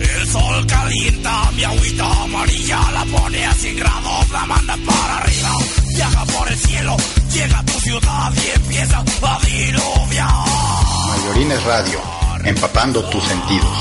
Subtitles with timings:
[0.00, 5.50] el sol calienta mi agüita amarilla, la pone a 100 grados, la manda para arriba.
[5.94, 6.96] Viaja por el cielo,
[7.32, 10.30] llega a tu ciudad y empieza a diluviar.
[11.08, 12.00] Mayorines Radio,
[12.44, 13.78] empapando tus sentidos.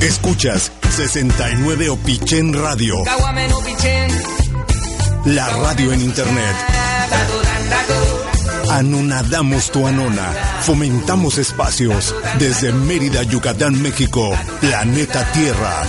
[0.00, 2.96] Escuchas 69 Opichen Radio.
[5.24, 6.56] La radio en internet.
[8.70, 10.32] Anonadamos tu anona.
[10.62, 12.14] Fomentamos espacios.
[12.38, 14.30] Desde Mérida, Yucatán, México.
[14.60, 15.82] Planeta Tierra.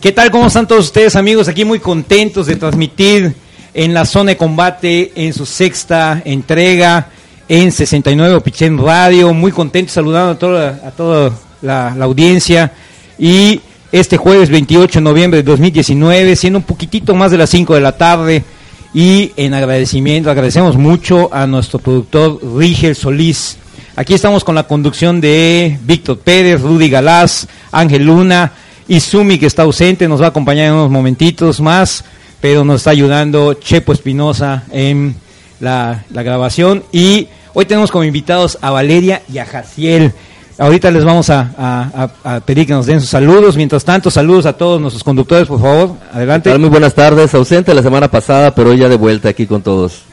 [0.00, 0.30] ¿Qué tal?
[0.30, 1.48] ¿Cómo están todos ustedes amigos?
[1.48, 3.34] Aquí muy contentos de transmitir
[3.72, 7.08] en la zona de combate en su sexta entrega
[7.48, 9.32] en 69 Pichén Radio.
[9.32, 12.72] Muy contentos saludando a toda, la, audiencia.
[13.18, 17.74] Y este jueves 28 de noviembre de 2019, siendo un poquitito más de las 5
[17.74, 18.44] de la tarde.
[18.92, 23.56] Y en agradecimiento, agradecemos mucho a nuestro productor Rigel Solís.
[23.96, 28.52] Aquí estamos con la conducción de Víctor Pérez, Rudy Galás, Ángel Luna.
[28.88, 32.04] Y Sumi, que está ausente, nos va a acompañar en unos momentitos más,
[32.40, 35.16] pero nos está ayudando Chepo Espinosa en
[35.58, 36.84] la, grabación.
[36.92, 40.12] Y hoy tenemos como invitados a Valeria y a Jaciel.
[40.58, 43.56] Ahorita les vamos a, a, a, pedir que nos den sus saludos.
[43.56, 45.96] Mientras tanto, saludos a todos nuestros conductores, por favor.
[46.12, 46.56] Adelante.
[46.56, 47.34] Muy buenas tardes.
[47.34, 50.05] Ausente la semana pasada, pero hoy ya de vuelta aquí con todos.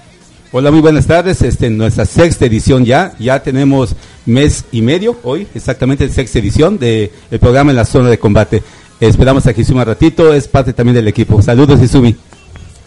[0.56, 1.41] Hola, muy buenas tardes.
[1.41, 3.96] Este, nuestra sexta edición ya, ya tenemos
[4.28, 8.62] mes y medio hoy, exactamente sexta edición del el programa en la zona de combate.
[9.00, 11.41] Esperamos a Izumi un ratito, es parte también del equipo.
[11.41, 12.16] Saludos, Izumi.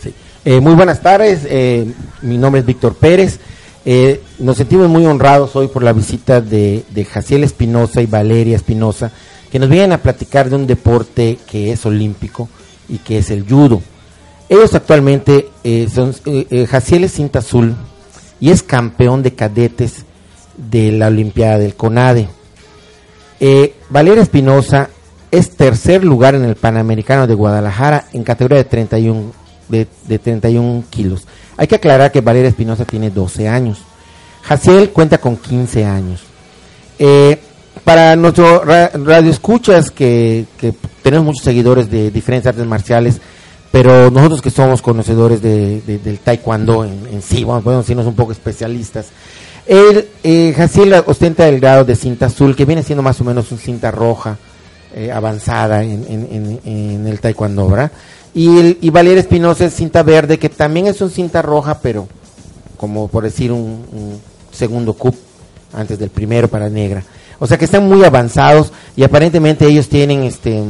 [0.00, 0.15] Sí.
[0.44, 3.41] Eh, muy buenas tardes, eh, mi nombre es Víctor Pérez.
[3.84, 8.54] Eh, nos sentimos muy honrados hoy por la visita de, de Jaciel Espinosa y Valeria
[8.54, 9.10] Espinosa,
[9.50, 12.48] que nos vienen a platicar de un deporte que es olímpico
[12.88, 13.83] y que es el judo.
[14.49, 17.75] Ellos actualmente eh, son, eh, Jaciel es cinta azul
[18.39, 20.05] y es campeón de cadetes
[20.57, 22.29] de la Olimpiada del CONADE.
[23.41, 24.89] Eh, Valeria Espinosa
[25.31, 29.33] es tercer lugar en el Panamericano de Guadalajara en categoría de 31,
[29.69, 31.27] de, de 31 kilos.
[31.57, 33.78] Hay que aclarar que Valeria Espinosa tiene 12 años.
[34.43, 36.23] Jaciel cuenta con 15 años.
[36.99, 37.39] Eh,
[37.84, 40.47] para nuestro ra radio escuchas, que
[41.03, 43.21] tenemos muchos seguidores de diferentes artes marciales,
[43.76, 48.06] pero nosotros que somos conocedores de, de, del taekwondo en, en, sí, vamos a decirnos
[48.06, 49.09] un poco especialistas.
[49.66, 53.59] El, eh, ostenta el grado de cinta azul, que viene siendo más o menos un
[53.59, 54.38] cinta roja
[54.94, 57.92] eh, avanzada en, en, en, el taekwondo, ¿verdad?
[58.32, 62.09] Y, el, y Valeria Espinosa es cinta verde, que también es un cinta roja, pero
[62.78, 64.20] como por decir un, un
[64.53, 65.16] segundo cup
[65.75, 67.04] antes del primero para negra.
[67.38, 70.62] O sea que están muy avanzados y aparentemente ellos tienen este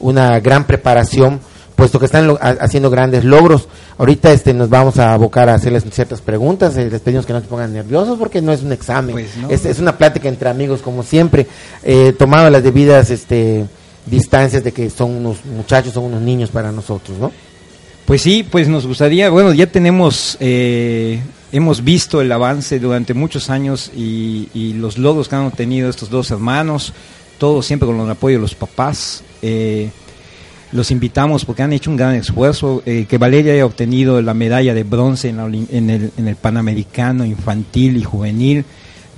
[0.00, 1.38] una gran preparación
[1.78, 3.68] puesto que están lo, a, haciendo grandes logros.
[3.98, 7.40] Ahorita este nos vamos a abocar a hacerles ciertas preguntas, eh, les pedimos que no
[7.40, 9.48] se pongan nerviosos porque no es un examen, pues no.
[9.48, 11.46] es, es, una plática entre amigos como siempre,
[11.84, 13.64] eh, tomado las debidas este
[14.06, 17.30] distancias de que son unos muchachos, son unos niños para nosotros, ¿no?
[18.06, 21.20] Pues sí, pues nos gustaría, bueno, ya tenemos, eh,
[21.52, 26.10] hemos visto el avance durante muchos años y, y, los logros que han obtenido estos
[26.10, 26.92] dos hermanos,
[27.38, 29.22] todos siempre con el apoyo de los papás.
[29.42, 29.90] Eh,
[30.72, 34.74] los invitamos porque han hecho un gran esfuerzo, eh, que Valeria haya obtenido la medalla
[34.74, 38.64] de bronce en, la, en, el, en, el, Panamericano infantil y juvenil,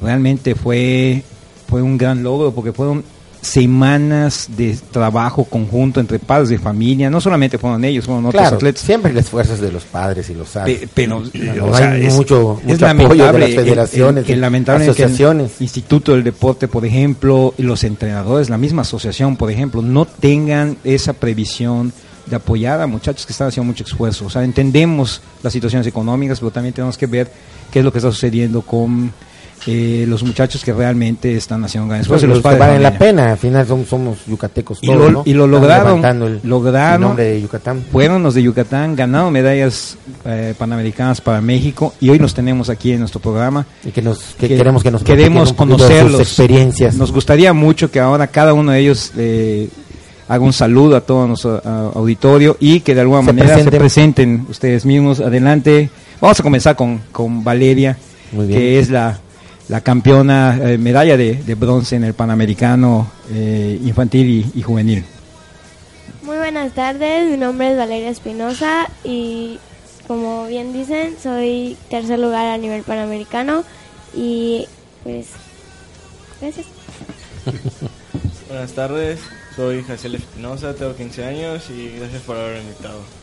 [0.00, 1.22] realmente fue,
[1.68, 3.04] fue un gran logro porque fueron
[3.42, 8.56] semanas de trabajo conjunto entre padres de familia, no solamente fueron ellos, fueron otros claro,
[8.56, 8.82] atletas.
[8.82, 10.88] Siempre el esfuerzo es de los padres y los padres.
[10.92, 14.54] Pero, no, o sea, hay es, mucho, mucho es apoyo de las federaciones, el, el,
[14.54, 15.52] el asociaciones.
[15.52, 19.82] Que el Instituto del Deporte, por ejemplo, y los entrenadores, la misma asociación, por ejemplo,
[19.82, 21.92] no tengan esa previsión
[22.26, 24.26] de apoyar a muchachos que están haciendo mucho esfuerzo.
[24.26, 27.30] O sea, entendemos las situaciones económicas, pero también tenemos que ver
[27.72, 29.12] qué es lo que está sucediendo con
[29.66, 32.24] eh, los muchachos que realmente están haciendo gran esfuerzo.
[32.26, 35.10] y Los los padres valen la pena, al final somos, somos yucatecos Y todos, lo-
[35.10, 35.22] ¿no?
[35.26, 36.94] y lo lograron, el, lograron.
[36.94, 37.84] el nombre de Yucatán.
[37.92, 42.92] Fueron los de Yucatán, ganaron medallas eh, panamericanas para México y hoy los tenemos aquí
[42.92, 43.66] en nuestro programa.
[43.84, 46.20] Y que nos que que queremos que nos queremos de sus conocerlos.
[46.20, 46.96] experiencias.
[46.96, 49.68] Nos gustaría mucho que ahora cada uno de ellos eh,
[50.28, 53.70] haga un saludo a todo nuestro a- auditorio y que de alguna Se manera se
[53.70, 54.46] presenten.
[54.48, 55.20] ustedes mismos.
[55.20, 55.90] Adelante.
[56.20, 57.96] Vamos a comenzar con, con Valeria,
[58.48, 59.18] que es la,
[59.70, 65.04] la campeona eh, medalla de, de bronce en el Panamericano eh, infantil y, y juvenil.
[66.22, 69.60] Muy buenas tardes, mi nombre es Valeria Espinosa y
[70.08, 73.62] como bien dicen, soy tercer lugar a nivel panamericano
[74.12, 74.66] y
[75.04, 75.28] pues
[76.40, 76.66] gracias.
[78.48, 79.20] Buenas tardes,
[79.54, 83.19] soy Jaciel Espinosa, tengo 15 años y gracias por haberme invitado.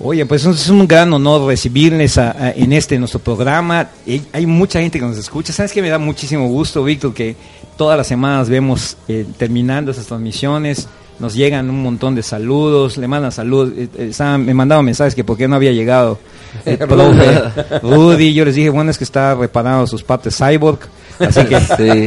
[0.00, 3.88] Oye, pues es un gran honor recibirles a- a- en este nuestro programa.
[4.32, 5.52] Hay mucha gente que nos escucha.
[5.52, 7.34] ¿Sabes que Me da muchísimo gusto, Víctor, que
[7.76, 10.88] todas las semanas vemos eh, terminando esas transmisiones.
[11.18, 13.72] Nos llegan un montón de saludos, le mandan saludos.
[13.76, 16.20] eh, eh, estaban- me mandaban mensajes que por qué no había llegado
[16.64, 17.42] el profe
[17.82, 18.34] Rudy.
[18.34, 20.78] Yo les dije, bueno, es que está reparando sus partes cyborg.
[21.18, 22.06] Así que Sí.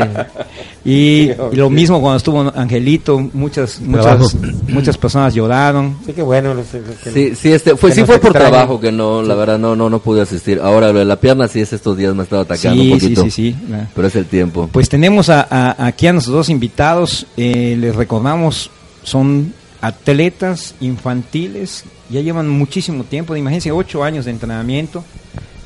[0.86, 4.36] y, y lo mismo cuando estuvo Angelito, muchas muchas
[4.68, 5.98] muchas personas lloraron.
[6.06, 6.54] Sí, que bueno.
[6.54, 9.60] los- los que- Sí, sí, este, fue, sí fue por trabajo que no, la verdad
[9.60, 10.60] no, no, no pude asistir.
[10.62, 13.00] Ahora lo de la pierna sí es estos días me ha estado atacando Sí, un
[13.00, 13.24] sí, poquito.
[13.24, 13.56] sí, sí.
[13.96, 14.69] Pero es el tiempo.
[14.72, 18.69] Pues tenemos a, a- aquí a nuestros dos invitados, eh, les recordamos,
[19.04, 25.04] son atletas infantiles, ya llevan muchísimo tiempo, imagínense, ocho años de entrenamiento,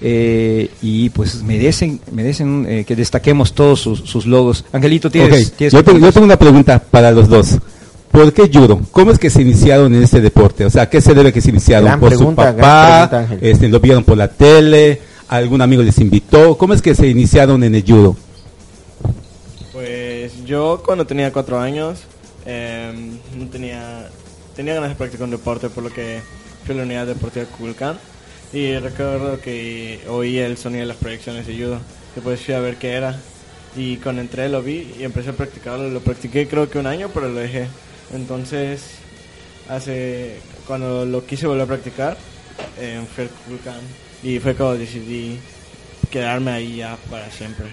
[0.02, 4.66] eh, y pues merecen merecen eh, que destaquemos todos sus, sus logos.
[4.72, 7.58] Angelito, tienes, yo, tengo, yo contar- tengo una pregunta para los dos.
[8.12, 8.80] ¿Por qué judo?
[8.92, 10.64] ¿Cómo es que se iniciaron en este deporte?
[10.66, 11.86] O sea, ¿a qué se debe que se iniciaron?
[11.86, 13.10] Gran ¿Por pregunta, su papá?
[13.10, 15.02] pregunta, este, ¿Lo vieron por la tele?
[15.28, 16.58] ¿Algún amigo les invitó?
[16.58, 18.16] ¿Cómo es que se iniciaron en el judo?
[19.74, 22.00] Pues yo cuando tenía 4 años
[22.46, 24.08] em, no tenía,
[24.56, 26.20] tenía ganas de practicar un deporte por lo que
[26.66, 27.98] fui a la unidad deportiva Cuculcán
[28.56, 31.80] y recuerdo que oí el sonido de las proyecciones de judo.
[32.16, 33.20] Después fui a ver qué era
[33.76, 35.90] y cuando entré lo vi y empecé a practicarlo.
[35.90, 37.68] Lo practiqué creo que un año pero lo dejé.
[38.14, 38.82] Entonces
[39.70, 40.38] hace
[40.68, 42.18] cuando lo quise volver a practicar
[42.80, 43.80] eh, fui al Kukulcán
[44.24, 45.38] y fue cuando decidí
[46.10, 47.66] quedarme ahí ya para siempre.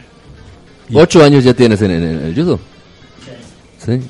[0.92, 2.58] Ocho años ya tienes en, en- en el judo.
[3.84, 4.00] Sí.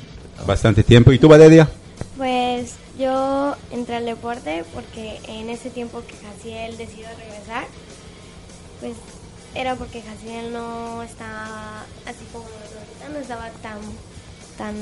[0.45, 1.11] Bastante tiempo.
[1.13, 1.69] ¿Y tú, Valeria?
[2.17, 2.73] Pues
[3.03, 7.65] yo entré al deporte porque en ese tiempo que Jaciel decidió regresar,
[8.79, 8.93] pues
[9.55, 13.77] era porque Jaciel no estaba así como ahorita, no estaba tan
[14.57, 14.75] tan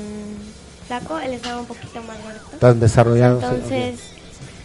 [0.86, 2.56] flaco, él estaba un poquito más gordito.
[2.58, 3.40] Tan desarrollado.
[3.40, 4.00] Entonces,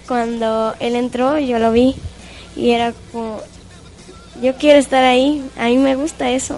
[0.08, 1.96] cuando él entró, yo lo vi
[2.56, 3.40] y era como,
[4.42, 6.58] yo quiero estar ahí, a mí me gusta eso.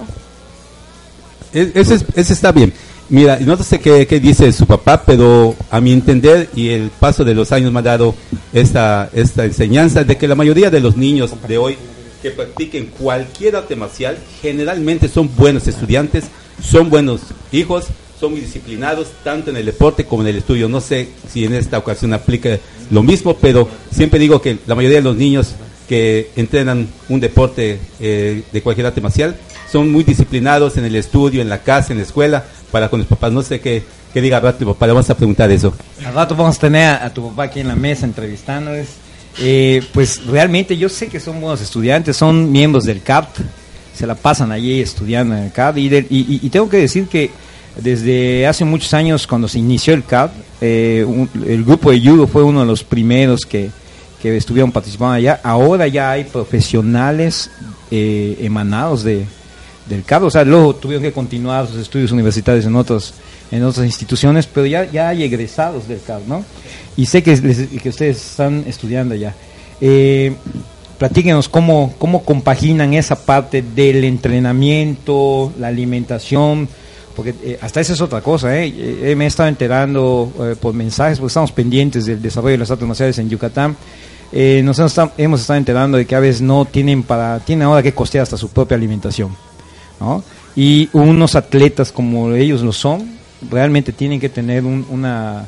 [1.54, 2.74] Es- Ese, es- ese está bien.
[3.10, 7.34] Mira, no sé qué, dice su papá, pero a mi entender y el paso de
[7.34, 8.14] los años me ha dado
[8.54, 11.76] esta, esta enseñanza de que la mayoría de los niños de hoy
[12.22, 16.26] que practiquen cualquier arte marcial generalmente son buenos estudiantes,
[16.62, 17.22] son buenos
[17.52, 17.88] hijos,
[18.20, 20.70] son muy disciplinados tanto en el deporte como en el estudio.
[20.70, 22.60] No sé si en esta ocasión aplica
[22.92, 25.56] lo mismo, pero siempre digo que la mayoría de los niños
[25.88, 29.36] que entrenan un deporte eh, de cualquier arte marcial
[29.72, 33.08] son muy disciplinados en el estudio, en la casa, en la escuela, para con los
[33.08, 33.32] papás.
[33.32, 33.84] No sé qué,
[34.14, 35.74] qué diga rato tu papá, le vamos a preguntar eso.
[36.06, 38.88] Al rato vamos a tener a, a tu papá aquí en la mesa entrevistándoles.
[39.40, 43.28] Eh, pues realmente yo sé que son buenos estudiantes, son miembros del CAP,
[43.96, 47.30] se la pasan allí estudiando en el CAP y, de- y- tengo que decir que
[47.80, 51.06] desde hace muchos años cuando se inició el CAP, eh,
[51.48, 53.70] el grupo de judo fue uno de los primeros que,
[54.22, 55.40] que estuvieron participando allá.
[55.44, 57.50] Ahora ya hay profesionales
[57.92, 59.26] eh, emanados de,
[59.90, 63.14] del CAP, o sea, luego tuvieron que continuar sus estudios universitarios en otros
[63.52, 66.46] en otras instituciones, pero ya, ya hay egresados del CAP, ¿no?
[66.96, 67.36] Y sé que,
[67.82, 69.34] que ustedes están estudiando ya.
[69.82, 70.34] Eh,
[70.98, 76.68] platíquenos cómo, cómo compaginan esa parte del entrenamiento, la alimentación,
[77.16, 78.74] porque eh, hasta esa es otra cosa, ¿eh?
[78.78, 80.32] Eh, me he estado enterando
[80.62, 83.76] por mensajes, porque estamos pendientes del desarrollo de las artes marciales en Yucatán.
[84.64, 84.80] Nos
[85.18, 88.38] hemos estado enterando de que a veces no tienen para, tienen ahora que costear hasta
[88.38, 89.49] su propia alimentación.
[90.56, 93.18] Y unos atletas como ellos lo son,
[93.50, 95.46] realmente tienen que tener un, una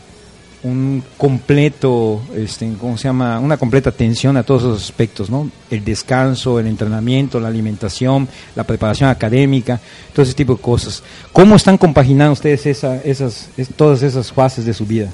[0.63, 3.39] un completo, este, ¿cómo se llama?
[3.39, 5.49] Una completa atención a todos esos aspectos, ¿no?
[5.71, 9.79] El descanso, el entrenamiento, la alimentación, la preparación académica,
[10.13, 11.01] todo ese tipo de cosas.
[11.33, 15.09] ¿Cómo están compaginando ustedes esa, esas, es- todas esas fases de su vida?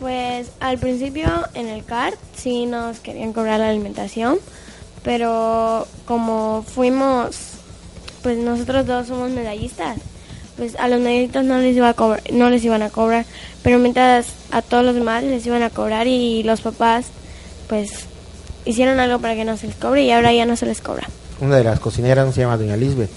[0.00, 4.38] Pues Pues al principio en el CART sí nos querían cobrar la alimentación,
[5.04, 7.36] pero como fuimos,
[8.22, 9.98] pues nosotros dos somos medallistas,
[10.56, 13.24] pues a los medallistas no les iba a cobrar, no les iban a cobrar,
[13.62, 17.06] pero mientras a todos los demás les iban a cobrar y los papás
[17.68, 17.90] pues
[18.64, 21.08] hicieron algo para que no se les cobre y ahora ya no se les cobra.
[21.40, 23.10] Una de las cocineras no se llama Doña Lisbeth.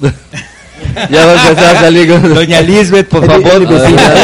[1.10, 2.34] Ya va a empezar a salir con...
[2.34, 3.60] Doña Lisbeth, por favor.
[3.60, 4.14] mi vecina,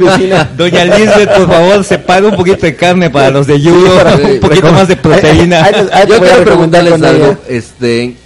[0.00, 0.50] vecina.
[0.56, 4.72] Doña Lisbeth, por favor, separe un poquito de carne para los de judo, un poquito
[4.72, 5.70] más de proteína.
[6.08, 7.36] Yo quiero preguntarles algo.
[7.48, 8.16] Este,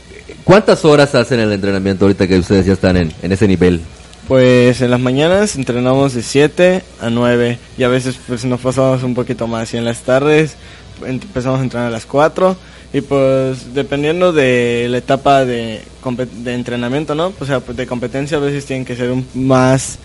[0.46, 3.80] ¿Cuántas horas hacen el entrenamiento ahorita que ustedes ya están en, en ese nivel?
[4.28, 9.02] Pues en las mañanas entrenamos de 7 a 9 y a veces pues nos pasamos
[9.02, 10.54] un poquito más y en las tardes
[11.04, 12.56] empezamos a entrenar a las 4
[12.92, 15.80] y pues dependiendo de la etapa de,
[16.44, 17.32] de entrenamiento, ¿no?
[17.40, 19.98] O sea, pues de competencia a veces tienen que ser un más,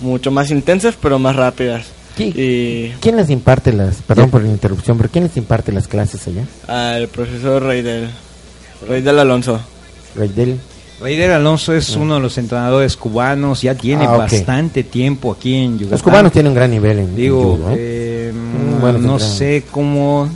[0.00, 1.86] mucho más intensas pero más rápidas.
[2.18, 6.26] Y ¿Quién les imparte las, perdón por la interrupción, pero quién les imparte las clases
[6.26, 6.44] allá?
[6.66, 8.10] al profesor Reidel,
[8.86, 9.58] Reidel Alonso.
[10.16, 10.58] Reidel.
[11.00, 15.72] Reider Alonso es uno de los entrenadores cubanos, ya tiene Ah, bastante tiempo aquí en
[15.74, 15.90] Yucatán.
[15.90, 18.32] Los cubanos tienen un gran nivel en, en Digo, judo, ¿eh?
[18.34, 20.26] Mm, buenos no sé cómo,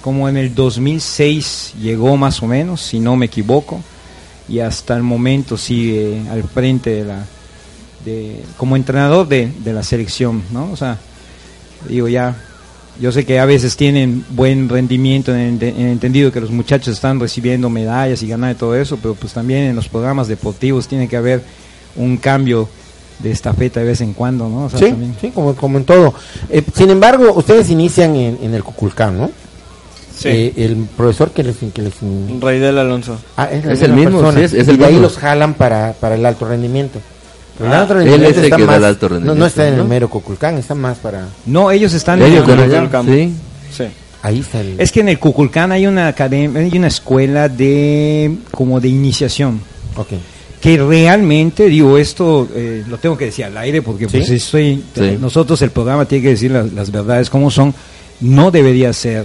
[0.00, 3.80] como en el 2006 llegó más o menos, si no me equivoco,
[4.48, 7.24] y hasta el momento sigue al frente de la,
[8.04, 10.72] de, como entrenador de, de la selección, ¿no?
[10.72, 10.98] O sea,
[11.88, 12.34] digo ya,
[13.00, 17.18] yo sé que a veces tienen buen rendimiento en el, entendido que los muchachos están
[17.20, 21.08] recibiendo medallas y ganar y todo eso, pero pues también en los programas deportivos tiene
[21.08, 21.42] que haber
[21.96, 22.68] un cambio
[23.18, 24.64] de estafeta de vez en cuando, ¿no?
[24.66, 26.12] O sea, Sí, también- sí, como, como en todo.
[26.50, 29.30] Eh, sin embargo, ustedes inician en, en el Cuculcán, ¿no?
[30.16, 30.28] Sí.
[30.28, 31.56] Eh, el profesor que les...
[31.72, 31.94] Que les
[32.40, 33.18] Raidel Alonso.
[33.36, 36.14] Ah, es, el mismo, sí, es- es y el de ahí los jalan para, para
[36.16, 37.00] el alto rendimiento.
[37.60, 39.66] Ah, él rendimiento es el está que da más- el alto no- No, rendimiento, está
[39.68, 39.84] en el ¿no?
[39.86, 41.28] mero Cuculcán, está más para...
[41.46, 43.34] No, ellos están Ellos en con el- el- sí.
[43.76, 43.84] Sí.
[44.22, 44.80] Ahí está el...
[44.80, 49.60] Es que en el Cuculcán hay una academia, hay una escuela de como de iniciación.
[49.96, 50.08] Ok.
[50.60, 54.16] Que realmente, digo, esto eh, lo tengo que decir al aire porque ¿Sí?
[54.18, 55.18] pues estoy, Sí.
[55.20, 57.74] nosotros el programa tiene que decir las, las verdades como son.
[58.20, 59.24] No debería ser,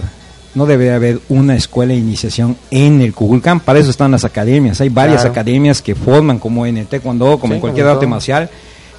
[0.57, 3.59] no debería haber una escuela de iniciación en el Cuculcán.
[3.61, 4.81] Para eso están las academias.
[4.81, 5.31] Hay varias Claro.
[5.31, 8.09] academias que forman, como en el taekwondo, como Sí, en cualquier arte todo.
[8.09, 8.49] marcial.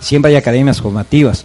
[0.01, 1.45] Siempre hay academias formativas.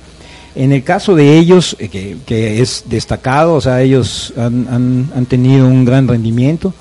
[0.55, 5.09] En el caso de ellos, eh, que, que es destacado, o sea, ellos han, han-
[5.15, 6.73] han tenido un gran rendimiento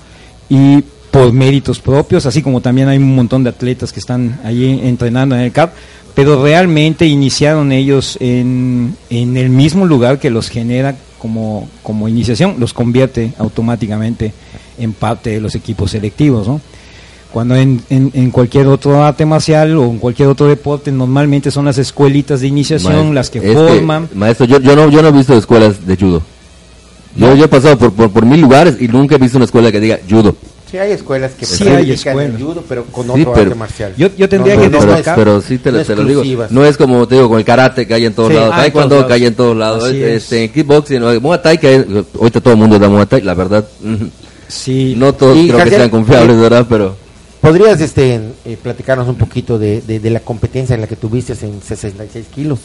[0.50, 4.80] y por méritos propios, así como también hay un montón de atletas que están allí
[4.82, 5.72] entrenando en el CAP,
[6.14, 12.56] pero realmente iniciaron ellos en, en el mismo lugar que los genera como, como iniciación,
[12.58, 14.32] los convierte automáticamente
[14.76, 16.60] en parte de los equipos selectivos, ¿no?
[17.32, 21.64] Cuando en, en, en cualquier otro arte marcial o en cualquier otro deporte normalmente son
[21.64, 24.08] las escuelitas de iniciación Maestro, las que forman.
[24.14, 26.22] maestro, yo, yo, no, yo no he visto escuelas de judo.
[27.14, 29.70] Yo, yo he pasado por, por, por mil lugares y nunca he visto una escuela
[29.70, 30.34] que diga judo.
[30.72, 32.34] Sí, hay escuelas que Sí, practican hay escuelas.
[32.34, 33.94] el judo, pero con Sí, otro pero- arte marcial.
[33.96, 35.14] Yo, yo tendría No, que no, no, pero, destacar.
[35.18, 36.46] pero sí te, no te lo digo.
[36.50, 38.34] No es como te digo con el karate que hay en todos Sí.
[38.36, 38.50] lados.
[38.54, 39.30] Ah, en Taekwondo todos que hay lados.
[39.30, 39.88] en todos lados.
[39.92, 41.20] Este, en kickboxing, ¿no?
[41.20, 43.64] Muay Thai que hay- ahorita todo el mundo da Muay Thai, la verdad.
[44.48, 46.66] Sí, No todos Y, creo que Javier, sean confiables, eh, ¿verdad?
[46.68, 46.96] Pero
[47.40, 51.32] ¿Podrías este, eh, platicarnos un poquito de, de, de la competencia en la que tuviste
[51.42, 52.60] en 66 kilos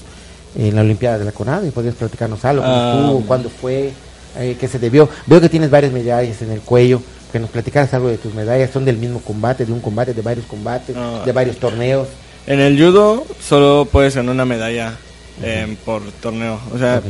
[0.56, 1.72] en la Olimpiada de la CONADE?
[1.72, 2.62] ¿Podrías platicarnos algo?
[2.64, 3.00] ¿Cómo Ah.
[3.02, 3.22] estuvo?
[3.26, 3.92] ¿Cuándo fue?
[4.40, 5.10] Eh, ¿Qué se debió?
[5.26, 7.02] Veo que tienes varias medallas en el cuello.
[7.32, 8.72] Que nos platicaras algo de tus medallas.
[8.72, 12.08] ¿Son del mismo combate, de un combate, de varios combates, de varios torneos?
[12.46, 14.98] En el judo solo puedes ganar una medalla
[15.44, 16.60] em, por torneo.
[16.74, 17.02] O sea,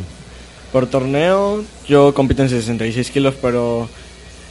[0.72, 3.88] por torneo yo compito en 66 kilos, pero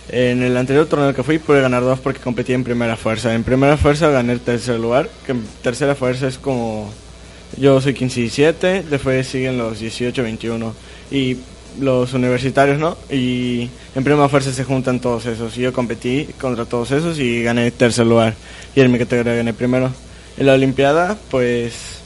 [0.09, 3.35] en el anterior torneo que fui pude ganar dos porque competí en primera fuerza.
[3.35, 6.91] En primera fuerza gané el tercer lugar, que en tercera fuerza es como...
[7.57, 10.75] Yo soy 15 y 17, después siguen los 18 21
[11.13, 11.37] y
[11.81, 12.97] los universitarios, ¿no?
[13.11, 15.57] Y en primera fuerza se juntan todos esos.
[15.57, 18.35] Y yo competí contra todos esos y gané tercer lugar.
[18.75, 19.91] Y en mi categoría gané primero.
[20.37, 22.01] En la Olimpiada, pues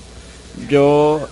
[0.68, 1.26] yo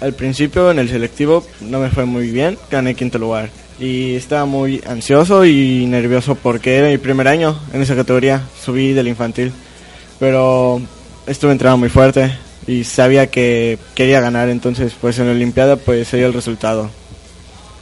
[0.00, 3.50] al principio en el selectivo no me fue muy bien, gané quinto lugar.
[3.78, 8.92] Y estaba muy ansioso y nervioso porque era mi primer año en esa categoría, subí
[8.92, 9.52] del infantil.
[10.20, 10.80] Pero
[11.26, 12.32] estuve entrenando muy fuerte
[12.66, 16.90] y sabía que quería ganar, entonces pues en la Olimpiada pues se el resultado.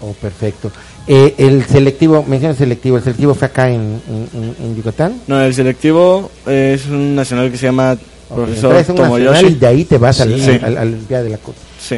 [0.05, 0.71] Oh, perfecto.
[1.07, 5.15] Eh, el selectivo, menciona selectivo, ¿el selectivo fue acá en, en- Yucatán?
[5.29, 7.97] No, el selectivo es un nacional que se llama
[8.29, 9.47] profesor traes un nacional Tomoyoshi.
[9.47, 10.51] y de ahí te vas al- Sí.
[10.51, 11.61] al- al- a la Olimpiada de la CONADE.
[11.81, 11.97] Sí.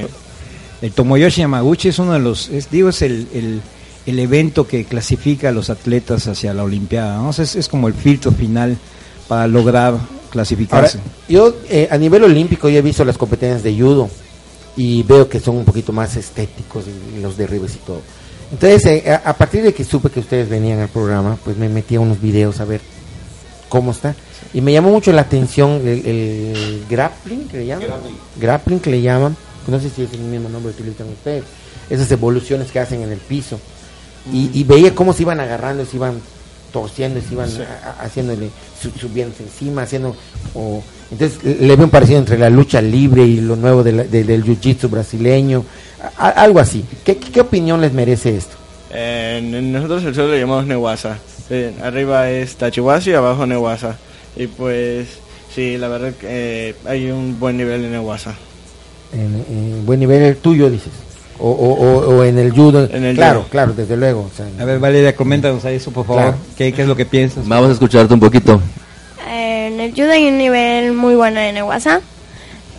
[0.83, 3.63] El Tomoyoshi Yamaguchi es uno de los, es, digo, es el, el,
[4.05, 7.29] el evento que clasifica a los atletas hacia la Olimpiada, ¿no?
[7.31, 8.77] O sea, es, es como el filtro final
[9.29, 10.99] para lograr Ahora, clasificarse.
[11.29, 14.11] yo eh, a nivel olímpico ya he visto las competencias de judo.
[14.77, 16.85] Y veo que son un poquito más estéticos
[17.17, 18.01] y los derribes y todo.
[18.53, 21.97] Entonces, eh, a, partir de que supe que ustedes venían al programa, pues me metí
[21.97, 22.81] a unos videos a ver
[23.69, 24.15] cómo está.
[24.53, 27.89] Y me llamó mucho la atención el, el grappling, que le llaman.
[28.37, 28.81] Grappling.
[28.81, 29.37] que le llaman.
[29.67, 31.45] No sé si es el mismo nombre que utilizan ustedes.
[31.91, 33.59] Esas evoluciones que hacen en el piso.
[34.33, 36.21] Y, y veía cómo se iban agarrando, se iban
[36.73, 38.51] torciendo, se iban a- a- haciéndole,
[38.81, 40.15] su- subiéndose encima, haciendo...
[40.55, 40.83] O,
[41.15, 44.25] entonces le veo un parecido entre la lucha libre y lo nuevo de la- de-
[44.25, 45.65] del jiu-jitsu brasileño.
[46.19, 46.85] a- algo así.
[47.03, 48.57] ¿Qué, qué, opinión les merece esto?
[48.93, 51.17] Eh, en- nosotros el suelo le llamamos Newasa.
[51.49, 53.97] Eh, arriba es Tachiwashi y abajo Newasa.
[54.37, 55.09] Y pues,
[55.55, 58.35] sí, la verdad que eh, hay un buen nivel en Newasa.
[59.15, 60.93] En, en buen nivel el tuyo, dices.
[61.39, 62.87] O, o, o, o en el judo.
[62.93, 63.49] En el claro, judo.
[63.51, 64.29] claro, desde luego.
[64.33, 66.23] o sea, A ver, Valeria, coméntanos a eso, por favor.
[66.23, 66.37] Claro.
[66.57, 67.49] ¿Qué, qué es lo que piensas?
[67.49, 68.61] Vamos a escucharte un poquito.
[69.31, 72.01] En el judo hay un nivel muy bueno en Ewasa,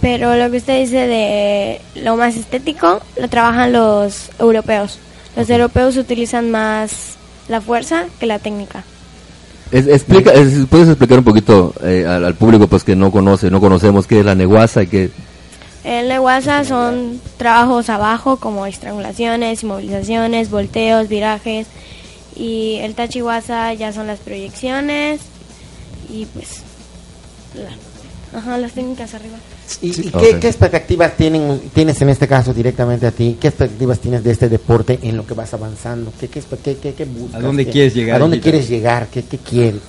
[0.02, 5.00] pero lo que usted dice de lo más estético lo trabajan los europeos.
[5.36, 7.16] Los europeos utilizan más
[7.48, 8.84] la fuerza que la técnica.
[9.72, 13.50] Es- explica, es- ¿Puedes explicar un poquito eh, al, al público pues que no conoce,
[13.50, 15.10] no conocemos qué es la neguasa y qué...
[15.84, 21.68] En Ewasa son trabajos abajo como estrangulaciones, inmovilizaciones, volteos, virajes
[22.36, 25.22] y el tachiwasa ya son las proyecciones
[26.10, 26.62] y pues
[27.56, 29.38] la- ajá, las técnicas arriba.
[29.82, 33.38] ¿Y, y qué, qué expectativas tienen, tienes en este caso directamente a ti?
[33.40, 36.12] ¿Qué expectativas tienes de este deporte en lo que vas avanzando?
[36.20, 37.36] ¿Qué, qué, qué, qué- qué buscas?
[37.42, 39.08] ¿A dónde ¿Qué- quieres llegar, ¿A dónde quieres llegar?
[39.08, 39.82] ¿Qué, qué quieres?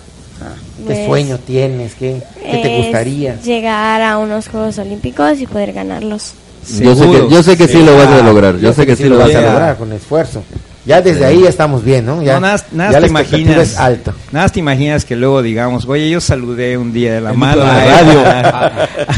[0.79, 1.95] ¿Qué Pues, sueño tienes?
[1.95, 3.41] ¿Qué, qué te gustaría?
[3.41, 6.33] Llegar a unos Juegos Olímpicos y poder ganarlos.
[6.81, 9.05] Yo sé que, yo sé que sí lo vas a lograr, yo sé que sí
[9.05, 10.43] lo vas a lograr con esfuerzo.
[10.87, 12.23] Ya desde ahí ya estamos bien, ¿no?
[12.23, 13.59] Ya, no, nada, nada ya te la imaginas.
[13.59, 14.15] es alta.
[14.31, 17.73] Nada te imaginas que luego digamos, oye, yo saludé un día de la mano a,
[17.73, 18.73] a,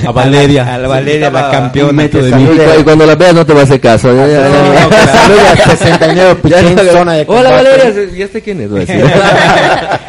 [0.08, 0.74] a Valeria.
[0.74, 1.90] a la Valeria, la Estaba campeona.
[1.90, 2.48] un metro de mí.
[2.80, 4.14] Y, cuando la veas no te va a hacer caso.
[4.16, 7.50] Ya- ya- ya- Te saluda 69 Pichén, ya- zona de Hola.
[7.50, 8.88] Valeria, ¿ya sé quién es?
[8.90, 10.00] A.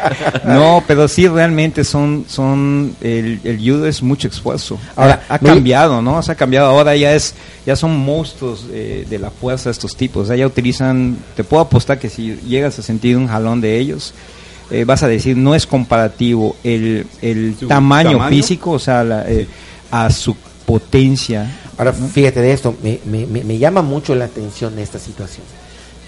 [0.44, 4.78] No, pero sí realmente son, son el, el judo es mucho esfuerzo.
[4.96, 6.22] Ahora, ha, cambiado, ¿no?
[6.22, 6.68] Se ha cambiado.
[6.68, 7.34] Ahora ya es,
[7.66, 10.24] ya son monstruos eh, de la fuerza estos tipos.
[10.24, 13.78] O sea, ya utilizan, te puedo apostar que si llegas a sentir un jalón de
[13.78, 14.14] ellos,
[14.70, 18.30] eh, vas a decir no es comparativo el, el tamaño, tamaño.
[18.30, 19.46] físico, o sea, la, eh,
[19.90, 20.34] a su
[20.64, 21.50] potencia.
[21.76, 25.44] Ahora, fíjate de esto, me, me, me, me llama mucho la atención esta situación.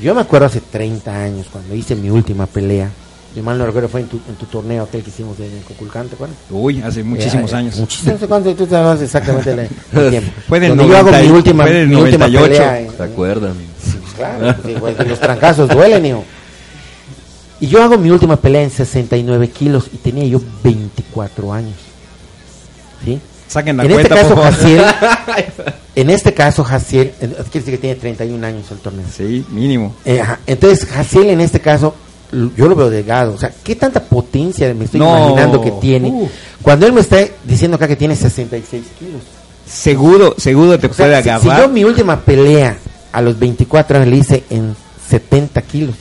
[0.01, 2.89] Yo me acuerdo hace 30 años, cuando hice mi última pelea,
[3.35, 6.07] si mal no recuerdo, fue en tu, en tu torneo aquel que hicimos en Coculcán,
[6.09, 6.37] ¿te acuerdas?
[6.51, 7.77] Uy, hace muchísimos Eh, eh, años.
[7.79, 9.63] Muchísimos, no sé cuánto, tú sabes exactamente la-
[10.03, 10.31] el tiempo.
[10.49, 12.63] Fue del Donde yo hago 90 mi última, fue del mi última 98.
[12.63, 12.79] pelea.
[12.81, 13.01] Sí, pues
[14.16, 16.25] claro, pues, igual que los trancazos duelen, hijo.
[17.61, 21.75] Y yo hago mi última pelea en 69 kilos y tenía yo 24 años.
[23.05, 23.20] ¿Sí?
[23.48, 24.55] Saquen la En este cuenta, caso, por favor.
[24.55, 24.85] Jaciel,
[25.94, 29.05] en este caso, Jaciel, quiere decir que tiene 31 años el torneo.
[29.14, 29.94] Sí, mínimo.
[30.05, 30.22] Eh.
[30.46, 31.94] Entonces, Jaciel en este caso,
[32.33, 33.35] yo lo veo delgado.
[33.35, 35.16] O sea, ¿qué tanta potencia me estoy No.
[35.18, 36.09] imaginando que tiene?
[36.09, 36.29] Uh.
[36.62, 39.20] Cuando él me está diciendo acá que tiene 66 kilos.
[39.66, 42.77] Seguro, seguro te O sea, puede si- si, yo mi última pelea
[43.12, 44.75] a los 24 años le hice en
[45.09, 45.94] 70 kilos.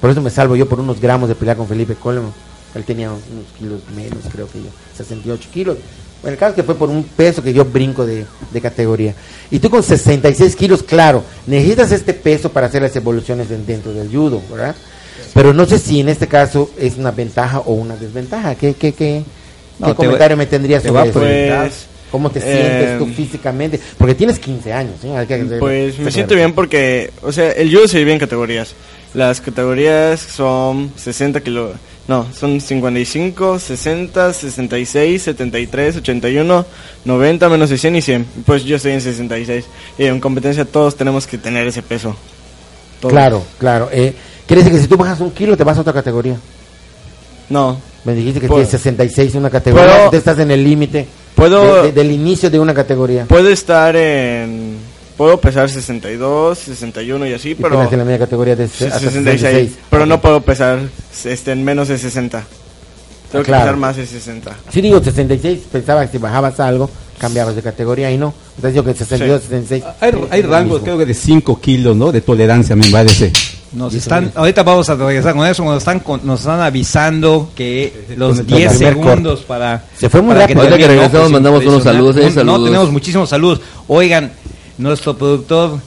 [0.00, 2.32] Por eso me salvo yo por unos gramos de pelea con Felipe Coleman.
[2.74, 3.22] Él tenía unos
[3.58, 4.68] kilos menos, creo que yo.
[4.96, 5.78] 68 kilos.
[6.22, 9.14] Bueno, el caso es que fue por un peso que yo brinco de, de categoría.
[9.50, 13.92] Y tú con 66 kilos, claro, necesitas este peso para hacer las evoluciones en- dentro
[13.92, 14.74] del judo, ¿verdad?
[15.32, 18.54] Pero no sé si en este caso es una ventaja o una desventaja.
[18.54, 19.22] ¿Qué, qué, qué,
[19.78, 21.20] No, qué comentario me tendrías te sobre eso?
[21.60, 23.78] Pues, ¿Cómo te eh, sientes tú físicamente?
[23.98, 24.94] Porque tienes 15 años.
[25.02, 25.08] ¿sí?
[25.10, 28.18] Hay que- Pues me hay siento bien porque, o sea, el judo se divide en
[28.20, 28.72] categorías.
[29.12, 31.72] Las categorías son 60 kilos,
[32.08, 36.64] no, son 55, 60, 66, 73, 81,
[37.04, 38.26] 90, menos de 100 y 100.
[38.46, 39.66] Pues yo estoy en 66.
[39.98, 42.16] Y en competencia todos tenemos que tener ese peso.
[43.00, 43.12] Todos.
[43.12, 43.90] Claro, claro.
[43.92, 44.14] Eh,
[44.46, 46.36] quiere decir que si tú bajas un kilo, te vas a otra categoría.
[47.50, 48.60] No, Me dijiste que Puedo.
[48.62, 52.10] tienes 66 en una categoría, Puedo- tú estás en el límite Puedo- de- de- del
[52.10, 53.26] inicio de una categoría.
[53.26, 54.76] puedo estar en...
[55.16, 57.82] Puedo pesar 62, 61 y así, Y pero...
[57.82, 59.78] en la misma categoría de Sí, hasta 66, 66.
[59.88, 60.08] pero Ok.
[60.10, 60.78] no puedo pesar
[61.24, 62.44] este, en menos de 60.
[63.32, 63.64] Tengo que Claro.
[63.64, 64.56] pesar más de 60.
[64.70, 68.34] Sí digo 66, pensaba que si bajabas algo, cambiabas de categoría y no.
[68.56, 69.84] Entonces yo que 62, 66.
[70.00, 72.12] Hay, hay rangos, creo que de 5 kilos, ¿no?
[72.12, 73.32] De tolerancia, me parece.
[73.72, 78.06] Nos están, ahorita vamos a regresar con eso, nos están, con- nos están avisando que
[78.16, 79.84] los el 10 primer segundos para...
[79.98, 80.60] Se fue muy para rápido.
[80.60, 82.16] Ahorita que termine, regresamos, Pues, mandamos unos saludos.
[82.16, 82.64] Un- No, Saludos.
[82.64, 83.60] tenemos muchísimos saludos.
[83.88, 84.32] Oigan,
[84.78, 85.78] nuestro productor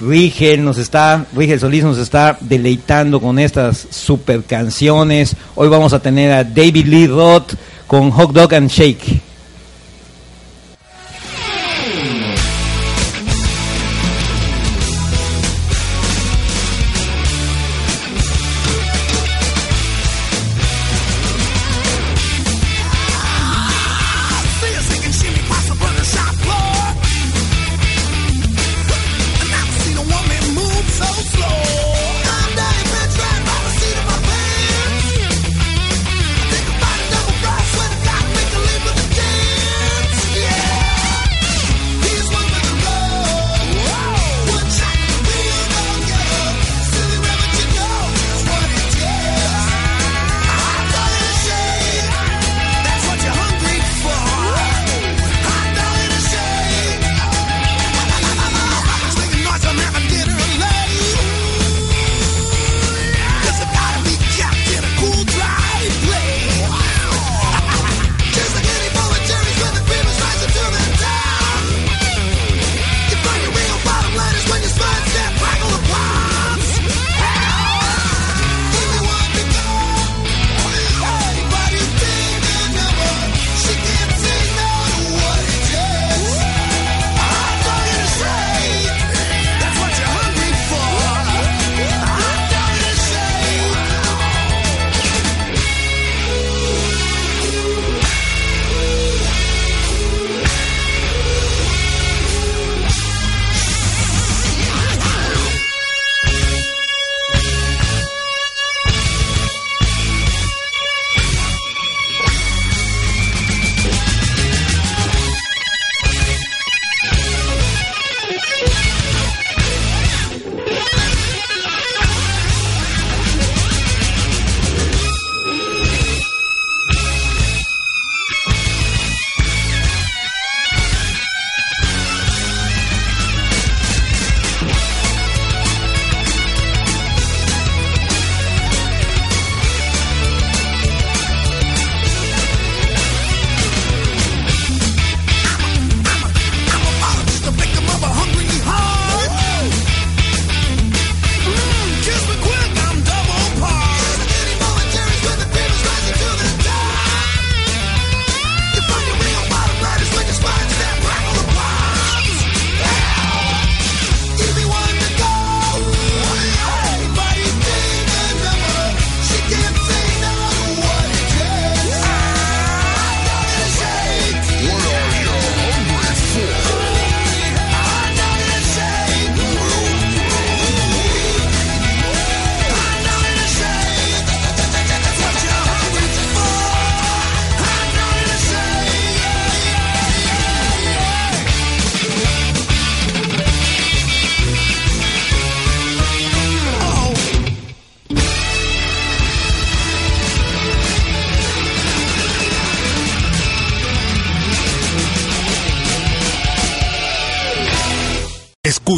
[0.00, 5.36] Rigel nos está, Rigel Solís nos está deleitando con estas super canciones.
[5.54, 7.52] Hoy vamos a tener a David Lee Roth
[7.86, 9.20] con Hot Dog and Shake.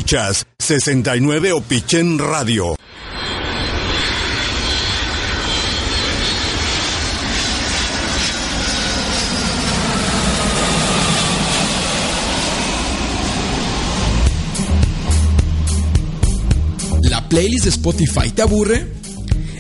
[0.09, 2.75] Escuchas 69 Opichen Radio.
[17.03, 18.87] ¿La playlist de Spotify te aburre?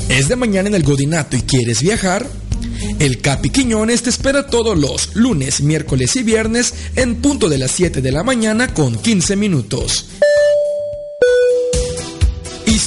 [0.08, 2.26] ¿Es de mañana en el Godinato y quieres viajar?
[2.98, 7.70] El Capi Quiñones te espera todos los lunes, miércoles y viernes en punto de las
[7.72, 10.06] 7 de la mañana con 15 minutos.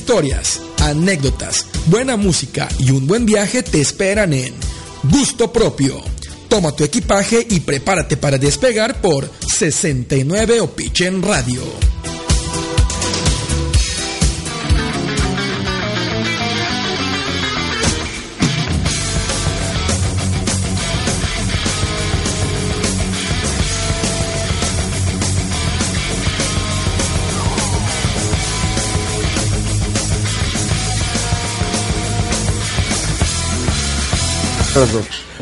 [0.01, 4.51] Historias, anécdotas, buena música y un buen viaje te esperan en
[5.03, 6.01] Gusto Propio.
[6.49, 11.90] Toma tu equipaje y prepárate para despegar por 69 Opichen Radio.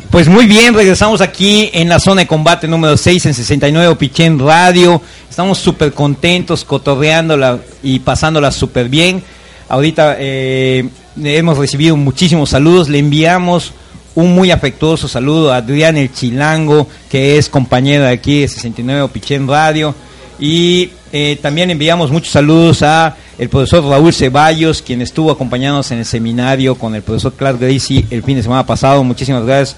[0.10, 4.40] Pues muy bien, regresamos aquí en la zona de combate número 6 en 69 Pichén
[4.40, 5.02] Radio.
[5.30, 9.24] Estamos súper contentos, cotorreándola y pasándola súper bien.
[9.68, 10.90] Ahorita eh,
[11.24, 12.90] hemos recibido muchísimos saludos.
[12.90, 13.72] Le enviamos
[14.16, 19.10] un muy afectuoso saludo a Adrián El Chilango, que es compañero de aquí de 69
[19.14, 19.94] Pichén Radio.
[20.40, 26.00] Y eh, también enviamos muchos saludos a el profesor Raúl Ceballos, quien estuvo acompañándonos en
[26.00, 29.02] el seminario con el profesor Clark Gracie el fin de semana pasado.
[29.02, 29.78] Muchísimas gracias,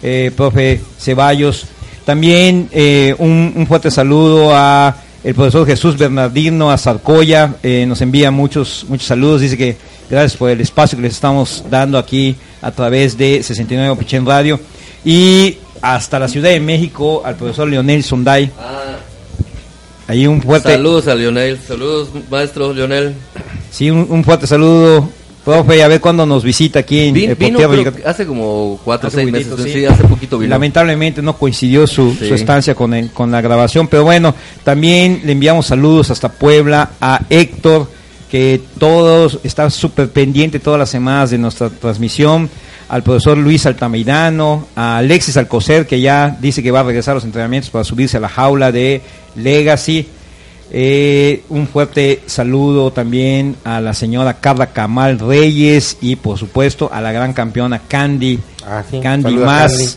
[0.00, 1.66] eh, profe Ceballos.
[2.04, 8.30] También eh, un, fuerte saludo a el profesor Jesús Bernardino, a Zarcoya, eh, nos envía
[8.30, 9.76] muchos, muchos saludos, dice que
[10.08, 14.60] gracias por el espacio que les estamos dando aquí a través de 69 Pichén Radio.
[15.04, 18.50] Y hasta la Ciudad de México, al profesor Leonel Sonday.
[20.10, 20.72] Ahí un fuerte...
[20.72, 23.14] Saludos a Lionel, saludos maestro Lionel.
[23.70, 25.08] Sí, un, un fuerte saludo,
[25.44, 27.58] profe, a ver cuándo nos visita aquí en Vin- vino
[28.04, 29.70] hace como cuatro o seis meses, sí.
[29.72, 30.50] sí, hace poquito vino.
[30.50, 32.26] Lamentablemente no coincidió su, Sí.
[32.26, 36.90] su estancia con, el- con la grabación, pero bueno, también le enviamos saludos hasta Puebla
[37.00, 37.86] a Héctor,
[38.28, 42.50] que todos está súper pendiente todas las semanas de nuestra transmisión,
[42.90, 47.14] al profesor Luis Altamirano, a Alexis Alcocer, que ya dice que va a regresar a
[47.14, 49.00] los entrenamientos para subirse a la jaula de
[49.36, 50.06] Legacy.
[50.72, 57.00] Eh, un fuerte saludo también a la señora Carla Camal Reyes y por supuesto a
[57.00, 59.88] la gran campeona Candy, Ah, sí, Candy saluda, más, Candy.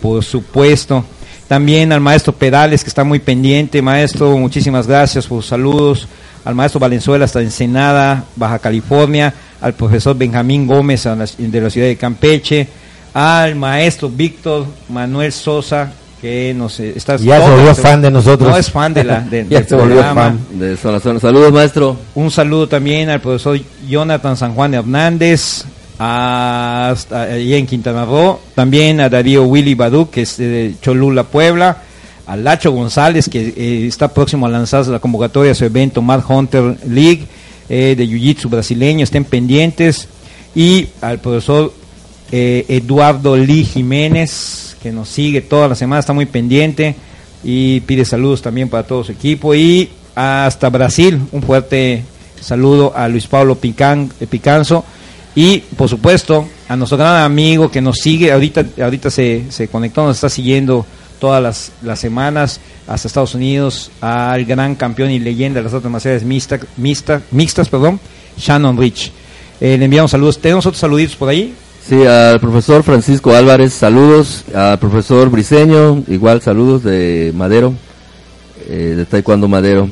[0.00, 1.04] por supuesto.
[1.48, 6.08] También al maestro Pedales que está muy pendiente, maestro, muchísimas gracias por sus saludos.
[6.44, 9.32] Al maestro Valenzuela hasta Ensenada, Baja California,
[9.64, 11.04] al profesor Benjamín Gómez
[11.38, 12.68] de la ciudad de Campeche,
[13.14, 18.50] al maestro Víctor Manuel Sosa que nos eh, está Ya se volvió fan de nosotros.
[18.50, 20.38] No es fan de la de- Ya se volvió fan.
[20.52, 21.18] De zona, zona.
[21.18, 21.96] Saludos maestro.
[22.14, 25.64] Un saludo también al profesor Jonathan San Juan Hernández,
[25.98, 31.78] hasta allí en Quintana Roo, también a Darío Willy Badu, que es de Cholula, Puebla,
[32.26, 36.22] a Lacho González, que eh, está próximo a lanzarse la convocatoria a su evento Mad
[36.28, 37.26] Hunter League
[37.68, 40.08] eh, de Jiu-Jitsu brasileño, estén pendientes,
[40.54, 41.72] y al profesor
[42.30, 46.94] eh, Eduardo Lee Jiménez, que nos sigue toda la semana, está muy pendiente
[47.42, 49.54] y pide saludos también para todo su equipo.
[49.54, 52.02] Y hasta Brasil, un fuerte
[52.40, 54.84] saludo a Luis Pablo Pican, eh, Picanzo.
[55.36, 60.04] Y por supuesto a nuestro gran amigo que nos sigue, ahorita, ahorita se, se conectó,
[60.04, 60.86] nos está siguiendo
[61.18, 65.90] todas las, las semanas hasta Estados Unidos, al gran campeón y leyenda de las artes
[65.90, 67.98] marciales mixta, mixta, mixtas, perdón,
[68.36, 69.10] Shannon Rich.
[69.60, 70.38] Eh, le enviamos saludos.
[70.38, 71.54] ¿Tenemos otros saluditos por ahí?
[71.88, 74.44] Sí, al profesor Francisco Álvarez, saludos.
[74.54, 77.74] Al profesor Briseño, igual saludos de Madero,
[78.68, 79.88] eh, de Taekwondo Madero.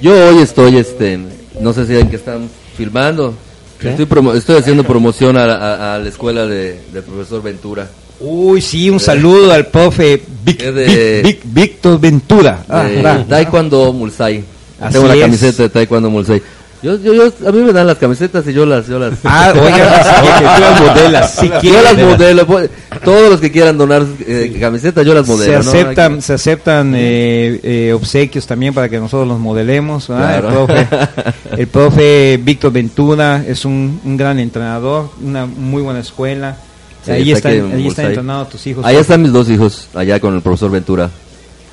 [0.00, 1.18] Yo hoy estoy, este,
[1.60, 3.34] no sé si en que están filmando.
[3.82, 7.88] Estoy, promo- estoy haciendo promoción a, a- a la escuela de, del profesor Ventura.
[8.20, 12.64] Uy, sí, un saludo al profe Vic- de- Vic- Vic- Víctor Ventura.
[12.68, 13.24] Ah, de ah.
[13.28, 14.44] Taekwondo Mulsai.
[14.80, 15.20] Así Tengo la es.
[15.22, 16.42] camiseta de Taekwondo Mulsai.
[16.82, 19.12] Yo, yo, yo, a mí me dan las camisetas y yo las, yo las.
[19.24, 22.46] Ah, oiga, si que tú las modelas, si yo las modelo.
[22.46, 22.70] pues,
[23.04, 25.62] Todos los que quieran donar eh, camisetas, yo las se modelo.
[25.62, 25.70] ¿no?
[25.70, 30.08] aceptan, se aceptan eh, eh, obsequios también para que nosotros los modelemos.
[30.08, 30.86] El, profe,
[31.58, 36.56] el profe Víctor Ventura es un, un gran entrenador, una muy buena escuela.
[37.04, 38.84] Sí, ahí está en ahí están entrenados tus hijos.
[38.84, 39.02] Allá profe.
[39.02, 41.10] están mis dos hijos, allá con el profesor Ventura.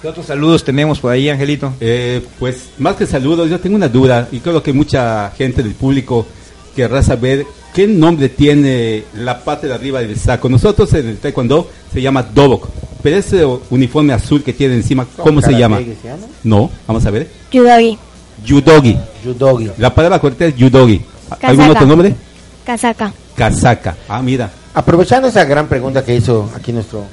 [0.01, 1.73] ¿Qué otros saludos tenemos por ahí, Angelito?
[1.79, 5.73] Eh, pues más que saludos, yo tengo una duda y creo que mucha gente del
[5.73, 6.27] público
[6.75, 10.49] querrá saber qué nombre tiene la parte de arriba del saco.
[10.49, 12.69] Nosotros en el taekwondo se llama dobok,
[13.01, 15.79] pero ese uniforme azul que tiene encima, ¿cómo se llama?
[15.79, 16.27] que se llama?
[16.43, 17.27] No, vamos a ver.
[17.51, 17.97] Yudagi.
[18.45, 18.97] Yudogi.
[19.25, 19.71] Yudogi.
[19.77, 21.01] La palabra correcta es yudogi.
[21.29, 21.47] Casaca.
[21.47, 22.15] ¿Algún otro nombre?
[22.63, 23.13] Casaca.
[23.35, 23.97] Casaca.
[24.07, 24.51] Ah, mira.
[24.77, 27.03] Aprovechando esa gran pregunta que hizo aquí nuestro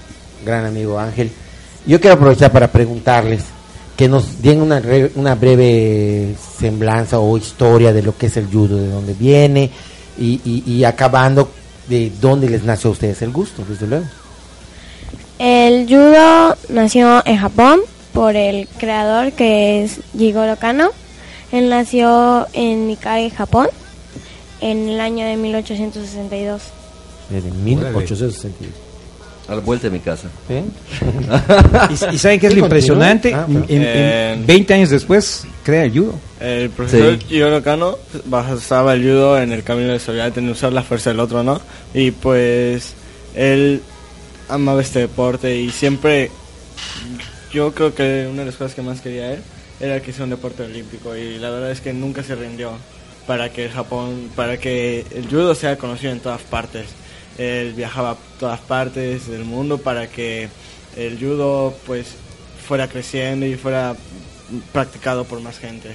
[0.44, 1.32] gran amigo Ángel,
[1.86, 3.44] yo quiero aprovechar para preguntarles
[3.96, 4.82] que nos den una,
[5.14, 9.70] una breve semblanza o historia de lo que es el judo, de dónde viene
[10.18, 11.48] y, acabando
[11.88, 14.04] de dónde les nació a ustedes el gusto, desde luego.
[15.38, 17.80] El judo nació en Japón
[18.12, 20.90] por el creador que es Jigoro Kano.
[21.50, 23.68] Él nació en Mikage, Japón,
[24.60, 26.83] en el año de 1862.
[27.30, 28.72] Desde 1862.
[29.46, 30.28] A la vuelta de mi casa.
[30.48, 30.64] ¿Eh?
[31.90, 33.34] ¿Y, y saben qué es lo impresionante?
[33.34, 36.14] Ah, En- en- Eh, en 20 años después, crea el judo.
[36.40, 37.40] El profesor Sí.
[37.62, 41.42] Kano basaba el judo en el camino de soledad, en usar la fuerza del otro,
[41.42, 41.60] ¿no?
[41.92, 42.94] Y pues
[43.34, 43.82] él
[44.48, 46.30] amaba este deporte y siempre,
[47.52, 49.40] yo creo que una de las cosas que más quería él
[49.80, 52.72] era que sea un deporte olímpico y la verdad es que nunca se rindió
[53.26, 56.86] para que el Japón, para que el judo sea conocido en todas partes.
[57.38, 60.48] Él viajaba a todas partes del mundo para que
[60.96, 62.06] el judo pues
[62.66, 63.96] fuera creciendo y fuera
[64.72, 65.94] practicado por más gente.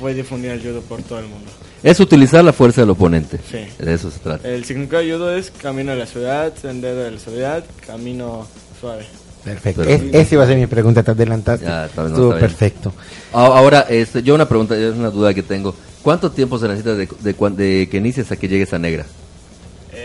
[0.00, 1.50] Fue difundir el judo por todo el mundo.
[1.82, 3.38] Es utilizar la fuerza del oponente.
[3.50, 3.64] Sí.
[3.82, 4.48] De eso se trata.
[4.48, 8.46] El significado de judo es camino de la ciudad, sendero de la ciudad, camino
[8.80, 9.04] suave.
[9.44, 9.82] Perfecto.
[9.84, 11.66] Es- esa iba a ser mi pregunta, te adelantaste.
[11.66, 12.92] Ya, está bien, no, Estuvo perfecto.
[13.32, 15.74] A- Ahora, este, yo una pregunta, es una duda que tengo.
[16.02, 19.04] ¿Cuánto tiempo se necesita de, de cuan- de que inicies a que llegues a negra?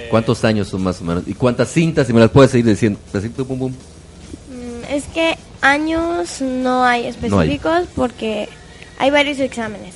[0.10, 1.24] ¿Cuántos años son más o menos?
[1.28, 2.08] ¿Y cuántas cintas?
[2.08, 3.00] Si me las puedes seguir diciendo.
[3.48, 3.72] Pum, pum.
[3.72, 8.50] Mm, Es que años no hay específicos porque
[8.98, 9.94] hay varios exámenes,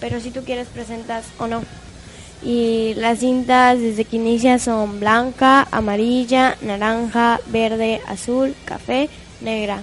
[0.00, 1.62] pero si tú quieres presentas o no.
[2.42, 9.08] Y las cintas desde que inicia son blanca, amarilla, naranja, verde, azul, café,
[9.40, 9.82] negra.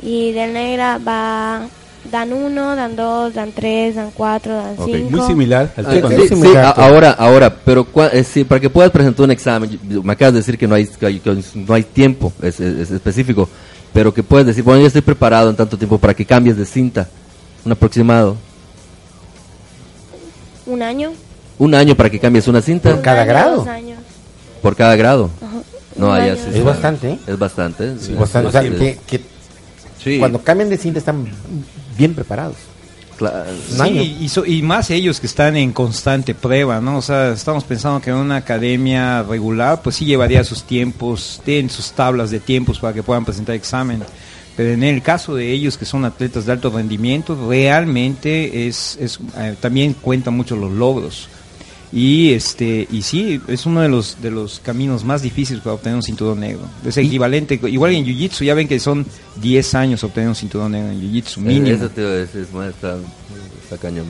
[0.00, 1.66] Y de negra va
[2.04, 5.10] dan uno, dan dos, dan tres, dan cuatro, dan Ok, cinco.
[5.10, 6.16] Muy similar al Ah, taekwondo.
[6.16, 6.84] sí, sí, similar, a- todo.
[6.84, 10.40] ahora, ahora, pero cua- eh, sí, para que puedas presentar un examen, me acabas de
[10.40, 13.48] decir que no hay, que no hay tiempo es, es- es específico,
[13.92, 16.64] pero que puedes decir, bueno, yo estoy preparado en tanto tiempo para que cambies de
[16.64, 17.08] cinta,
[17.64, 18.36] un aproximado,
[20.66, 21.12] Un año.
[21.58, 23.56] un año para que cambies una cinta Por cada grado.
[23.56, 23.98] dos años.
[24.62, 25.30] por cada grado.
[25.42, 25.56] Ajá.
[25.96, 27.18] No, allá sí Es bastante, ¿eh?
[27.26, 27.98] Es bastante.
[27.98, 29.20] sí, Bastante, o sea, que, que
[30.02, 31.26] Sí, cuando cambian de cinta están
[32.00, 32.56] bien preparados.
[33.68, 36.96] Sí, y, so- y más ellos que están en constante prueba, ¿no?
[36.96, 41.68] O sea, estamos pensando que en una academia regular, pues sí llevaría sus tiempos, tienen
[41.68, 44.02] sus tablas de tiempos para que puedan presentar examen.
[44.56, 49.18] Pero en el caso de ellos que son atletas de alto rendimiento, realmente es, es
[49.36, 51.28] eh, también cuentan mucho los logros.
[51.92, 55.96] Y este y sí, es uno de los de los caminos más difíciles para obtener
[55.96, 56.60] un cinturón negro.
[56.86, 59.04] Es equivalente, igual en Jiu-Jitsu, ya ven que son
[59.36, 61.76] 10 años obtener un cinturón negro en Jiu-Jitsu, Eh, mínimo.
[61.76, 62.96] Eso te iba a decir, es más, está,
[63.64, 64.06] está cañón.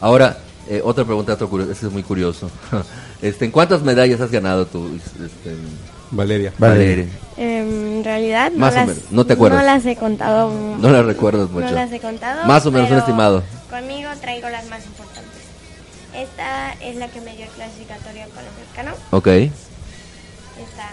[0.00, 2.48] Ahora, eh, otra pregunta, otro curioso, ese es muy curioso.
[3.22, 5.56] este, ¿En cuántas medallas has ganado tú, este,
[6.12, 6.52] Valeria.
[6.58, 7.06] Valeria?
[7.36, 9.60] Em, en realidad no Más o las, menos, no te acuerdas.
[9.60, 10.52] No las he contado.
[10.80, 11.66] No la recuerdas mucho.
[11.66, 12.46] No las he contado.
[12.46, 13.42] Más o menos un estimado.
[13.68, 15.33] Conmigo traigo las más importantes.
[16.16, 18.92] Esta es la que me dio el clasificatorio panamericano.
[19.10, 19.26] Ok.
[19.26, 20.90] Esta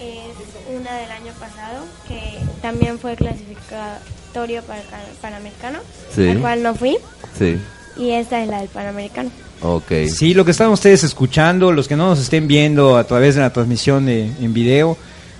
[0.00, 5.78] es una del año pasado que también fue clasificatorio para el ca- panamericano,
[6.14, 6.28] Sí.
[6.28, 6.98] al cual no fui.
[7.38, 7.58] Sí.
[7.96, 9.30] Y esta es la del panamericano.
[9.62, 9.90] Ok.
[10.14, 13.40] Sí, lo que están ustedes escuchando, los que no nos estén viendo a través de
[13.40, 14.96] la transmisión de- en video,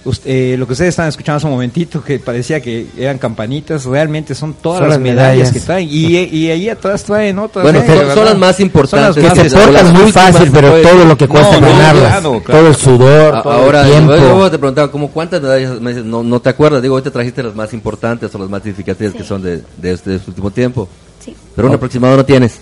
[0.08, 3.84] ust- eh, lo que ustedes están escuchando hace un momentito, que parecía que eran campanitas,
[3.84, 5.52] realmente son todas Son las las medallas, medallas.
[5.52, 5.88] que traen.
[5.90, 7.62] Y, y ahí atrás traen otras.
[7.62, 8.10] Bueno, ¿eh?
[8.14, 9.14] son- las más importantes.
[9.14, 11.60] Son las Que más se portan muy fácil, pero puede todo lo que cuesta No,
[11.60, 12.60] no, ganarlas, claro, claro.
[12.60, 14.12] todo el sudor, A- todo Ahora, el tiempo.
[14.16, 15.80] luego te preguntaba, ¿cómo cuántas medallas?
[15.80, 16.82] Me dices, no, no te acuerdas.
[16.82, 19.92] Digo, hoy te trajiste las más importantes o las más significativas que son de, de
[19.92, 20.88] este último tiempo.
[21.24, 21.34] Sí.
[21.54, 22.58] Pero un aproximado no tienes.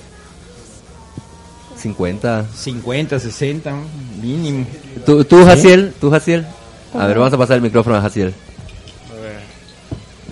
[1.77, 2.47] 50.
[2.55, 3.75] 50, 60,
[4.23, 4.67] mínimo.
[5.05, 5.93] ¿Tú, tú Jaciel?
[6.01, 6.47] ¿Tú, Jaciel?
[6.99, 8.33] A ver, vamos a pasar el micrófono a Jaciel.
[9.11, 9.41] A ver.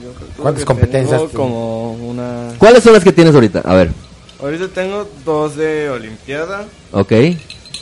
[0.03, 2.48] Yo creo ¿Cuántas que competencias tengo como una...
[2.59, 3.61] ¿Cuáles son las que tienes ahorita?
[3.61, 3.90] A ver,
[4.40, 7.12] Ahorita tengo dos de Olimpiada ok.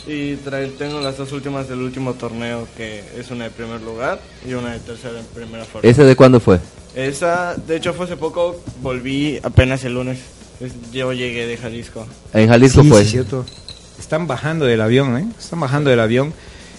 [0.07, 0.35] y
[0.79, 4.73] tengo las dos últimas del último torneo que es una de primer lugar y una
[4.73, 5.89] de tercera en primera fuerza.
[5.89, 6.61] ¿Ese de cuándo fue?
[6.95, 10.19] Esa, de hecho fue hace poco, volví apenas el lunes.
[10.61, 12.07] Es- Yo llegué de Jalisco.
[12.33, 13.03] En Jalisco Sí, fue.
[13.05, 13.45] sí, cierto.
[13.99, 15.25] Están bajando del avión, ¿eh?
[15.39, 16.33] Están bajando del avión.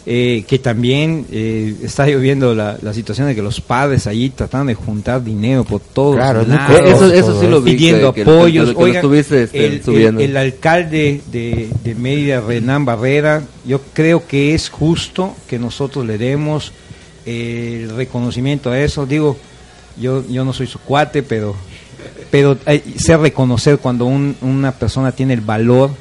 [0.06, 4.68] Eh, que también eh, está lloviendo la, la situación de que los padres allí tratando
[4.68, 7.72] de juntar dinero por todos Claro, lados, Eso, eso todo sí lo vi.
[7.72, 8.68] pidiendo que- apoyos.
[8.70, 10.22] que- que lo Oigan, estuviste, este, el, el- subiendo.
[10.22, 16.18] el alcalde de, de Mérida, Renán Barrera, yo creo que es justo que nosotros le
[16.18, 16.74] demos
[17.26, 19.06] eh, el reconocimiento a eso.
[19.06, 19.38] Digo,
[19.98, 21.56] yo, yo no soy su cuate, pero
[22.30, 25.92] pero hay, sé reconocer cuando un- una persona tiene el valor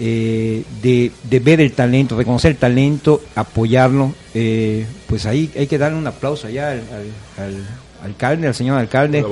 [0.00, 5.78] eh, de, de ver el talento, reconocer el talento, apoyarlo, eh, pues ahí hay que
[5.78, 7.64] darle un aplauso allá al, al- al
[8.04, 9.24] alcalde, al señor alcalde.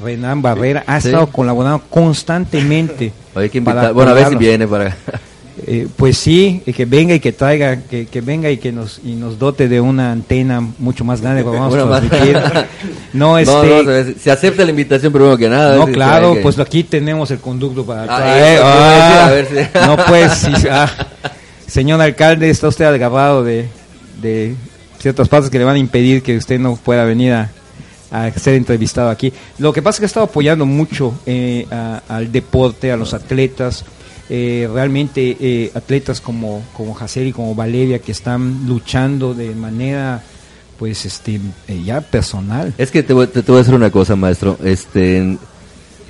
[0.00, 1.08] Renan Barrera ha Sí.
[1.08, 3.12] estado colaborando constantemente.
[3.34, 4.96] Hay que para invitar, bueno, a ver si viene para...
[5.70, 9.12] Eh, pues sí, que venga y que traiga, que, que venga y que nos y
[9.16, 12.38] nos dote de una antena mucho más grande para vamos a transmitir.
[13.12, 15.76] No, este, No, no, se, acepta la invitación primero que nada.
[15.76, 18.60] no, claro, que- pues aquí tenemos el conducto para Ah, traer.
[18.62, 20.88] Ah, a ver si- No, pues, ah.
[21.66, 23.68] señor alcalde, está usted agarrado de,
[24.22, 24.54] de
[24.98, 27.50] ciertas partes que le van a impedir que usted no pueda venir a,
[28.10, 29.32] a ser entrevistado aquí.
[29.58, 33.12] Lo que pasa es que ha estado apoyando mucho eh, a- al deporte, a los
[33.12, 33.84] atletas.
[34.30, 40.22] Eh, realmente eh, atletas como como Jaceri, como Valeria que están luchando de manera
[40.78, 43.90] pues este eh, ya personal Es que te voy, te, te voy a decir una
[43.90, 44.56] cosa, maestro.
[44.62, 45.36] Este,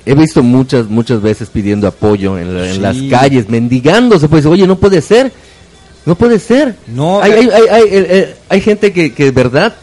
[0.05, 4.27] he visto muchas, muchas veces pidiendo apoyo en, la- en las calles, mendigándose.
[4.29, 5.31] Pues, oye, no puede ser.
[6.05, 6.75] No puede ser.
[6.87, 7.35] No, hay, eh.
[7.37, 9.75] hay, hay, hay, eh, hay gente que, que verdad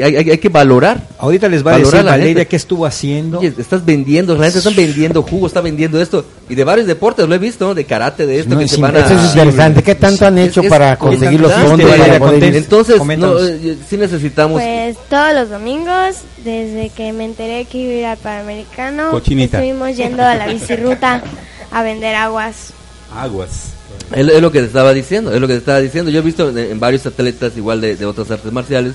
[0.00, 1.00] hay, hay, hay, que valorar.
[1.18, 3.38] Ahorita les va a Valorar decir a la Valeria qué estuvo haciendo.
[3.40, 6.24] Oye, estás vendiendo, la gente está vendiendo jugo, está vendiendo esto.
[6.48, 7.74] Y de varios deportes, lo he visto, ¿no?
[7.74, 9.00] de karate, de esto, No, que se van a...
[9.00, 9.82] Eso es interesante.
[9.82, 11.90] ¿Qué tanto han hecho Es- para es conseguir los fondos?
[11.90, 13.42] para Valeria, Entonces, no, Coméntanos.
[13.42, 14.60] eh, sí necesitamos...
[14.60, 19.58] Pues todos los domingos, desde que me enteré que iba a ir al Panamericano, Cochinita.
[19.58, 21.22] estuvimos yendo a la bicirruta
[21.70, 22.72] a vender aguas.
[23.14, 23.70] Aguas.
[24.14, 26.10] Es, es lo que te estaba diciendo, es lo que te estaba diciendo.
[26.10, 28.94] Yo he visto en, en varios atletas igual de, de otras artes marciales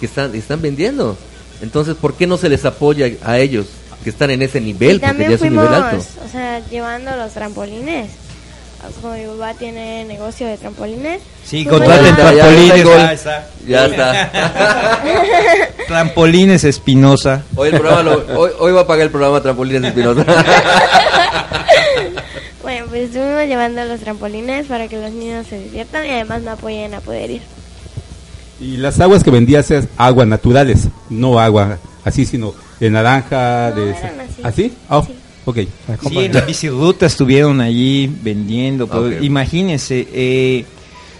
[0.00, 1.16] que están están vendiendo.
[1.60, 3.66] Entonces, ¿por qué no se les apoya a ellos
[4.04, 4.96] que están en ese nivel?
[4.96, 5.96] y Porque ya es un nivel alto.
[6.24, 8.10] o sea, llevando los trampolines.
[9.02, 11.20] Como mi papá tiene negocio de trampolines.
[11.44, 12.86] Sí, contraten Ya, ya, ya trampolines.
[12.96, 13.46] ah, está.
[13.66, 14.30] Ya está.
[15.88, 17.42] Trampolines Espinosa.
[17.56, 20.24] Hoy, el programa lo- hoy, hoy va a pagar el programa Trampolines Espinosa.
[22.62, 26.50] Bueno, pues estuvimos llevando los trampolines para que los niños se diviertan y además me
[26.50, 27.42] apoyen a poder ir.
[28.60, 33.76] Y las aguas que vendías es aguas naturales, no agua así, sino de naranja, No,
[33.76, 33.90] de...
[33.90, 34.40] eran así.
[34.42, 34.72] ¿Así?
[34.88, 35.12] Oh, Sí.
[35.44, 35.58] ok.
[36.08, 38.86] Sí, en la bicirruta estuvieron allí vendiendo.
[38.86, 39.22] pero Ok.
[39.22, 40.64] Imagínense, eh,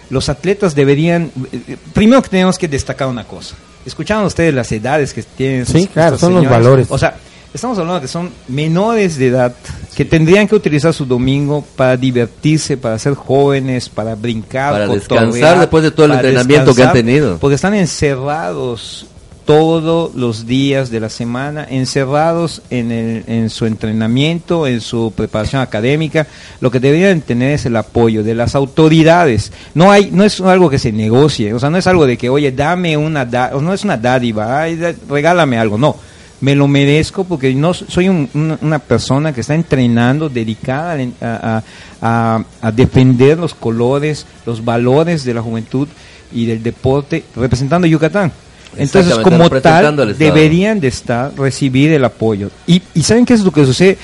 [0.09, 1.31] los atletas deberían.
[1.51, 3.55] eh, primero que tenemos que destacar una cosa.
[3.85, 5.65] Escuchaban ustedes las edades que tienen.
[5.65, 6.59] Sí, claro, son los señores?
[6.63, 6.87] valores.
[6.89, 7.15] O sea,
[7.53, 9.55] estamos hablando que son menores de edad
[9.95, 15.59] que tendrían que utilizar su domingo para divertirse, para ser jóvenes, para brincar, Para descansar
[15.59, 17.37] después de todo el entrenamiento que han tenido.
[17.37, 19.07] Porque están encerrados
[19.49, 25.63] todos los días de la semana, encerrados en, el, en su entrenamiento, en su preparación
[25.63, 26.27] académica.
[26.61, 29.51] Lo que deberían tener es el apoyo de las autoridades.
[29.73, 32.29] No hay, no es algo que se negocie, o sea, no es algo de que,
[32.29, 34.79] oye, dame una, da no es una dádiva, ay,
[35.09, 35.95] regálame algo, no.
[36.41, 40.99] Me lo merezco porque no soy un- una, una persona que está entrenando, dedicada al
[41.01, 41.61] en- a,
[42.01, 45.87] a- a- a defender los colores, los valores de la juventud
[46.33, 48.31] y del deporte, representando a Yucatán.
[48.77, 49.83] Entonces, como tal,
[50.17, 52.49] deberían de estar, recibir el apoyo.
[52.67, 53.97] Y, y ¿saben qué es lo que sucede?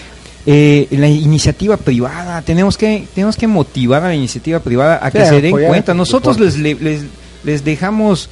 [0.48, 5.18] Eh, la iniciativa privada, tenemos que, tenemos que motivar a la iniciativa privada a Sí,
[5.18, 5.94] que se den cuenta.
[5.94, 7.02] Nosotros les, les,
[7.44, 8.30] les dejamos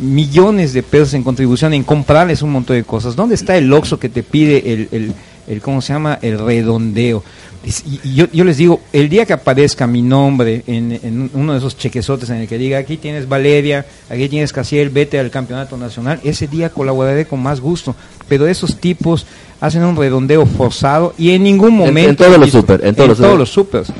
[0.00, 3.16] millones de pesos en contribución en comprarles un montón de cosas.
[3.16, 5.12] ¿Dónde está el Oxxo que te pide el, el,
[5.48, 6.18] el ¿cómo se llama?
[6.22, 7.22] El redondeo.
[7.64, 11.58] Y, yo, yo les digo, el día que aparezca mi nombre en, en uno de
[11.58, 15.76] esos chequesotes en el que diga, aquí tienes Valeria, aquí tienes Casiel, vete al campeonato
[15.76, 17.94] nacional, ese día colaboraré con más gusto.
[18.28, 19.26] Pero esos tipos
[19.60, 22.10] hacen un redondeo forzado y en ningún momento...
[22.10, 23.38] en todos los super, en todos los super.
[23.38, 23.92] los supers.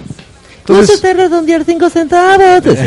[0.62, 2.38] Entonces, Entonces, redondear cinco centavos?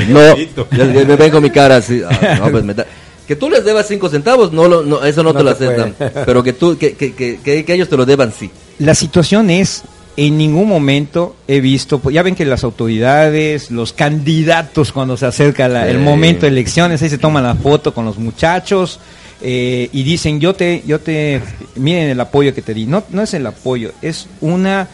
[0.10, 0.46] No, ya,
[0.78, 2.02] ya me ven con mi cara así.
[2.10, 2.86] ah, no, pues me da-
[3.28, 5.94] Que tú les debas cinco centavos, no, lo, no eso no, No te lo aceptan.
[5.94, 6.12] puede.
[6.26, 8.50] Pero que tú, que, que, que, que- que ellos te lo deban, sí.
[8.80, 9.82] la situación es,
[10.16, 15.26] en ningún momento he visto, pues, ya ven que las autoridades, los candidatos cuando se
[15.26, 16.04] acerca la- el Sí.
[16.04, 19.00] momento de elecciones, ahí se toman la foto con los muchachos
[19.42, 21.42] eh, y dicen, yo te, yo te,
[21.76, 22.86] miren el apoyo que te di.
[22.86, 24.88] No, no es el apoyo, es una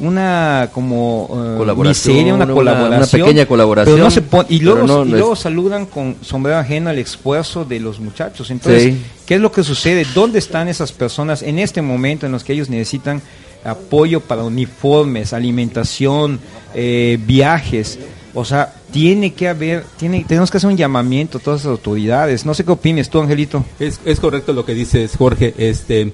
[0.00, 4.46] una como eh, Colaboración, miseria, una una- colaboración, una pequeña colaboración, pero no se pon-
[4.48, 7.80] y pero luego, no, y no luego es- saludan con sombrero ajeno al esfuerzo de
[7.80, 8.50] los muchachos.
[8.50, 9.02] Entonces, Sí.
[9.26, 10.04] ¿Qué es lo que sucede?
[10.14, 13.22] ¿Dónde están esas personas en este momento en los que ellos necesitan
[13.64, 16.40] apoyo para uniformes, alimentación,
[16.74, 17.98] eh, viajes?
[18.34, 22.44] O sea, tiene que haber, tiene, tenemos que hacer un llamamiento a todas las autoridades.
[22.46, 23.64] No sé qué opines tú, Angelito.
[23.78, 25.54] Es, es correcto lo que dices, Jorge.
[25.58, 26.12] Este,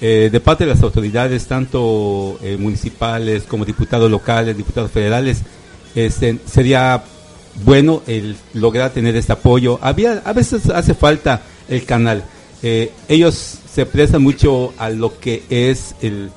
[0.00, 5.42] eh, de parte de las autoridades, tanto eh, municipales como diputados locales, diputados federales,
[5.94, 7.02] este, sería
[7.64, 9.78] bueno el lograr tener este apoyo.
[9.80, 12.24] Había, a veces hace falta el canal.
[12.62, 16.30] Eh, ellos se prestan mucho a lo que es el,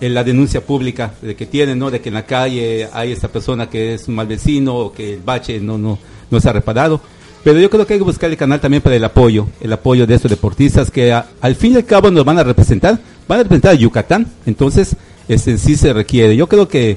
[0.00, 1.90] en la denuncia pública de que tienen, ¿no?
[1.90, 5.14] De que en la calle hay esta persona que es un mal vecino o que
[5.14, 5.98] el bache no, no,
[6.30, 7.00] no se ha reparado.
[7.44, 10.06] Pero yo creo que hay que buscar el canal también para el apoyo, el apoyo
[10.06, 13.40] de estos deportistas que a- al fin y al cabo nos van a representar, van
[13.40, 14.26] a representar a Yucatán.
[14.46, 14.94] Entonces,
[15.28, 16.36] este, sí se requiere.
[16.36, 16.96] Yo creo que,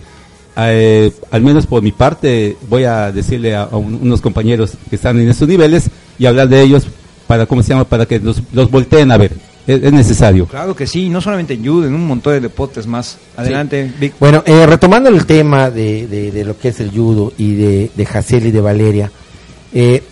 [0.58, 4.96] eh, al menos por mi parte, voy a decirle a, a un- unos compañeros que
[4.98, 5.90] están en estos niveles
[6.20, 6.86] y hablar de ellos
[7.28, 7.86] para, ¿cómo se llama?
[7.86, 9.32] Para que los, los volteen a ver.
[9.66, 10.46] Es, es necesario.
[10.46, 13.18] Claro que sí, no solamente en judo, en un montón de deportes más.
[13.36, 14.14] Adelante, Vic.
[14.20, 17.92] Bueno, eh, retomando el tema de, de- de lo que es el judo y de,
[17.96, 18.08] de
[18.48, 19.12] y de Valeria,
[19.74, 20.04] eh,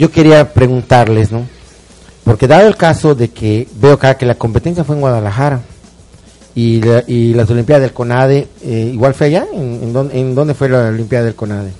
[0.00, 1.46] yo quería preguntarles, ¿no?
[2.24, 5.60] Porque dado el caso de que veo acá que la competencia fue en Guadalajara
[6.54, 10.34] y, la- y las Olimpiadas del CONADE, eh, igual fue allá, ¿En, en dónde, en
[10.34, 11.70] dónde fue la Olimpiada del CONADE?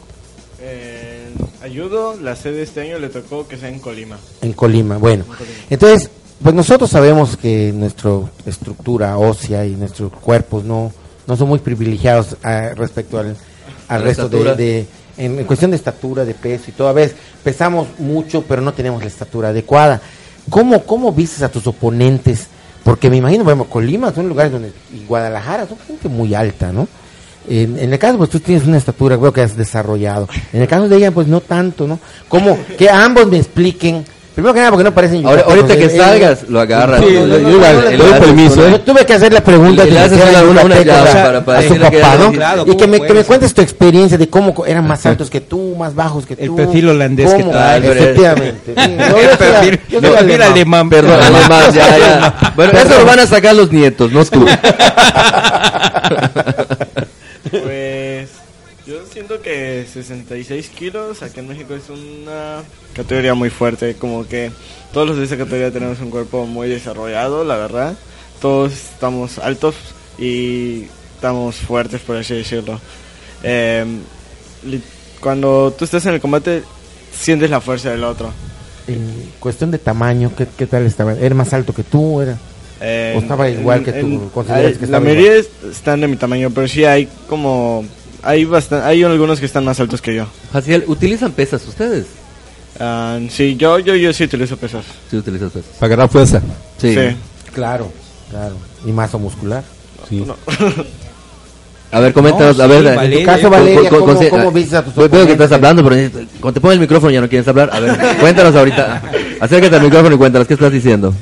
[0.61, 1.31] Eh,
[1.63, 4.19] ayudo, la sede este año le tocó que sea en Colima.
[4.43, 5.25] En Colima, bueno.
[5.69, 6.11] Entonces,
[6.43, 8.13] pues nosotros sabemos que nuestra
[8.47, 10.93] estructura ósea y nuestros cuerpos no,
[11.27, 13.37] no son muy privilegiados ah, respecto al,
[14.03, 14.87] resto de-
[15.21, 16.89] en, cuestión de estatura, de peso y todo.
[16.89, 20.01] A veces pesamos mucho, pero no tenemos la estatura adecuada.
[20.49, 22.49] ¿Cómo, cómo vistes a tus oponentes?
[22.83, 26.89] Porque me imagino, bueno, Colima son lugares donde, y Guadalajara son gente muy alta, ¿no?
[27.49, 30.29] En, en el caso, pues tú tienes una estatura, creo que has desarrollado.
[30.53, 31.99] En el caso de ella, pues no tanto, ¿no?
[32.29, 32.59] ¿Cómo?
[32.79, 34.05] Que ambos me expliquen.
[34.35, 37.01] Primero que nada, porque no parecen Ahora- ahorita que salgas, lo agarras.
[37.05, 38.69] Sí, No, no, no, no, yo igual, le no, doy no, permiso.
[38.71, 41.63] Yo tuve que hacerle preguntas Le- le haces una- una- una llave para- para a
[41.63, 42.31] su que papá, y que ¿cómo
[42.71, 43.27] me, que me puedes?
[43.27, 46.43] cuentes tu experiencia de cómo eran más altos que tú, más bajos que tú.
[46.45, 47.79] El perfil holandés que trae.
[47.79, 48.73] Efectivamente.
[48.77, 50.89] El perfil alemán.
[50.89, 52.35] Perdón, alemán, ya, ya.
[52.57, 54.47] Bueno, eso lo van a sacar los nietos, no tú.
[57.51, 58.29] Pues
[58.87, 62.63] yo siento que 66 kilos aquí en México es una
[62.95, 64.51] categoría muy fuerte, como que
[64.93, 67.95] todos los de esa categoría tenemos un cuerpo muy desarrollado, la verdad.
[68.41, 69.75] Todos estamos altos
[70.19, 72.81] y estamos fuertes, por así decirlo.
[73.43, 73.85] Eh,
[74.65, 74.83] li-
[75.21, 76.63] cuando tú estás en el combate,
[77.13, 78.33] sientes la fuerza del otro.
[78.89, 81.13] En cuestión de tamaño, ¿qué, qué tal estaba?
[81.13, 82.23] ¿Era más alto que tú?
[82.23, 82.39] Era?
[82.81, 84.07] Eh, ¿O estaba igual que tú?
[84.07, 87.85] en- ¿Consideras hay- que la mayoría es- están de mi tamaño, pero sí hay como
[88.23, 90.27] hay bastan- hay algunos que están más altos que yo.
[90.53, 92.07] Jaciel, ¿utilizan pesas ustedes?
[92.79, 94.85] Ah, sí, yo yo yo sí utilizo pesas.
[95.11, 95.71] Sí, utilizas pesas.
[95.79, 96.41] Para agarrar fuerza.
[96.79, 96.95] Sí.
[96.95, 97.17] Sí.
[97.53, 97.91] Claro,
[98.31, 98.55] claro.
[98.87, 99.63] ¿Y masa muscular?
[100.09, 100.25] Sí.
[100.27, 100.37] No.
[101.93, 102.95] A ver, coméntanos, No, a sí, ver.
[102.95, 103.19] Valeria.
[103.19, 106.09] En tu caso, Valeria, ¿cómo- cómo ah, vistes a tus Veo que estás hablando, pero
[106.41, 107.69] cuando te pongo el micrófono ya no quieres hablar.
[107.73, 109.03] A ver, cuéntanos ahorita.
[109.41, 111.13] Acércate al micrófono y cuéntanos qué estás diciendo.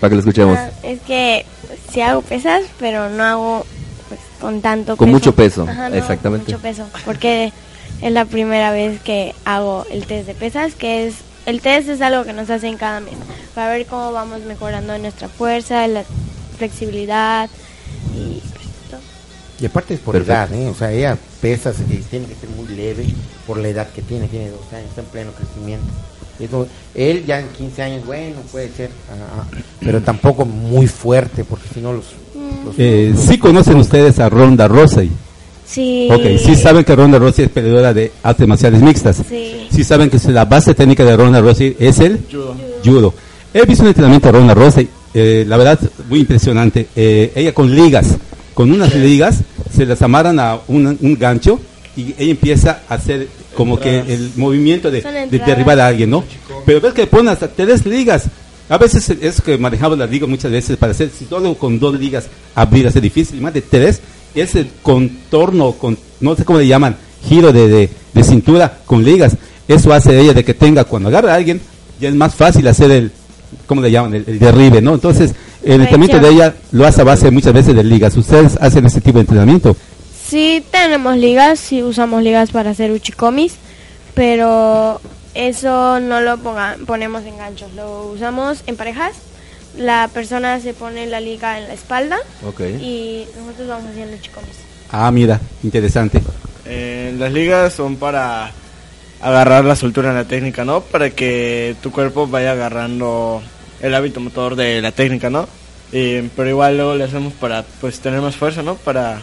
[0.00, 0.58] Para que lo escuchemos.
[0.58, 1.46] Ah, es que
[1.90, 3.66] sí hago pesas, pero no hago
[4.08, 5.12] pues, con tanto Con peso.
[5.18, 6.52] mucho peso, Ajá, no, exactamente.
[6.52, 7.52] Con mucho peso, porque
[8.02, 11.14] es la primera vez que hago el test de pesas, que es
[11.46, 13.14] el test es algo que nos hacen cada mes
[13.54, 16.04] para ver cómo vamos mejorando en nuestra fuerza, la
[16.58, 17.48] flexibilidad
[18.14, 19.00] y pues, todo.
[19.60, 20.32] Y aparte es por Perfecto.
[20.32, 20.68] edad, ¿eh?
[20.68, 23.06] O sea, ella pesa, se- tiene que ser muy leve
[23.46, 25.86] por la edad que tiene, tiene 12 años, está en pleno crecimiento.
[26.40, 29.44] Eso, él ya en 15 años, bueno, puede ser, ah,
[29.80, 32.04] pero tampoco muy fuerte, porque si no los...
[32.64, 35.10] los- Eh, los- sí conocen ustedes a Ronda Rosey.
[35.66, 36.08] Sí.
[36.10, 39.20] Ok, sí saben que Ronda Rosey es peleadora de artes marciales mixtas.
[39.28, 39.66] Sí.
[39.70, 42.54] Sí saben que la base técnica de Ronda Rosey es el Judo.
[42.84, 43.14] judo.
[43.52, 45.78] He visto un entrenamiento de Ronda Rosey, eh, la verdad,
[46.08, 46.86] muy impresionante.
[46.96, 48.16] Eh, ella con ligas,
[48.54, 49.40] con unas ligas,
[49.74, 51.60] se las amarran a un, un gancho
[51.96, 53.28] y ella empieza a hacer
[53.58, 55.02] como que el movimiento de,
[55.44, 56.22] derribar a alguien, ¿no?
[56.64, 58.26] Pero ves que ponen hasta tres ligas.
[58.68, 61.98] A veces es que manejamos las ligas muchas veces para hacer, si solo con dos
[61.98, 64.00] ligas abrir hace difícil, más de tres,
[64.32, 66.94] es el contorno, con, no sé cómo le llaman,
[67.28, 69.36] giro de, de, de cintura con ligas.
[69.66, 71.60] Eso hace ella de que tenga, cuando agarra a alguien,
[72.00, 73.10] ya es más fácil hacer el,
[73.66, 74.14] ¿cómo le llaman?
[74.14, 74.94] El, el derribe, ¿no?
[74.94, 75.34] Entonces,
[75.64, 78.16] el entrenamiento de ella lo hace a base muchas veces de ligas.
[78.16, 79.76] ¿Ustedes hacen ese tipo de entrenamiento?
[80.28, 83.54] Sí tenemos ligas, sí usamos ligas para hacer uchikomis,
[84.14, 85.00] pero
[85.34, 89.12] eso no lo ponga- ponemos en ganchos, lo usamos en parejas.
[89.76, 92.18] La persona se pone la liga en la espalda
[92.82, 94.56] y nosotros vamos haciendo uchikomis.
[94.90, 96.20] Ah, mira, interesante.
[96.66, 98.50] Eh, las ligas son para
[99.22, 100.80] agarrar la soltura en la técnica, ¿no?
[100.80, 103.40] Para que tu cuerpo vaya agarrando
[103.80, 105.48] el hábito motor de la técnica, ¿no?
[105.92, 108.74] Eh, pero igual luego le hacemos para pues tener más fuerza, ¿no?
[108.74, 109.20] Para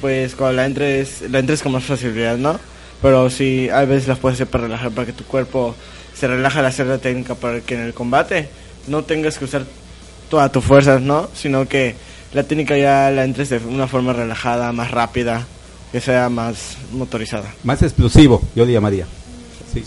[0.00, 2.58] pues cuando la entres, la entres con más facilidad, ¿no?
[3.02, 5.74] Pero sí, a veces las puedes hacer para relajar, para que tu cuerpo
[6.14, 8.48] se relaje al hacer la técnica, para que en el combate
[8.88, 9.64] no tengas que usar
[10.28, 11.28] toda tu fuerza, ¿no?
[11.34, 11.94] Sino que
[12.32, 15.46] la técnica ya la entres de una forma relajada, más rápida,
[15.92, 17.52] que sea más motorizada.
[17.64, 19.06] Más explosivo, yo le llamaría.
[19.72, 19.82] Sí.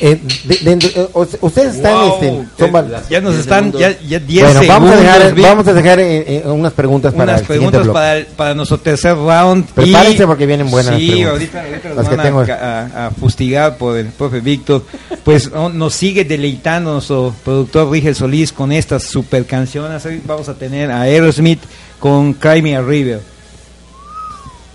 [0.00, 1.08] Eh, de- eh,
[1.40, 4.96] ustedes están, Wow, este, son val- ya nos están, ya, ya 10 bueno, vamos a
[4.96, 8.54] dejar, vamos a dejar eh, eh, unas preguntas para unas el preguntas para, el- para
[8.54, 9.66] nuestro tercer round.
[9.70, 11.32] Prepárense Y- porque vienen buenas Sí, preguntas.
[11.32, 12.40] ahorita, ahorita Las nos que van tengo.
[12.40, 14.84] a, a- fustigar por el profe Víctor.
[15.24, 20.04] Pues oh, nos sigue deleitando nuestro productor Rigel Solís con estas super canciones.
[20.06, 21.60] Hoy vamos a tener a Aerosmith
[21.98, 23.20] con Cry Me a River.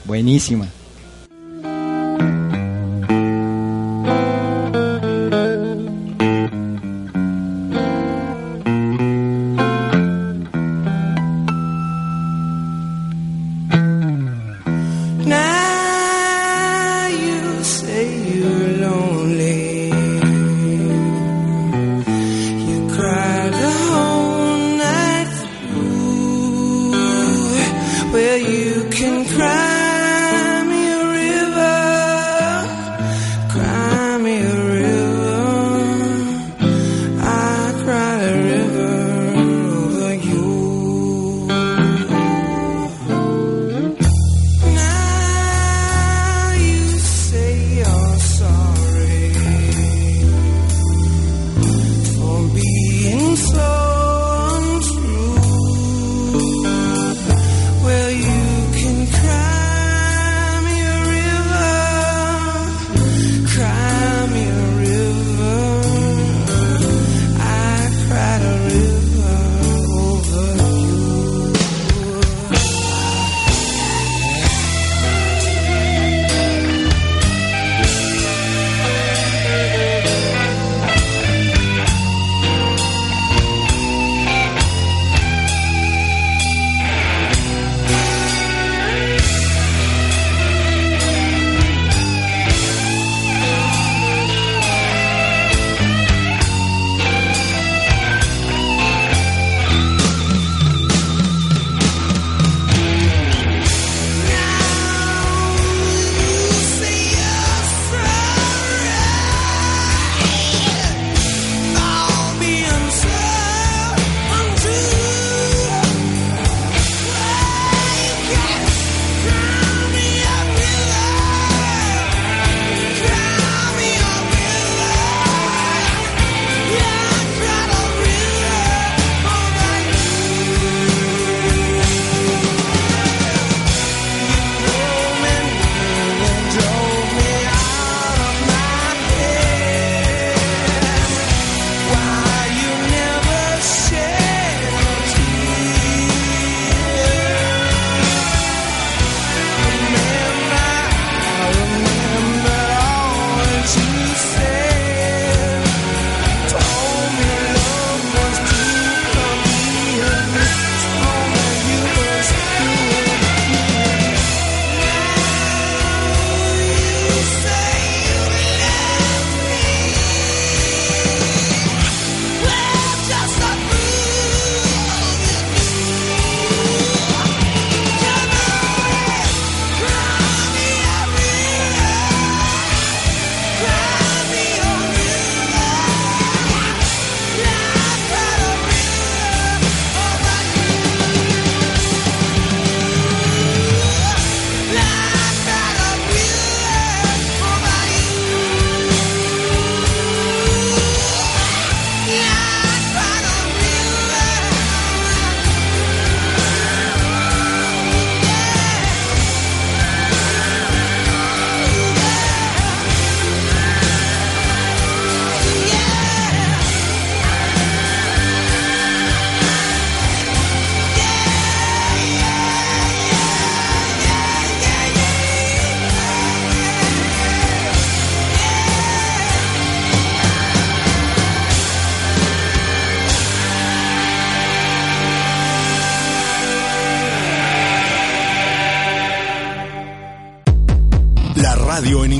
[0.05, 0.67] Buenísima.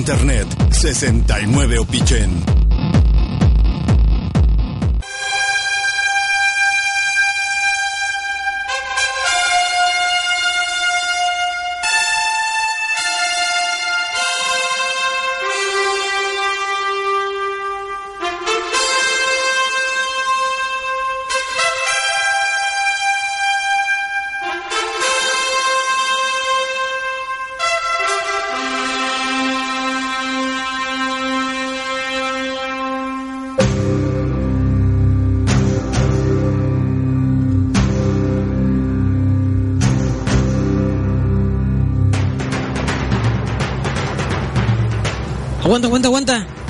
[0.10, 2.59] Internet 69 Opichen.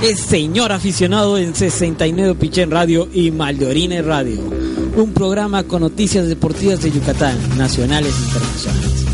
[0.02, 4.40] Es señor aficionado en 69 Pichén Radio y Maldorine Radio.
[4.96, 9.06] Un programa con noticias deportivas de Yucatán, nacionales e internacionales.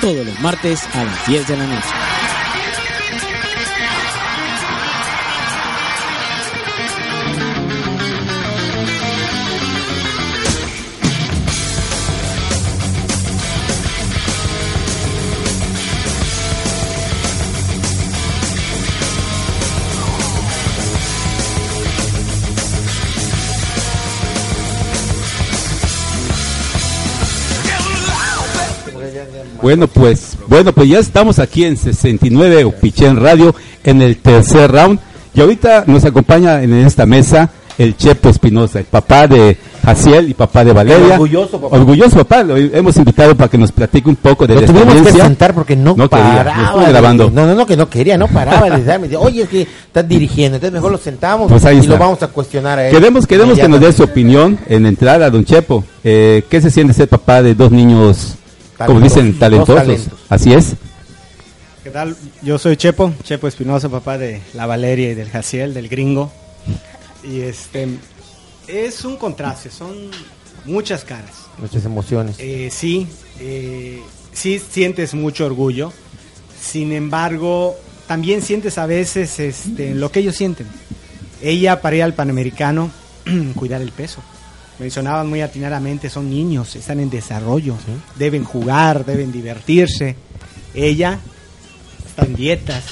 [0.00, 2.09] Todos los martes a las 10 de la noche.
[29.62, 33.54] Bueno, pues, bueno, pues ya estamos aquí en 69 Pichén Radio
[33.84, 34.98] en el tercer round.
[35.34, 40.34] Y ahorita nos acompaña en esta mesa el Chepo Espinosa, el papá de Jaciel y
[40.34, 41.14] papá de Valeria.
[41.14, 41.76] Orgulloso papá.
[41.76, 42.42] Orgulloso papá.
[42.42, 45.54] Lo hemos invitado para que nos platique un poco de Lo la tuvimos que sentar
[45.54, 46.88] porque no, No quería, paraba.
[46.88, 47.30] grabando.
[47.30, 49.14] No, no, no, que no quería, no paraba de darme.
[49.16, 52.78] Oye, es que estás dirigiendo, entonces mejor lo sentamos Pues y lo vamos a cuestionar
[52.78, 52.94] a él.
[52.94, 55.84] Queremos, queremos que nos dé su opinión en entrada, don Chepo.
[56.04, 58.34] Eh, ¿Qué se siente ser papá de dos niños,
[58.86, 59.76] como dicen, talentosos?
[59.76, 60.18] talentos.
[60.28, 60.74] Así es.
[61.82, 62.16] ¿Qué tal?
[62.42, 66.30] Yo soy Chepo, Chepo Espinosa, papá de la Valeria y del Jaciel, del gringo.
[67.22, 67.88] Y este
[68.68, 69.94] es un contraste, son
[70.64, 71.46] muchas caras.
[71.58, 72.36] Muchas emociones.
[72.38, 73.06] Eh, sí,
[73.40, 74.02] eh,
[74.32, 75.92] sí sientes mucho orgullo.
[76.60, 77.76] Sin embargo,
[78.06, 80.66] también sientes a veces este, lo que ellos sienten.
[81.42, 82.90] Ella para ir al Panamericano,
[83.54, 84.22] cuidar el peso.
[84.80, 87.76] Mencionaban muy atinadamente, son niños, están en desarrollo,
[88.16, 90.16] deben jugar, deben divertirse.
[90.72, 91.18] Ella
[92.08, 92.84] está en dietas,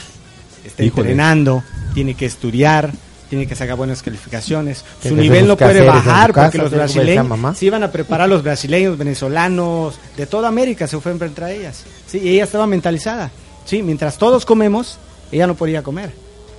[0.67, 1.13] está Híjole.
[1.13, 1.65] entrenando,
[1.95, 2.93] tiene que estudiar,
[3.31, 4.85] tiene que sacar buenas calificaciones.
[5.03, 8.43] Su nivel no puede bajar casa, porque los a brasileños se iban a preparar los
[8.43, 11.85] brasileños, venezolanos, de toda América se fue entre ellas.
[12.07, 13.31] Sí, y ella estaba mentalizada.
[13.65, 14.99] Sí, mientras todos comemos,
[15.33, 16.13] ella no podía comer.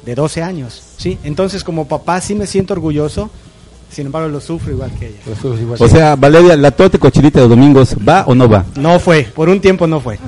[0.04, 0.82] De 12 años.
[0.98, 3.30] Sí, entonces como papá sí me siento orgulloso.
[3.92, 5.18] Sin embargo, lo sufro igual que ella.
[5.80, 8.66] O sea, Valeria, la torta y cochinita de los domingos, ¿va o no va?
[8.76, 10.20] No fue, por un tiempo no fue.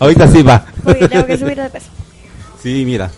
[0.00, 0.66] Ahorita sí va.
[0.84, 1.86] Porque tengo que subir de peso.
[2.62, 3.10] Sí, mira.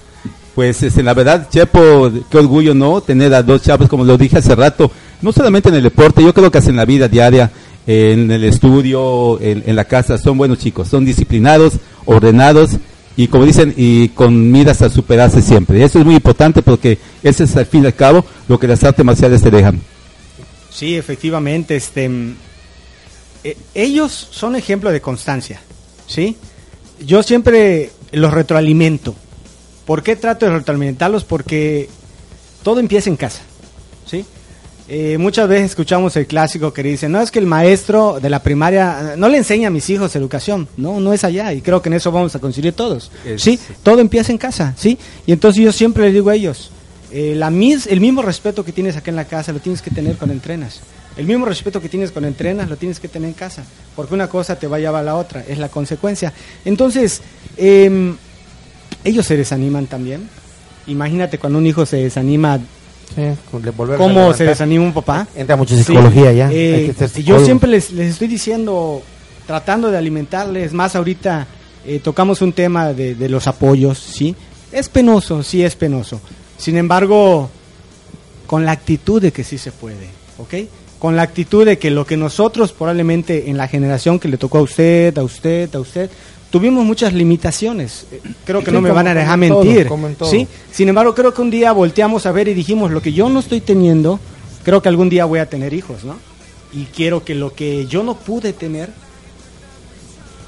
[0.55, 3.01] Pues este, la verdad, Chepo, qué orgullo, ¿no?
[3.01, 4.91] Tener a dos chavos, como lo dije hace rato,
[5.23, 7.51] no solamente en el deporte, yo creo que hasta en la vida diaria,
[7.87, 11.75] en el estudio, en, en la casa, son buenos chicos, son disciplinados,
[12.05, 12.73] ordenados
[13.17, 15.83] y como dicen, y con miras a superarse siempre.
[15.83, 18.83] Eso es muy importante porque ese es al fin y al cabo lo que las
[18.85, 19.81] artes marciales te dejan.
[20.71, 22.35] Sí, efectivamente, este mm,
[23.45, 25.61] eh, ellos son ejemplo de constancia,
[26.07, 26.37] ¿sí?
[27.05, 29.15] Yo siempre los retroalimento.
[29.85, 31.25] ¿Por qué trato de retroalimentarlos?
[31.25, 31.89] Porque
[32.63, 33.43] todo empieza en casa,
[34.07, 34.25] ¿sí?
[34.93, 38.43] Eh, muchas veces escuchamos el clásico que dice, no es que el maestro de la
[38.43, 41.81] primaria eh, no le enseña a mis hijos educación, no, no es allá y creo
[41.81, 43.57] que en eso vamos a coincidir todos, Es- ¿sí?
[43.85, 44.99] Todo empieza en casa, ¿sí?
[45.27, 46.73] Y entonces yo siempre les digo a ellos,
[47.13, 49.93] eh, la mis- el mismo respeto que tienes acá en la casa lo tienes que
[49.93, 50.81] tener cuando entrenas.
[51.17, 53.63] El mismo respeto que tienes cuando entrenas lo tienes que tener en casa,
[53.95, 56.33] porque una cosa te va a llevar a la otra, es la consecuencia.
[56.65, 57.21] Entonces,
[57.57, 58.17] em,
[59.05, 60.29] ellos se desaniman también.
[60.89, 62.59] Imagínate cuando un hijo se desanima,
[63.97, 65.27] ¿cómo se desanima un papá?
[65.35, 69.03] Entra mucha psicología ya, eh, hay que yo siempre les, les estoy diciendo,
[69.47, 71.47] tratando de alimentarles, más ahorita
[71.85, 74.35] eh, tocamos un tema de, de los apoyos, ¿sí?
[74.73, 76.21] Es penoso, sí es penoso.
[76.57, 77.51] Sin embargo,
[78.47, 80.09] con la actitud de que sí se puede,
[80.39, 80.69] ¿ok?
[80.99, 84.59] Con la actitud de que lo que nosotros probablemente en la generación que le tocó
[84.59, 86.11] a usted, a usted, a usted,
[86.51, 88.07] tuvimos muchas limitaciones.
[88.13, 90.31] Eh, Creo que Sí, no me como- van a dejar mentir, todo.
[90.31, 90.47] ¿sí?
[90.73, 93.41] Sin embargo, creo que un día volteamos a ver y dijimos, lo que yo no
[93.41, 94.19] estoy teniendo,
[94.65, 96.17] creo que algún día voy a tener hijos, ¿no?
[96.73, 98.91] Y quiero que lo que yo no pude tener,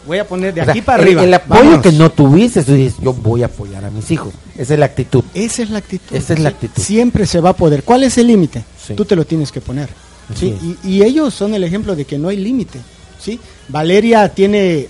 [0.06, 1.24] voy a poner de O sea, aquí para el- arriba.
[1.24, 1.82] El, apoyo Vámonos.
[1.82, 4.32] que no tuviste, tú dices, yo voy a apoyar a mis hijos.
[4.56, 5.22] Esa es la actitud.
[5.34, 6.16] Esa es la actitud.
[6.16, 6.82] Esa es la Sí, actitud.
[6.82, 7.84] Siempre se va a poder.
[7.84, 8.64] ¿Cuál es el límite?
[8.84, 8.94] Sí.
[8.94, 9.88] Tú te lo tienes que poner.
[10.34, 10.54] ¿sí?
[10.84, 12.78] Y, y ellos son el ejemplo de que no hay límite.
[13.20, 13.38] ¿sí?
[13.68, 14.88] Valeria tiene,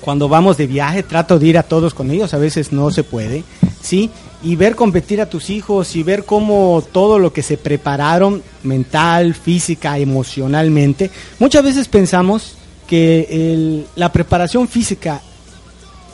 [0.00, 3.04] cuando vamos de viaje, trato de ir a todos con ellos, a veces no se
[3.04, 3.44] puede.
[3.82, 4.10] ¿sí?
[4.42, 9.34] Y ver competir a tus hijos y ver cómo todo lo que se prepararon mental,
[9.34, 11.10] física, emocionalmente.
[11.38, 12.54] Muchas veces pensamos
[12.86, 15.20] que el- la preparación física,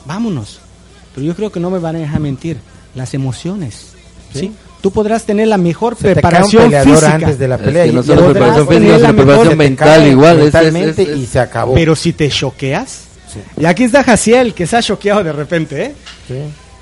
[0.05, 0.59] vámonos.
[1.15, 2.57] Pero yo creo que no me van a dejar mentir.
[2.95, 3.87] Las emociones.
[4.33, 4.39] ¿sí?
[4.39, 4.51] Sí.
[4.81, 7.15] Tú podrás tener la mejor Se te cae un preparación peleador física.
[7.15, 9.49] antes de la Es pelea que y- no y solo preparación tener física, la preparación
[9.49, 11.73] te mental igual, es- es- mentalmente es- y se acabó.
[11.73, 13.01] Pero si te choqueas,
[13.57, 15.95] y aquí está Jaciel, que se ha choqueado de repente, ¿eh?
[16.27, 16.35] Sí.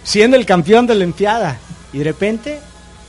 [0.03, 1.57] siendo el campeón de la Olimpiada.
[1.93, 2.59] Y de repente,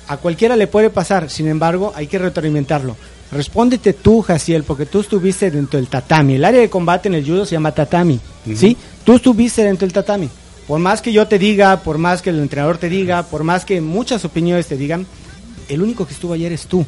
[0.09, 1.31] a cualquiera le puede pasar.
[1.31, 2.97] Sin embargo, hay que retroalimentarlo.
[3.33, 6.35] Respóndete tú, Jaciel, porque tú estuviste dentro del tatami.
[6.35, 8.21] El área de combate en el judo se llama tatami.
[8.55, 8.77] ¿Sí?
[9.05, 10.31] Tú estuviste dentro del tatami.
[10.69, 13.65] Por más que yo te diga, por más que el entrenador te diga, por más
[13.65, 15.07] que muchas opiniones te digan,
[15.69, 16.85] el único que estuvo ayer es tú.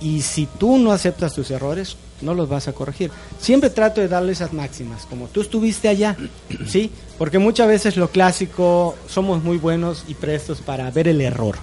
[0.00, 3.10] Y si tú no aceptas tus errores, no los vas a corregir.
[3.38, 6.16] Siempre trato de darle esas máximas, como tú estuviste allá,
[6.66, 6.90] ¿sí?
[7.18, 11.56] Porque muchas veces lo clásico, somos muy buenos y prestos para ver el error,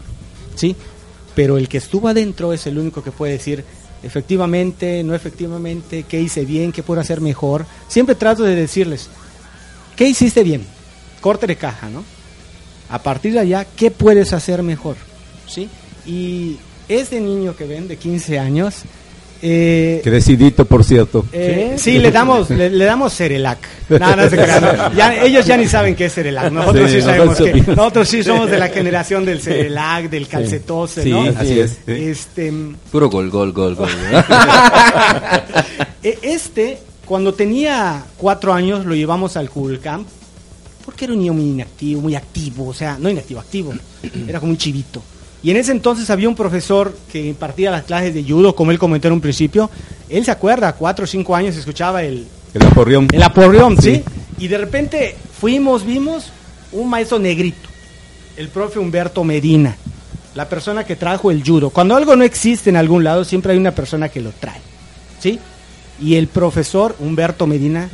[0.55, 0.75] ¿sí?
[1.35, 3.63] Pero el que estuvo adentro es el único que puede decir,
[4.03, 7.65] efectivamente, no efectivamente, qué hice bien, qué puedo hacer mejor.
[7.87, 9.09] Siempre trato de decirles,
[9.95, 10.65] ¿qué hiciste bien?
[11.21, 12.03] Corte de caja, ¿no?
[12.89, 14.95] A partir de allá, ¿qué puedes hacer mejor?
[15.47, 15.69] ¿Sí?
[16.05, 18.83] Y este niño que ven de 15 años,
[19.41, 21.25] eh, Que decidito, por cierto.
[21.31, 23.59] eh, sí, le damos, le, le damos Cerelac.
[23.89, 24.93] No, no se crean.
[24.95, 26.51] Ya, ellos ya ni saben qué es Cerelac.
[26.51, 27.71] Nosotros sí, Sí, sabemos nosotros que.
[27.75, 31.21] Nosotros sí somos de la generación del Cerelac, del calcetose, Sí, ¿no?
[31.37, 31.77] así es.
[31.87, 32.51] Este,
[32.91, 33.89] Puro gol, gol, gol, gol.
[36.03, 40.07] e- este, cuando tenía cuatro años, lo llevamos al Cool Camp.
[40.85, 42.67] Porque era un niño muy inactivo, muy activo.
[42.69, 43.73] O sea, no inactivo, activo.
[44.27, 45.03] Era como un chivito.
[45.43, 48.79] Y en ese entonces había un profesor que impartía las clases de judo, como él
[48.79, 49.69] comentó en un principio.
[50.09, 53.07] Él se acuerda, cuatro o cinco años escuchaba el, El aporreón.
[53.11, 53.95] el aporreón, ¿sí?
[53.95, 54.03] Sí.
[54.39, 56.31] Y de repente fuimos, vimos
[56.71, 57.69] un maestro negrito,
[58.35, 59.75] el profe Humberto Medina,
[60.35, 61.69] la persona que trajo el judo.
[61.69, 64.59] Cuando algo no existe en algún lado, siempre hay una persona que lo trae,
[65.19, 65.39] ¿sí?
[66.01, 67.89] Y el profesor Humberto Medina,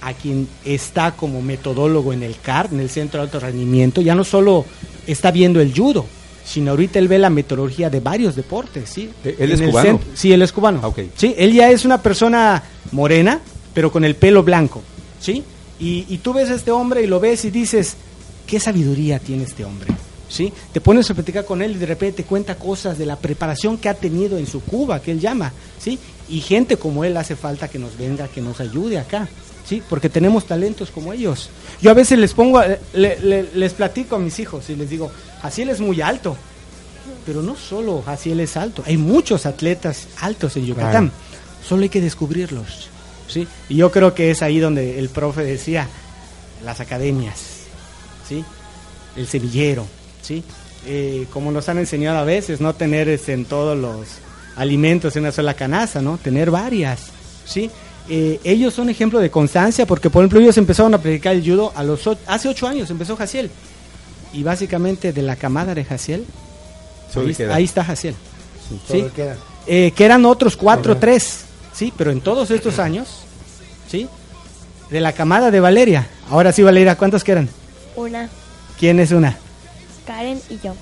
[0.00, 4.14] a quien está como metodólogo en el CAR, en el Centro de Alto Rendimiento, ya
[4.14, 4.64] no solo
[5.06, 6.06] está viendo el judo,
[6.48, 9.10] sino ahorita él ve la metodología de varios deportes, ¿sí?
[9.24, 10.00] ¿E-, ¿Él es En cubano?
[10.14, 10.80] sí, él es cubano.
[10.82, 11.00] Ah, ok.
[11.16, 13.40] Sí, él ya es una persona morena,
[13.74, 14.82] pero con el pelo blanco,
[15.20, 15.44] ¿sí?
[15.78, 17.96] Y, y tú ves a este hombre y lo ves y dices,
[18.46, 19.88] ¿qué sabiduría tiene este hombre?
[20.28, 20.52] ¿Sí?
[20.72, 23.78] Te pones a platicar con él y de repente te cuenta cosas de la preparación
[23.78, 25.98] que ha tenido en su Cuba, que él llama, ¿sí?
[26.28, 29.26] Y gente como él hace falta que nos venga, que nos ayude acá,
[29.68, 29.82] ¿sí?
[29.88, 31.50] Porque tenemos talentos como ellos.
[31.82, 34.88] Yo a veces les pongo, a- le- le- les platico a mis hijos y les
[34.90, 35.10] digo,
[35.56, 36.36] él es muy alto,
[37.26, 41.12] pero no solo Jaciel es alto, hay muchos atletas altos en Yucatán,
[41.66, 42.88] solo hay que descubrirlos.
[43.28, 43.46] ¿sí?
[43.68, 45.86] Y yo creo que es ahí donde el profe decía,
[46.64, 47.38] las academias,
[48.26, 48.42] ¿sí?
[49.16, 49.86] el semillero,
[50.22, 50.42] ¿sí?
[50.86, 54.06] Eh, como nos han enseñado a veces, no tener este, en todos los
[54.56, 56.16] alimentos en una sola canasta, ¿no?
[56.16, 57.00] tener varias.
[57.44, 57.70] ¿sí?
[58.10, 61.72] Eh, ellos son ejemplo de constancia porque, por ejemplo, ellos empezaron a practicar el judo
[61.74, 63.50] a los hace ocho años, empezó Jaciel.
[64.32, 66.24] Y básicamente de la camada de Jaciel,
[67.14, 68.14] ahí, ahí está Jaciel.
[68.90, 69.06] ¿sí?
[69.14, 69.36] queda.
[69.66, 73.08] Eh, que eran otros cuatro, tres, sí, pero en todos estos años,
[73.90, 74.08] sí,
[74.90, 76.08] de la camada de Valeria.
[76.30, 77.48] Ahora sí, Valeria, ¿cuántos quedan?
[77.96, 78.30] Una,
[78.78, 79.36] ¿Quién es una?
[80.06, 80.74] Karen y yo.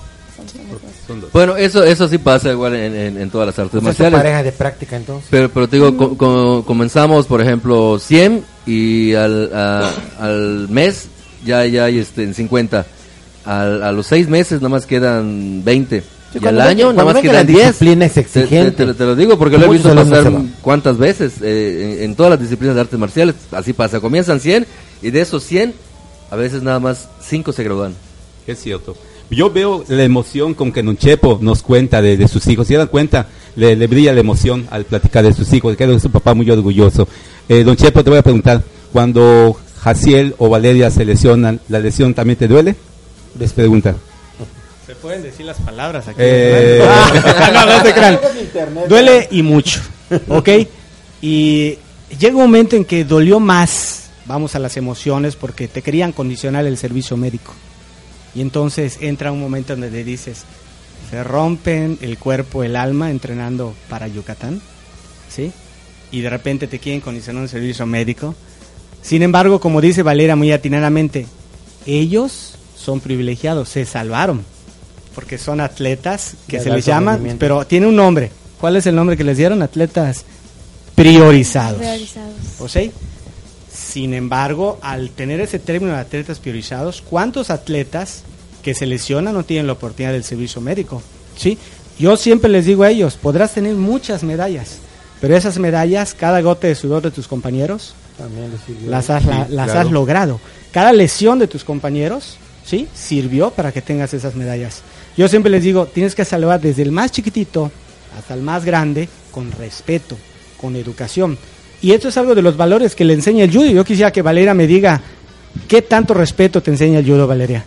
[1.06, 1.32] Somos dos.
[1.32, 4.18] Bueno, eso eso sí pasa igual en, en- en todas las artes marciales.
[4.18, 5.28] pareja de práctica entonces.
[5.30, 11.08] Pero, pero te digo, co- co- comenzamos, por ejemplo, 100 y al, a- al mes
[11.44, 12.86] ya, ya hay este, en 50.
[13.44, 16.02] Al- a los seis meses nada más quedan 20.
[16.32, 17.66] Sí, y al año nada más quedan la 10.
[17.68, 20.98] disciplina es Te- te- exigente, Te, te lo digo porque lo he visto pasar cuántas
[20.98, 23.36] veces eh, en, en todas las disciplinas de artes marciales.
[23.52, 24.00] Así pasa.
[24.00, 24.66] Comienzan 100
[25.02, 25.72] y de esos 100,
[26.30, 27.94] a veces nada más 5 se gradúan.
[28.46, 28.96] Es cierto.
[29.30, 32.68] Yo veo la emoción con que Don Chepo nos cuenta de, de sus hijos.
[32.68, 35.76] Si dan cuenta, le, le brilla la emoción al platicar de sus hijos.
[35.76, 37.08] Queda su papá muy orgulloso.
[37.48, 38.62] Eh, don Chepo, te voy a preguntar,
[38.92, 42.76] cuando Jaciel o Valeria se lesionan, ¿la lesión también te duele?
[43.38, 43.94] Les pregunta.
[44.86, 46.18] Se pueden decir las palabras aquí.
[46.20, 46.84] Eh.
[47.52, 48.18] No, no te crean.
[48.88, 49.80] Duele y mucho,
[50.28, 50.48] ¿ok?
[51.20, 51.78] Y
[52.18, 56.66] llega un momento en que dolió más, vamos a las emociones, porque te querían condicionar
[56.66, 57.52] el servicio médico.
[58.36, 60.42] Y entonces entra un momento donde le dices,
[61.10, 64.60] se rompen el cuerpo, el alma entrenando para Yucatán,
[65.34, 65.52] ¿sí?
[66.12, 68.34] Y de repente te quieren condicionar un servicio médico.
[69.02, 71.26] Sin embargo, como dice Valera muy atinadamente,
[71.86, 74.42] ellos son privilegiados, se salvaron,
[75.14, 77.40] porque son atletas que De se les alto llama, rendimiento.
[77.40, 78.30] pero tiene un nombre.
[78.60, 79.62] ¿Cuál es el nombre que les dieron?
[79.62, 80.24] Atletas
[80.94, 81.78] priorizados.
[81.78, 82.34] Priorizados.
[82.58, 82.90] ¿O sí?
[83.96, 88.24] Sin embargo, al tener ese término de atletas priorizados, ¿cuántos atletas
[88.62, 91.00] que se lesionan no tienen la oportunidad del servicio médico?
[91.34, 91.56] ¿Sí?
[91.98, 94.80] Yo siempre les digo a ellos, podrás tener muchas medallas,
[95.18, 98.50] pero esas medallas, cada gota de sudor de tus compañeros, También
[98.86, 99.80] las has, la- Sí, las claro.
[99.80, 100.40] has logrado.
[100.72, 102.36] Cada lesión de tus compañeros,
[102.66, 102.88] ¿sí?
[102.94, 104.82] Sirvió para que tengas esas medallas.
[105.16, 107.70] Yo siempre les digo, tienes que salvar desde el más chiquitito
[108.18, 110.18] hasta el más grande con respeto,
[110.60, 111.38] con educación.
[111.82, 113.66] Y esto es algo de los valores que le enseña el judo.
[113.66, 115.00] Yo quisiera que Valeria me diga,
[115.68, 117.64] ¿qué tanto respeto te enseña el judo, Valeria?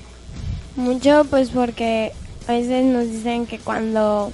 [0.76, 2.12] Mucho, pues porque
[2.48, 4.32] a veces nos dicen que cuando,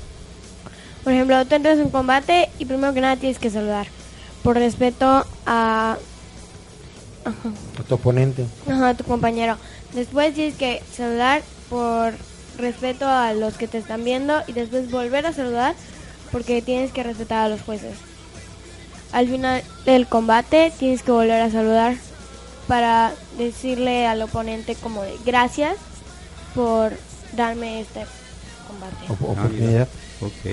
[1.03, 3.87] por ejemplo, tú entras en un combate y primero que nada tienes que saludar.
[4.43, 5.97] Por respeto a,
[7.25, 7.49] ajá,
[7.79, 8.45] A tu oponente.
[8.69, 9.57] ajá, a tu compañero.
[9.93, 12.13] Después tienes que saludar por
[12.57, 15.75] respeto a los que te están viendo y después volver a saludar
[16.31, 17.95] porque tienes que respetar a los jueces.
[19.15, 21.95] Al final del combate tienes que volver a saludar
[22.67, 25.77] para decirle al oponente como de gracias
[26.53, 26.91] por
[27.35, 28.01] darme este
[28.67, 29.05] combate.
[29.07, 29.87] Op- oportunidad.
[30.19, 30.45] Ok,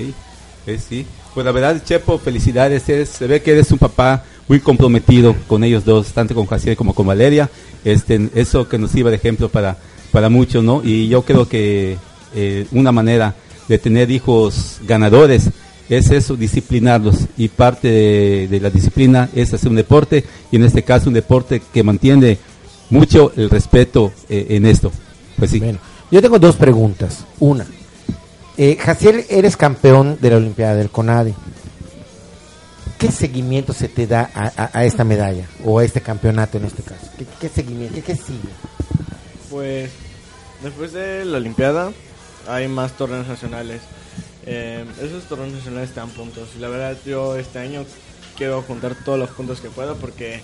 [0.67, 1.05] eh, sí.
[1.33, 2.87] Pues la verdad, Chepo, felicidades.
[2.87, 6.77] Eres- se ve que eres un papá muy comprometido con ellos dos, tanto con Jaciel
[6.77, 7.49] como con Valeria.
[7.83, 9.75] Este, eso que nos sirva de ejemplo para,
[10.13, 10.81] para muchos, ¿no?
[10.85, 11.97] Y yo creo que
[12.33, 13.35] eh, una manera
[13.67, 15.49] de tener hijos ganadores
[15.89, 17.15] es eso, disciplinarlos.
[17.37, 21.13] Y parte de, de la disciplina es hacer un deporte, y en este caso un
[21.15, 22.37] deporte que mantiene
[22.89, 24.91] mucho el respeto eh, en esto.
[25.37, 25.59] Pues sí.
[25.59, 25.79] Bueno,
[26.11, 27.25] yo tengo dos preguntas.
[27.39, 27.65] Una,
[28.57, 31.33] eh, Jaciel, eres campeón de la Olimpiada del CONADE.
[32.97, 36.65] ¿Qué seguimiento se te da a, a- a esta medalla o a este campeonato en
[36.65, 37.07] este caso?
[37.17, 37.95] ¿Qué, qué seguimiento?
[37.95, 38.49] ¿Qué, qué sigue?
[39.49, 39.89] Pues
[40.63, 41.91] después de la Olimpiada
[42.47, 43.81] hay más torneos nacionales.
[44.45, 46.49] Eh, esos torneos nacionales te dan puntos.
[46.57, 47.85] Y la verdad yo este año
[48.37, 50.41] quiero juntar todos los puntos que pueda porque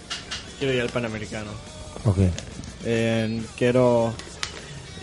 [0.59, 1.51] quiero ir al Panamericano.
[2.05, 2.17] Ok.
[2.85, 4.13] Eh, quiero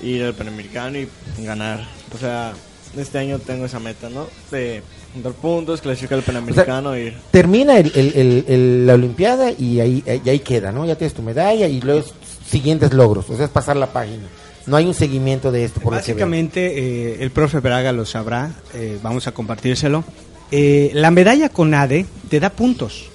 [0.02, 1.86] ir al Panamericano y ganar.
[2.14, 2.52] O sea,
[2.96, 4.26] este año tengo esa meta, ¿no?
[4.50, 4.82] De
[5.12, 7.16] juntar puntos, clasificar al Panamericano y ir.
[7.30, 10.86] Termina el- el- el- el- la Olimpiada y ahí, y ahí queda, ¿no?
[10.86, 12.04] Ya tienes tu medalla y luego
[12.48, 13.28] siguientes logros.
[13.28, 14.22] O sea, es pasar la página.
[14.66, 15.80] No hay un seguimiento de esto.
[15.80, 15.94] Por.
[15.94, 16.78] Básicamente,
[17.12, 20.04] eh, el profe Braga lo sabrá, eh, vamos a compartírselo.
[20.50, 23.06] Eh, la medalla con ADE te da puntos.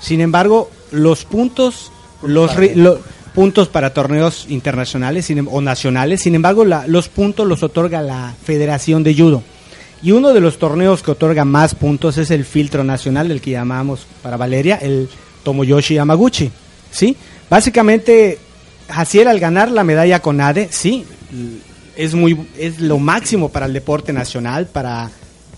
[0.00, 1.90] Sin embargo, los puntos,
[2.22, 3.00] los lo-
[3.34, 8.34] puntos para torneos internacionales em- o nacionales, sin embargo, la- los puntos los otorga la
[8.44, 9.42] Federación de Judo.
[10.02, 13.50] Y uno de los torneos que otorga más puntos es el filtro nacional, el que
[13.52, 15.08] llamamos para Valeria, el
[15.44, 16.50] Tomoyoshi Yamaguchi.
[16.90, 17.16] ¿Sí?
[17.50, 18.38] Básicamente,
[18.90, 21.04] Jaciel al ganar la medalla con ADE, sí,
[21.96, 25.10] es, muy, es lo máximo para el deporte nacional, para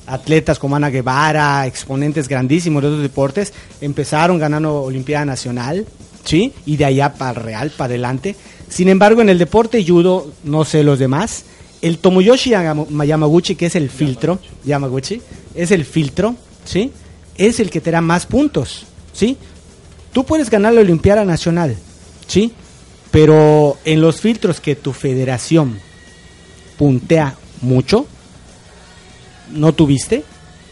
[0.07, 5.87] atletas como Ana Guevara, exponentes grandísimos de otros deportes, empezaron ganando Olimpiada Nacional,
[6.25, 6.53] ¿sí?
[6.67, 8.37] Y de allá para el Real, para adelante.
[8.69, 11.45] Sin embargo, en el deporte judo, no sé los demás,
[11.81, 15.21] el Tomoyoshi Yamaguchi, que es el filtro, Yamaguchi,
[15.55, 16.93] es el filtro, ¿sí?
[17.37, 19.37] Es el que te da más puntos, ¿sí?
[20.13, 21.77] Tú puedes ganar la Olimpiada Nacional,
[22.27, 22.53] ¿sí?
[23.13, 25.79] Pero en los filtros que tu federación
[26.79, 28.07] puntea mucho,
[29.53, 30.25] no tuviste,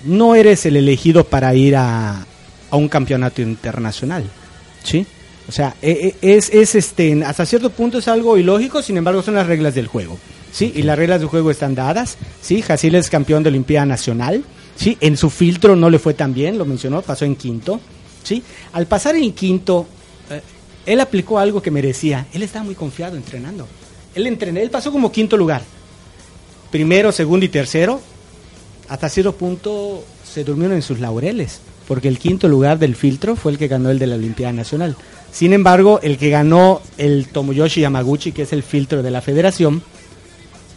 [0.05, 2.25] no eres el elegido para ir a,
[2.71, 4.25] a un campeonato internacional,
[4.83, 5.07] ¿sí?
[5.49, 9.23] O sea, e- e- es, es este, hasta cierto punto es algo ilógico, sin embargo
[9.23, 10.19] son las reglas del juego,
[10.53, 10.73] ¿sí?
[10.75, 12.63] Y las reglas del juego están dadas, ¿sí?
[12.63, 14.43] Jaciel es campeón de Olimpiada Nacional,
[14.77, 14.97] ¿sí?
[15.01, 17.81] En su filtro no le fue tan bien, lo mencionó, pasó en quinto,
[18.23, 18.43] ¿sí?
[18.73, 19.87] Al pasar en quinto,
[20.31, 20.41] eh,
[20.87, 23.67] él aplicó algo que merecía, él estaba muy confiado entrenando,
[24.15, 25.63] él entrenó, él pasó como quinto lugar,
[26.71, 28.01] primero, segundo y tercero,
[28.89, 33.53] hasta cierto punto se durmieron en sus laureles, porque el quinto lugar del filtro fue
[33.53, 34.97] el que ganó el de la Olimpiada Nacional.
[35.33, 39.83] Sin embargo, el que ganó el Tomoyoshi Yamaguchi, que es el filtro de la federación,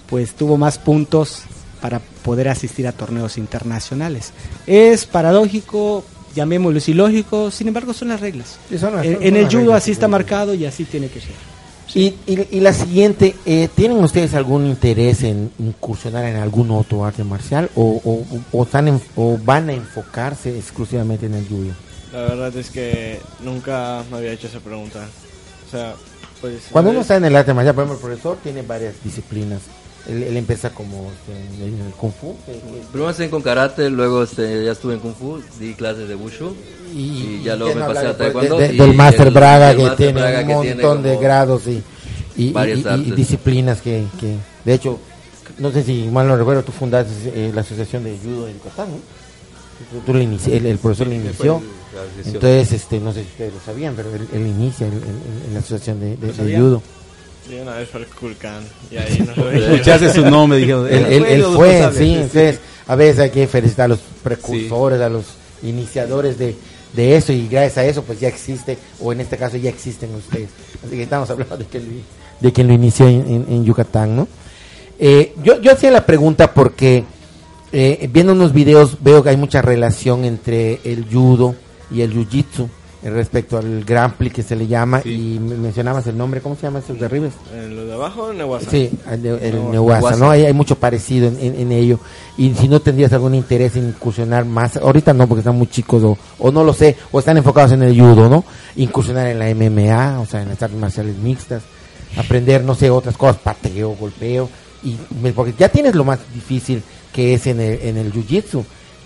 [0.10, 1.44] pues tuvo más puntos
[1.82, 4.32] para poder asistir a torneos internacionales.
[4.68, 6.06] Es paradójico,
[6.36, 8.58] llamémoslo ilógico, sin embargo son las reglas.
[8.70, 10.86] Sí, son las- en, son en el judo reglas, así sí, está marcado y así
[10.86, 11.32] tiene que ser.
[11.96, 17.06] Y, y, y la siguiente, eh, ¿tienen ustedes algún interés en incursionar en algún otro
[17.06, 21.72] arte marcial o, o, o están en- o van a enfocarse exclusivamente en el judo?
[22.12, 25.08] La verdad es que nunca me había hecho esa pregunta.
[25.68, 25.94] O sea,
[26.42, 26.64] pues...
[26.72, 29.62] Cuando uno está en el arte marcial, por ejemplo, el profesor tiene varias disciplinas.
[30.08, 32.36] Él, él empieza como este, en el kung fu.
[32.92, 36.54] Primero estuve con karate, luego este, ya estuve en kung fu, di clases de wushu
[36.94, 38.58] y, ya luego ¿quién me pasé a taekwondo.
[38.58, 41.10] de- de- y del Master el- Braga el que Master tiene Braga un montón tiene
[41.18, 41.84] de grados y,
[42.36, 43.16] y, varias y- y artes.
[43.16, 44.36] disciplinas que, que,
[44.66, 45.00] de hecho,
[45.60, 48.90] no sé si mal no recuerdo, tú fundaste eh, la asociación de judo de Yucatán,
[48.92, 48.98] ¿no?
[49.90, 51.62] Tú, tú le inici- el, el profesor le inició.
[52.26, 56.00] Entonces, este, no sé si ustedes lo sabían, pero él, él inicia el- la asociación
[56.00, 56.82] de, de- ¿Lo de judo.
[57.48, 61.06] Sí, una vez fue al Kulkan y ahí no lo Escuchaste su nombre, dijeron, Él,
[61.10, 65.26] él- él fue, sí, entonces a veces hay que felicitar a los precursores, a los
[65.62, 66.56] iniciadores de,
[66.94, 70.14] de eso y gracias a eso pues ya existe, o en este caso ya existen
[70.16, 70.50] ustedes.
[70.86, 71.86] Así que estamos hablando de, que lo-
[72.40, 74.28] de quien lo inició en, en- en Yucatán, ¿no?
[75.00, 77.04] Eh, yo, yo hacía la pregunta porque
[77.74, 81.56] eh, viendo unos videos veo que hay mucha relación entre el judo
[81.92, 82.70] y el jiu-jitsu
[83.04, 86.62] respecto al Grand Prix que se le llama y me- mencionabas el nombre, ¿cómo se
[86.64, 87.34] llama esos derribes?
[87.54, 88.70] En lo de abajo, Nehuasa.
[88.72, 89.72] Sí, el, el.
[89.72, 90.30] Neuasa, ¿no?
[90.30, 92.00] Hay, hay mucho parecido en, en- en ello.
[92.38, 96.02] Y si no tendrías algún interés en incursionar más, ahorita no, porque están muy chicos,
[96.04, 98.46] o, o no lo sé, o están enfocados en el judo, ¿no?
[98.76, 101.64] Incursionar en la MMA, o sea, en las artes marciales mixtas,
[102.18, 104.50] aprender, no sé, otras cosas, pateo, golpeo,
[104.84, 104.96] y
[105.32, 106.82] porque ya tienes lo más difícil
[107.12, 108.64] que es en el, en el jiu-jitsu,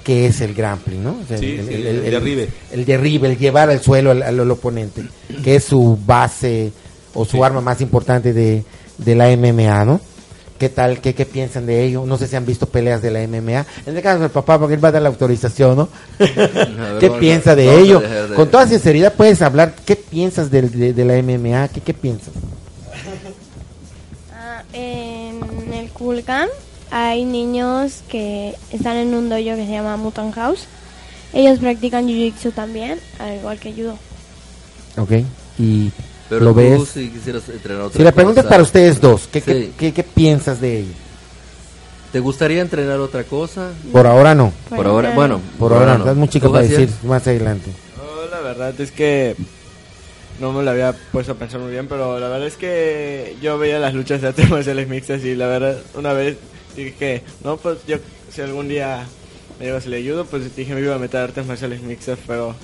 [0.07, 1.17] que es el grappling, ¿no?
[1.21, 2.47] O sea, Sí, sí, el derribe.
[2.71, 5.03] El derribe, el llevar al suelo al, al- al oponente,
[5.43, 6.71] que es su base
[7.13, 8.63] o su arma más importante de,
[8.97, 9.99] de la MMA, ¿no?
[10.57, 11.01] ¿Qué tal?
[11.01, 12.05] ¿Qué, ¿Qué piensan de ello?
[12.05, 13.65] No sé si han visto peleas de la MMA.
[13.85, 15.89] En el caso del papá, porque él va a dar la autorización, ¿no?
[16.99, 17.99] ¿Qué piensa de a ello?
[17.99, 19.75] de- Con toda sinceridad puedes hablar.
[19.85, 21.67] ¿Qué piensas del- de, de la MMA?
[21.67, 22.33] ¿Qué, qué piensas?
[24.33, 26.47] Ah, en el Kulkan
[26.91, 30.65] hay niños que están en un dojo que se llama Mutant House.
[31.33, 33.97] Ellos practican Jiu-Jitsu también, al igual que Judo.
[34.97, 35.11] ¿Ok?
[35.59, 35.91] Y
[36.29, 36.87] Pero lo tú, ves.
[36.89, 39.73] si quisieras entrenar otra Si la pregunta es para ustedes dos, ¿qué, qué- Sí.
[39.77, 40.91] qué- qué piensas de ello?
[42.11, 43.71] ¿Te gustaría entrenar otra cosa?
[43.91, 44.53] Por ahora no.
[44.69, 45.41] Por ahora, bueno.
[45.59, 45.99] Por ahora no.
[45.99, 47.71] Estás muy chico ¿Tú, para decir más adelante.
[47.97, 49.35] No, la verdad es que
[50.39, 53.57] no me lo había puesto a pensar muy bien, pero la verdad es que yo
[53.57, 56.37] veía las luchas de artes marciales mixtas y la verdad una vez
[56.83, 57.97] dije que, no, pues yo
[58.31, 59.05] si algún día
[59.59, 62.55] me llevas el ayudo, pues dije me iba a meter a artes marciales mixtas, pero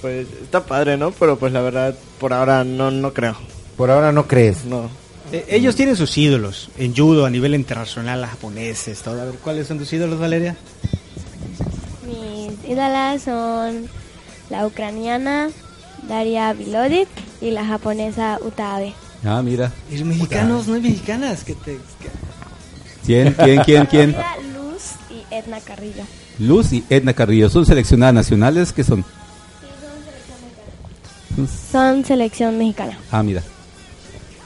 [0.00, 1.10] pues está padre, ¿no?
[1.12, 3.36] Pero pues la verdad por ahora no, no creo.
[3.76, 4.64] Por ahora no crees.
[4.64, 4.90] No.
[5.32, 9.20] Eh, ellos tienen sus ídolos en judo a nivel internacional, las japoneses, todo.
[9.20, 10.56] A ver, ¿cuáles son tus ídolos, Valeria?
[12.06, 13.88] Mis ídolas son
[14.48, 15.50] la ucraniana
[16.08, 17.08] Daria Vilodic
[17.40, 18.94] y la japonesa Utabe.
[19.24, 19.72] Ah, mira.
[19.90, 21.44] ¿Y mexicanos, no hay mexicanas?
[21.44, 21.78] que te,
[23.06, 24.16] ¿Quién, quién, quién, quién?
[24.54, 26.04] Luz y Edna Carrillo.
[26.38, 27.48] Luz y Edna Carrillo.
[27.48, 28.72] ¿Son seleccionadas nacionales?
[28.72, 29.04] ¿Qué son?
[31.70, 32.98] Son selección mexicana.
[33.10, 33.42] Ah, mira.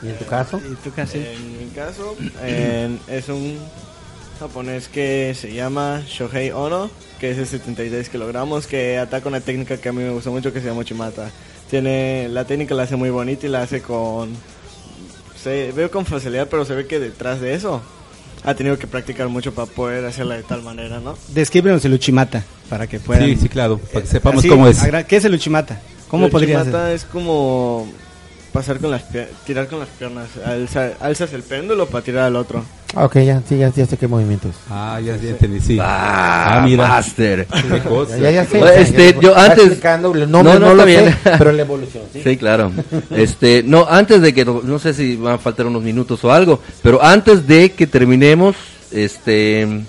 [0.02, 0.60] ¿Y en tu caso?
[0.70, 1.16] ¿Y tu caso?
[1.16, 3.58] En mi caso en- es un
[4.38, 9.78] japonés que se llama Shohei Ono, que es de 76 kilogramos, que ataca una técnica
[9.78, 11.30] que a mí me gusta mucho que se llama Chimata.
[11.70, 14.30] Tiene, la técnica la hace muy bonita y la hace con...
[15.42, 17.80] Se veo con facilidad, pero se ve que detrás de eso
[18.44, 21.16] ha tenido que practicar mucho para poder hacerla de tal manera, ¿no?
[21.28, 23.24] Descríbenos el Uchimata para que puedan.
[23.24, 24.78] Sí, sí, claro, para que sepamos Así, cómo es.
[25.08, 25.80] ¿Qué es el Uchimata?
[26.08, 26.94] ¿Cómo El podría Chimata ser?
[26.96, 27.88] es como
[28.54, 29.02] pasar con las
[29.44, 32.64] tirar con las piernas, Alza- alzas el péndulo para tirar al otro.
[32.94, 34.54] Ah, ok, ya, sí, ya, ya sé qué movimientos.
[34.70, 35.76] Ah, ya, ya entendí, sí.
[35.82, 36.86] Ah, mira.
[36.86, 37.46] master.
[37.46, 38.16] Qué cosa.
[38.16, 38.60] Ya, ya sé.
[38.60, 41.12] Ya, este, ya, yo antes- nombre No, no, no, lo bien.
[41.36, 42.20] pero la evolución, ¿sí?
[42.22, 42.70] Sí, claro.
[43.10, 46.60] Este, no, antes de que, no sé si van a faltar unos minutos o algo,
[46.82, 48.54] pero antes de que terminemos,
[48.92, 49.82] este,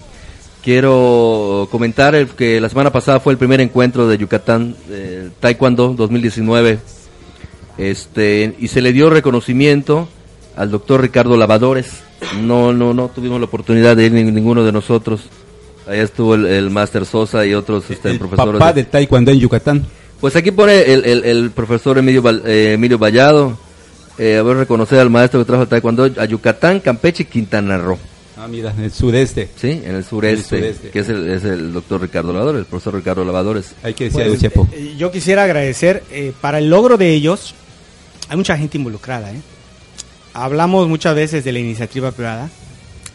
[0.63, 5.93] quiero comentar el que la semana pasada fue el primer encuentro de Yucatán eh, Taekwondo
[5.95, 6.79] 2019,
[7.77, 10.07] este, y se le dio reconocimiento
[10.55, 11.87] al doctor Ricardo Lavadores.
[12.41, 15.21] No, no, no tuvimos la oportunidad de ir ni- ninguno de nosotros.
[15.87, 18.53] Allá estuvo el, el Máster Sosa y otros este, El profesores.
[18.53, 19.85] papá de- Taekwondo en Yucatán.
[20.19, 23.57] pues aquí pone el, el, el profesor Emilio, Val- eh, Emilio Vallado,
[24.17, 27.77] eh, a ver, reconocer al maestro que trajo el taekwondo a Yucatán, Campeche y Quintana
[27.77, 27.97] Roo.
[28.37, 29.49] Ah, mira, en el sureste.
[29.55, 30.89] Sí, en el sureste, El sureste.
[30.89, 33.75] que es el, es el doctor Ricardo Lavadores, el profesor Ricardo Lavadores.
[33.83, 37.53] Hay que decir Pues, eh, yo quisiera agradecer eh, para el logro de ellos.
[38.29, 39.31] Hay mucha gente involucrada.
[39.31, 39.41] ¿eh?
[40.33, 42.49] Hablamos muchas veces de la iniciativa privada.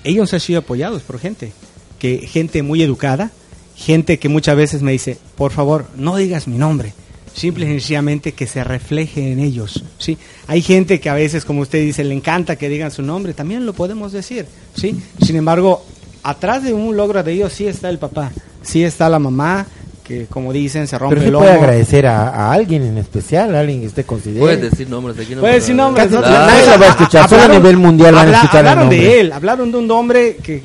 [0.04, 1.52] Ellos han sido apoyados por gente,
[1.98, 3.30] que gente muy educada,
[3.76, 6.94] gente que muchas veces me dice, por favor, no digas mi nombre.
[7.34, 10.18] Simple y sencillamente que se refleje en ellos, ¿sí?
[10.48, 13.66] Hay gente que a veces, como usted dice, le encanta que digan su nombre, también
[13.66, 15.00] lo podemos decir, ¿sí?
[15.24, 15.84] Sin embargo,
[16.24, 18.32] atrás de un logro de ellos sí está el papá,
[18.62, 19.66] sí está la mamá,
[20.10, 21.62] que como dicen, se rompe Pero el puede lomo.
[21.64, 24.40] agradecer a, a alguien en especial, a alguien que usted considere.
[24.40, 25.34] Puedes decir nombres aquí.
[25.36, 26.04] no Puede pasa decir nombres.
[26.06, 26.20] Casi ¿no?
[26.22, 28.90] nadie lo va a escuchar, solo a Hablaron- nivel mundial van a habla- escuchar Hablaron
[28.90, 30.62] de él, hablaron de un hombre que...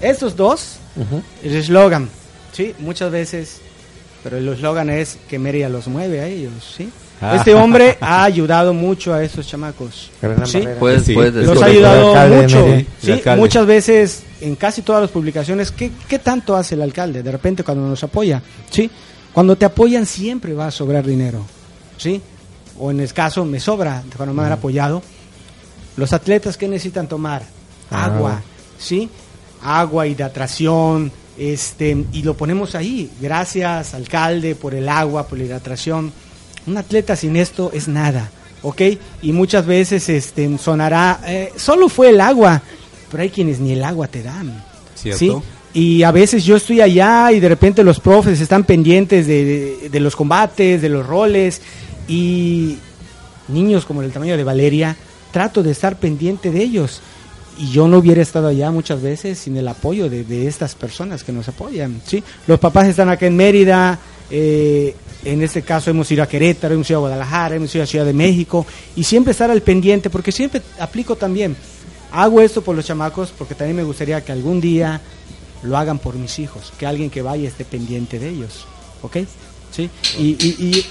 [0.00, 1.22] Estos dos, Ujú.
[1.42, 2.08] el eslogan,
[2.52, 2.74] ¿sí?
[2.78, 3.60] Muchas veces,
[4.24, 6.88] pero el eslogan es que Mérida los mueve a ellos, ¿sí?
[7.20, 7.36] Ah.
[7.36, 10.10] Este hombre ha ayudado mucho a esos chamacos,
[10.46, 10.64] ¿sí?
[10.78, 11.34] Puedes, Sí, puedes.
[11.46, 12.66] Los ha ayudado mucho,
[13.02, 13.20] ¿sí?
[13.36, 17.22] Muchas veces, en casi todas las publicaciones, ¿qué, ¿qué tanto hace el alcalde?
[17.22, 18.90] De repente cuando nos apoya, ¿sí?
[19.32, 21.44] Cuando te apoyan siempre va a sobrar dinero,
[21.96, 22.20] ¿sí?
[22.78, 25.02] O en el caso, me sobra, cuando me han apoyado.
[25.96, 27.42] Los atletas, ¿qué necesitan tomar?
[27.90, 28.16] Agua.
[28.16, 28.42] Agua,
[28.78, 29.10] ¿sí?
[29.62, 33.10] Agua, hidratación, este, y lo ponemos ahí.
[33.20, 36.12] Gracias, alcalde, por el agua, por la hidratación.
[36.66, 38.30] Un atleta sin esto es nada,
[38.62, 38.82] ¿ok?
[39.22, 42.62] Y muchas veces este, sonará, eh, solo fue el agua,
[43.10, 44.62] pero hay quienes ni el agua te dan.
[44.94, 45.18] ¿Cierto?
[45.18, 45.32] ¿sí?
[45.72, 49.88] Y a veces yo estoy allá y de repente los profes están pendientes de, de-
[49.88, 51.60] de los combates, de los roles.
[52.08, 52.76] Y
[53.48, 54.96] niños como el tamaño de Valeria,
[55.32, 57.00] trato de estar pendiente de ellos.
[57.58, 61.22] Y yo no hubiera estado allá muchas veces sin el apoyo de, de estas personas
[61.24, 62.00] que nos apoyan.
[62.06, 62.22] ¿sí?
[62.46, 63.98] Los papás están acá en Mérida,
[64.30, 64.94] eh,
[65.24, 68.06] en este caso hemos ido a Querétaro, hemos ido a Guadalajara, hemos ido a Ciudad
[68.06, 68.66] de México.
[68.96, 71.54] Y siempre estar al pendiente, porque siempre aplico también.
[72.12, 75.00] Hago esto por los chamacos porque también me gustaría que algún día
[75.62, 78.66] lo hagan por mis hijos, que alguien que vaya esté pendiente de ellos.
[79.02, 79.18] ¿Ok?
[79.70, 79.88] ¿Sí?
[80.18, 80.86] Y, y, y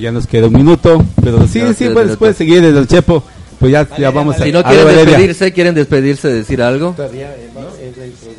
[0.00, 2.86] Ya nos queda un minuto, pero sí, Ya sí, un puedes, puedes seguir desde el
[2.86, 3.22] Chepo.
[3.58, 6.92] Pues ya, ya vamos a Si no a ver, quieren despedirse, quieren despedirse, decir algo.
[6.92, 8.34] Todavía eh, no, produ-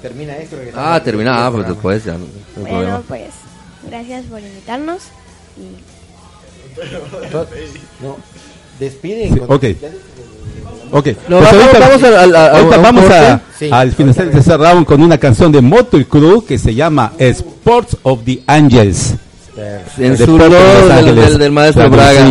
[0.00, 0.56] termina esto.
[0.74, 2.12] Ah, termina, ah, pues después ya.
[2.14, 3.02] no hay Bueno, problema.
[3.08, 3.30] pues
[3.88, 5.02] gracias por invitarnos.
[5.58, 7.46] Y To-
[8.02, 8.16] No,
[8.80, 9.34] despiden.
[9.34, 9.64] Sí, con- ok.
[10.98, 13.40] Ok, No, pues vamos- ahorita, vamos a- ahorita a vamos a.
[13.58, 13.68] Sí.
[13.70, 17.12] al finalizar de ese round con una canción de Moto y Crew que se llama
[17.18, 19.14] Sports of the Angels.
[19.98, 20.50] En su honor
[21.04, 22.26] del, del- del maestro Braga.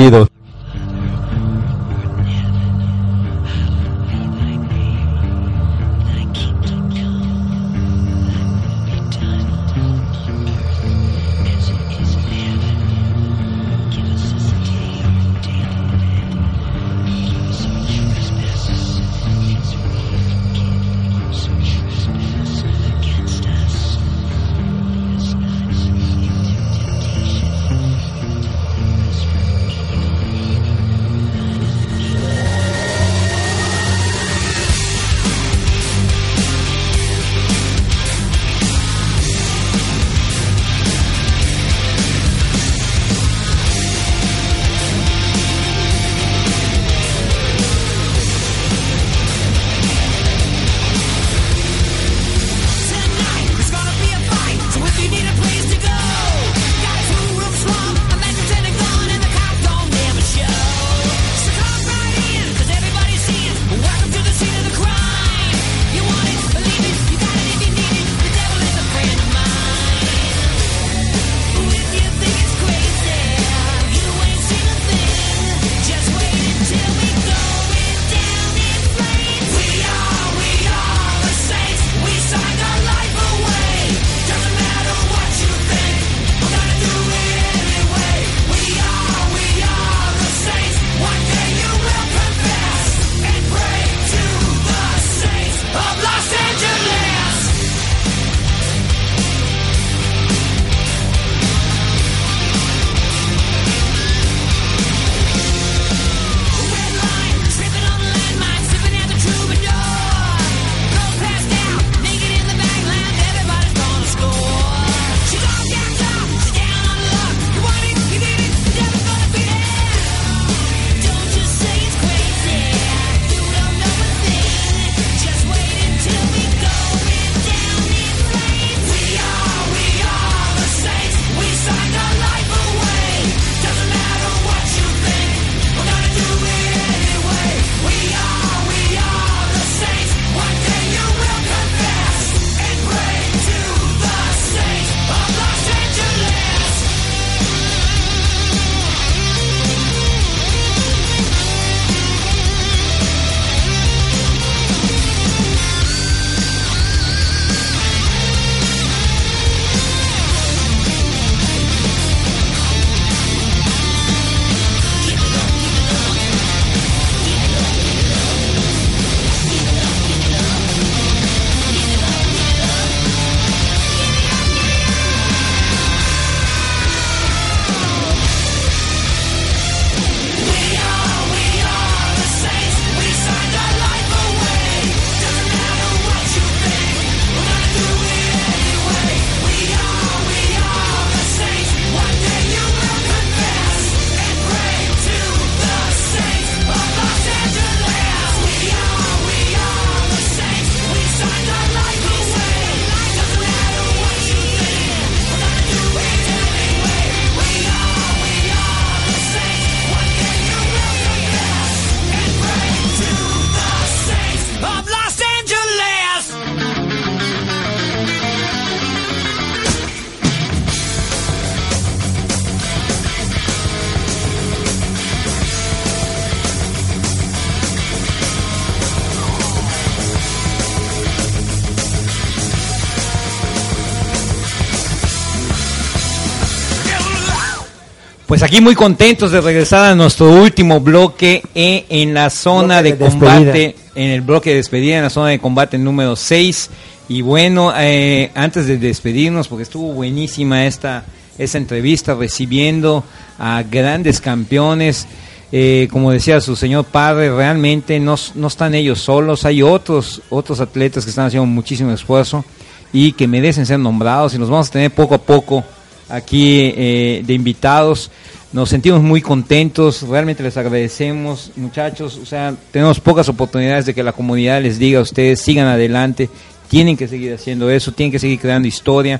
[238.36, 242.98] Pues aquí muy contentos de regresar a nuestro último bloque eh, en la zona Bloque
[242.98, 246.70] de, de combate, en el bloque de despedida, en la zona de combate número 6.
[247.08, 251.06] Y bueno, eh, antes de despedirnos, porque estuvo buenísima esta,
[251.38, 253.06] esta entrevista, recibiendo
[253.40, 255.08] a grandes campeones.
[255.54, 260.60] Eh, como decía su señor padre, realmente no, no están ellos solos, hay otros, otros
[260.60, 262.44] atletas que están haciendo muchísimo esfuerzo
[262.92, 265.64] y que merecen ser nombrados y los vamos a tener poco a poco
[266.10, 268.12] aquí eh, de invitados.
[268.54, 272.18] Nos sentimos muy contentos, realmente les agradecemos, muchachos.
[272.22, 276.30] O sea, tenemos pocas oportunidades de que la comunidad les diga a ustedes, sigan adelante,
[276.70, 279.20] tienen que seguir haciendo eso, tienen que seguir creando historia.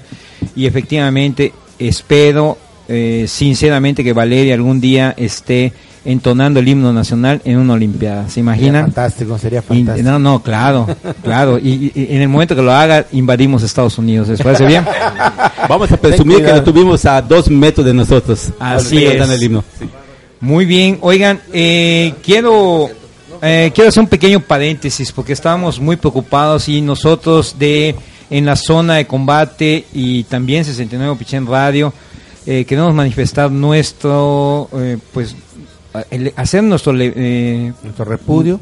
[0.56, 2.58] Y efectivamente, espero
[2.88, 5.74] eh, sinceramente que Valeria algún día esté
[6.06, 8.24] entonando el himno nacional en una Olimpiada.
[8.26, 8.84] ¿Se Sería imaginan?
[8.86, 10.10] fantástico, sería Y- fantástico.
[10.10, 10.88] no, no, claro,
[11.24, 11.58] claro.
[11.60, 14.28] Y, y- y en el momento que lo haga, invadimos Estados Unidos.
[14.30, 14.86] ¿Les parece bien?
[15.68, 18.50] Vamos a presumir que lo tuvimos a dos metros de nosotros.
[18.60, 19.12] Así es.
[19.16, 19.64] cantan el himno.
[20.40, 21.00] Muy bien.
[21.02, 22.88] Oigan, eh, quiero,
[23.42, 27.96] eh, quiero hacer un pequeño paréntesis porque estábamos muy preocupados y nosotros de
[28.30, 31.94] en la zona de combate y también 69 Pichén Radio
[32.48, 35.36] eh, queremos manifestar nuestro, eh, pues,
[36.10, 38.60] el- hacer nuestro, le- eh, Nuestro repudio.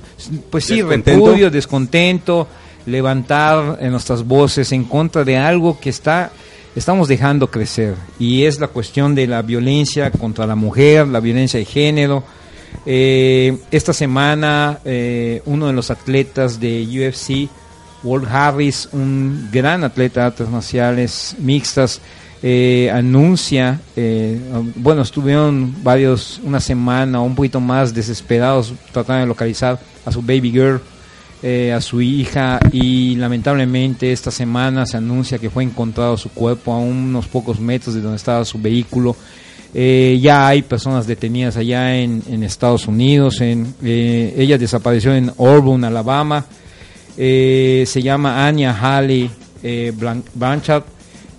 [0.50, 1.26] pues sí, Descontento.
[1.26, 2.48] repudio, descontento,
[2.86, 6.32] levantar eh, nuestras voces en contra de algo que está
[6.76, 11.60] estamos dejando crecer y es la cuestión de la violencia contra la mujer, la violencia
[11.60, 12.24] de género.
[12.86, 17.48] Eh, esta semana eh, uno de los atletas de UFC,
[18.04, 22.02] Walt Harris, un gran atleta de artes marciales mixtas,
[22.46, 24.38] eh, anuncia, eh,
[24.76, 30.22] bueno, estuvieron varios, una semana o un poquito más desesperados tratando de localizar a su
[30.22, 30.82] baby girl,
[31.42, 36.74] eh, a su hija y lamentablemente esta semana se anuncia que fue encontrado su cuerpo
[36.74, 39.16] a unos pocos metros de donde estaba su vehículo.
[39.74, 43.40] Eh, ya hay personas detenidas allá en, Estados Unidos.
[43.42, 46.46] En, eh, ella desapareció en Auburn, Alabama.
[47.16, 49.30] Se llama Anya Halley
[49.64, 50.84] Blan- Blanchard.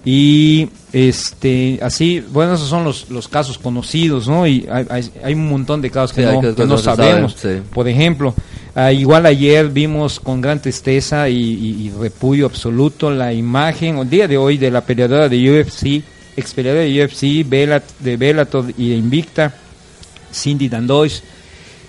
[0.04, 4.46] Y este así, bueno, esos son los, los casos conocidos, ¿no?
[4.46, 7.32] Y hay, hay, hay un montón de casos que, Sí, no, que que sabemos.
[7.34, 7.68] saben, sí.
[7.72, 8.34] Por ejemplo,
[8.74, 14.10] ah, igual ayer vimos con gran tristeza y, y- y repudio absoluto la imagen, el
[14.10, 16.02] día de hoy, de la peleadora de UFC,
[16.36, 19.54] ex peleadora de UFC, Belat- de Bellator y de Invicta,
[20.32, 21.22] Cindy Dandois,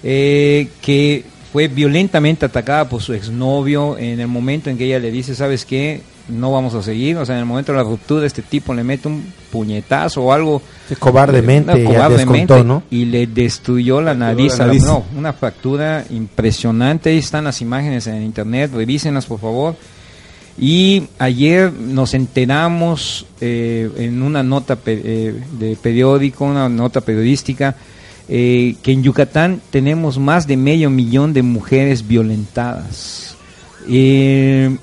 [0.03, 5.11] eh, que fue violentamente atacada por su exnovio en el momento en que ella le
[5.11, 6.01] dice, ¿sabes qué?
[6.27, 7.17] No vamos a seguir.
[7.17, 10.33] O sea, en el momento de la ruptura, este tipo le mete un puñetazo o
[10.33, 10.61] algo.
[10.89, 12.83] Sí, cobardemente, No, ya descontó, ¿no?
[12.89, 14.57] Y le destruyó la nariz.
[14.57, 17.11] la la- no, una fractura impresionante.
[17.11, 18.71] Ahí están las imágenes en internet.
[18.73, 19.75] Revísenlas, por favor.
[20.57, 27.75] Y ayer nos enteramos eh, en una nota pe- eh, de periódico, una nota periodística,
[28.29, 33.35] eh, que en Yucatán tenemos más de medio millón de mujeres violentadas.
[33.87, 34.75] Eh,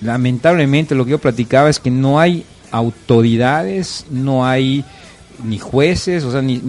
[0.00, 4.84] lamentablemente lo que yo platicaba es que no hay autoridades, no hay
[5.44, 6.60] ni jueces, o sea, ni,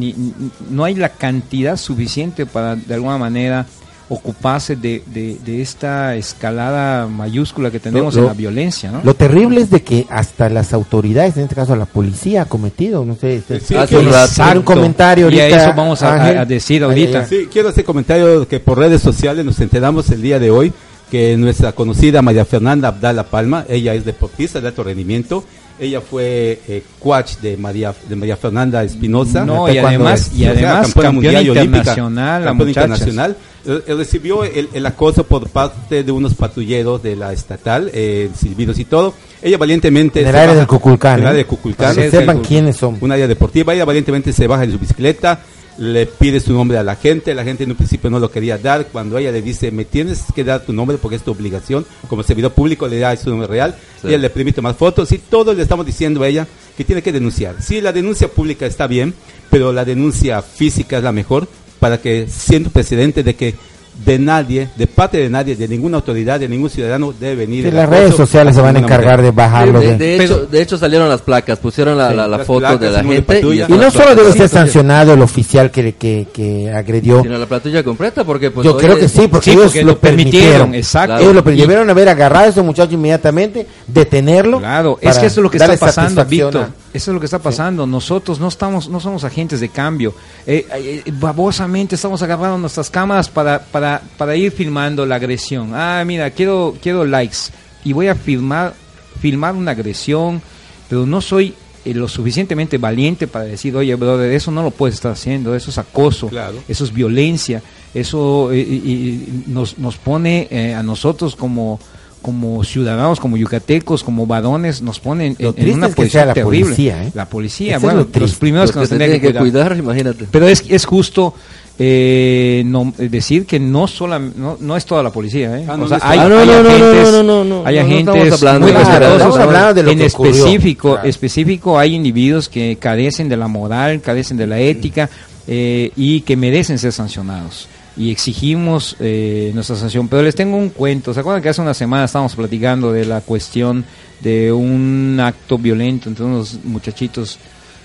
[0.69, 3.65] no hay la cantidad suficiente para de alguna manera
[4.11, 9.01] ocuparse de, de- de esta escalada mayúscula que tenemos Lo- en la violencia, ¿no?
[9.03, 13.05] Lo terrible es de que hasta las autoridades, en este caso la policía, ha cometido,
[13.05, 15.63] no sé, este, Sí, hace un, comentario Y a ahorita.
[15.63, 17.27] eso vamos a- a decir ahorita.
[17.27, 20.73] Sí, quiero hacer comentario que por redes sociales nos enteramos el día de hoy
[21.09, 25.43] que nuestra conocida María Fernanda Abdala Palma, ella es deportista de alto rendimiento,
[25.79, 30.45] ella fue eh, coach de María de María Fernanda Espinosa, No, y además- es- y
[30.45, 32.81] además campeona internacional, la campeona muchacha.
[32.87, 33.37] internacional.
[33.65, 38.29] Eh, eh, recibió el, el acoso por parte de unos patrulleros de la estatal, eh,
[38.37, 39.13] silbidos y todo.
[39.41, 41.27] Ella valientemente En el área del Cuculcán, en el ¿eh?
[41.29, 41.95] área de Cuculcán.
[41.95, 42.97] Sepan quiénes son.
[42.99, 45.39] un área deportiva, ella valientemente se baja de su bicicleta,
[45.79, 48.57] le pide su nombre a la gente, la gente en un principio no lo quería
[48.57, 51.85] dar, cuando ella le dice, me tienes que dar tu nombre porque es tu obligación,
[52.09, 54.07] como servidor público le da su nombre real, Sí.
[54.07, 56.47] ella le permite más fotos y todo le estamos diciendo a ella
[56.77, 57.55] que tiene que denunciar.
[57.61, 59.13] Sí, la denuncia pública está bien,
[59.49, 61.47] pero la denuncia física es la mejor
[61.79, 63.55] para que siendo presidente de que
[64.05, 67.65] de nadie, de parte de nadie, de ninguna autoridad, de ningún ciudadano debe venir.
[67.65, 69.23] Sí, las redes sociales se van a encargar manera.
[69.23, 69.79] de bajarlo.
[69.79, 72.59] De, de- de Pero- hecho, de hecho salieron las placas, pusieron la, Sí, la, foto
[72.59, 76.27] placas, de la gente y, Y no solo debe ser sancionado el oficial que, que,
[76.33, 77.21] que agredió.
[77.23, 79.81] Sino la patrulla completa porque pues Yo oye, creo que sí, porque Sí, ellos porque
[79.83, 80.75] lo lo permitieron, permitieron.
[80.75, 81.17] exacto.
[81.17, 84.59] Ellos lo debieron haber agarrado a ese muchacho inmediatamente, detenerlo.
[84.59, 86.67] Claro, es que eso es lo que está pasando, Víctor.
[86.91, 87.85] Eso es lo que está pasando.
[87.85, 90.13] Nosotros no estamos, no somos agentes de cambio.
[90.47, 95.71] Eh, eh, eh, babosamente estamos agarrando nuestras cámaras para, para, para ir filmando la agresión.
[95.73, 97.37] Ah, mira, quiero, quiero likes
[97.83, 98.73] y voy a filmar,
[99.21, 100.41] filmar una agresión,
[100.89, 101.53] pero no soy
[101.85, 105.69] eh, lo suficientemente valiente para decir, oye, brother, eso no lo puedes estar haciendo, eso
[105.71, 106.57] es acoso, Claro.
[106.67, 107.61] eso es violencia,
[107.93, 111.79] eso eh, y- nos, nos pone eh, a nosotros como
[112.21, 116.01] como ciudadanos, como yucatecos, como varones, nos ponen en, Lo en triste una es que
[116.01, 116.61] posición sea la terrible.
[116.65, 117.11] policía, ¿eh?
[117.13, 119.41] La policía, Eso es bueno, lo los primeros que nos que tendrían que cuidar.
[119.71, 120.25] cuidar, imagínate.
[120.29, 121.33] Pero es, es justo
[121.81, 125.57] eh, no, eh, decir que no, sola, no, no es toda la policía.
[125.59, 125.65] ¿eh?
[125.67, 126.29] Ah, o sea, hay, toda.
[126.29, 128.67] No, hay no, no, agentes, no, no, no, no, hay no, no agentes estamos hablando
[128.67, 131.07] muy de lo en que específico, Claro.
[131.07, 135.09] específico hay individuos que carecen de la moral, carecen de la ética
[135.47, 137.67] eh, y que merecen ser sancionados.
[137.97, 140.07] Y exigimos eh, nuestra sanción.
[140.07, 141.13] Pero les tengo un cuento.
[141.13, 143.83] ¿Se acuerdan que hace una semana estábamos platicando de la cuestión
[144.21, 147.39] de un acto violento entre unos muchachitos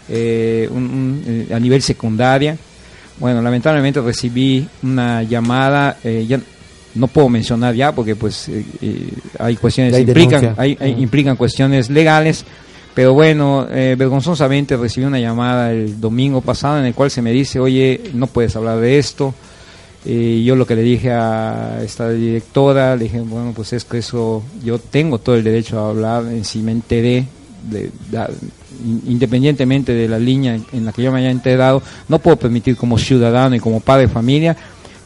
[0.09, 2.57] un- un, a nivel secundaria?
[3.19, 6.41] Bueno, lamentablemente recibí una llamada, eh, ya
[6.97, 9.09] no puedo mencionar ya porque pues eh, eh,
[9.39, 12.45] hay cuestiones implican, hay- implican cuestiones legales,
[12.95, 17.32] pero bueno, eh, vergonzosamente recibí una llamada el domingo pasado en el cual se me
[17.32, 19.35] dice, oye, no puedes hablar de esto.
[20.07, 23.99] Y yo lo que le dije a esta directora, le dije, bueno, pues es que
[23.99, 27.24] eso, yo tengo todo el derecho a hablar, en si me enteré,
[27.70, 27.91] de,
[29.07, 32.99] independientemente de la línea en, la que yo me haya enterado, no puedo permitir como
[32.99, 34.57] ciudadano y como padre de familia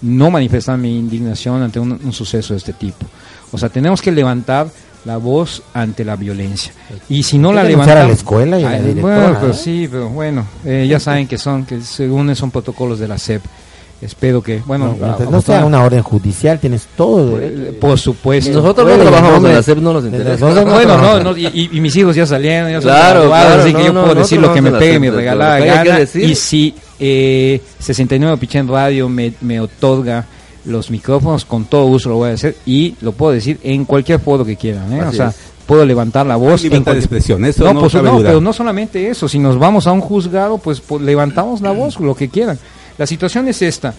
[0.01, 3.07] no manifestar mi indignación ante un, un suceso de este tipo.
[3.51, 4.69] O sea, tenemos que levantar
[5.05, 6.73] la voz ante la violencia.
[7.09, 8.09] Y si no la denunciar a levantamos...
[8.09, 9.55] la escuela y a la directora, bueno, ¿eh?
[9.55, 13.43] sí, pero bueno, eh, ya saben que son, que según son protocolos de la SEP.
[14.01, 17.37] Espero que, bueno, No, no afortunadamente- sea una orden judicial, tienes todo.
[17.37, 17.81] derecho.
[17.81, 18.53] por supuesto.
[18.53, 20.49] Nosotros no trabajamos en la SEP, no nos de- interesa.
[20.55, 23.79] no bueno, no, no, y, mis hijos ya salieron, ya Claro, graduados, claro, así que
[23.79, 25.99] no, yo no, puedo no decir lo que me pegue mi regalada gana.
[25.99, 26.23] decir.
[26.31, 30.25] Y si eh, 69 Pichén Radio me, me otorga
[30.65, 34.21] los micrófonos, con todo gusto lo voy a hacer y lo puedo decir en cualquier
[34.21, 34.93] foro que quieran.
[34.93, 35.03] ¿eh?
[35.03, 35.37] O sea, es.
[35.67, 36.63] puedo levantar la voz.
[36.63, 38.29] En de cualquier- expresión, eso no pues, cabe duda.
[38.29, 41.99] pero no solamente eso, si nos vamos a un juzgado, pues, pues, levantamos la voz,
[41.99, 42.59] lo que quieran.
[42.99, 43.95] La situación es esta.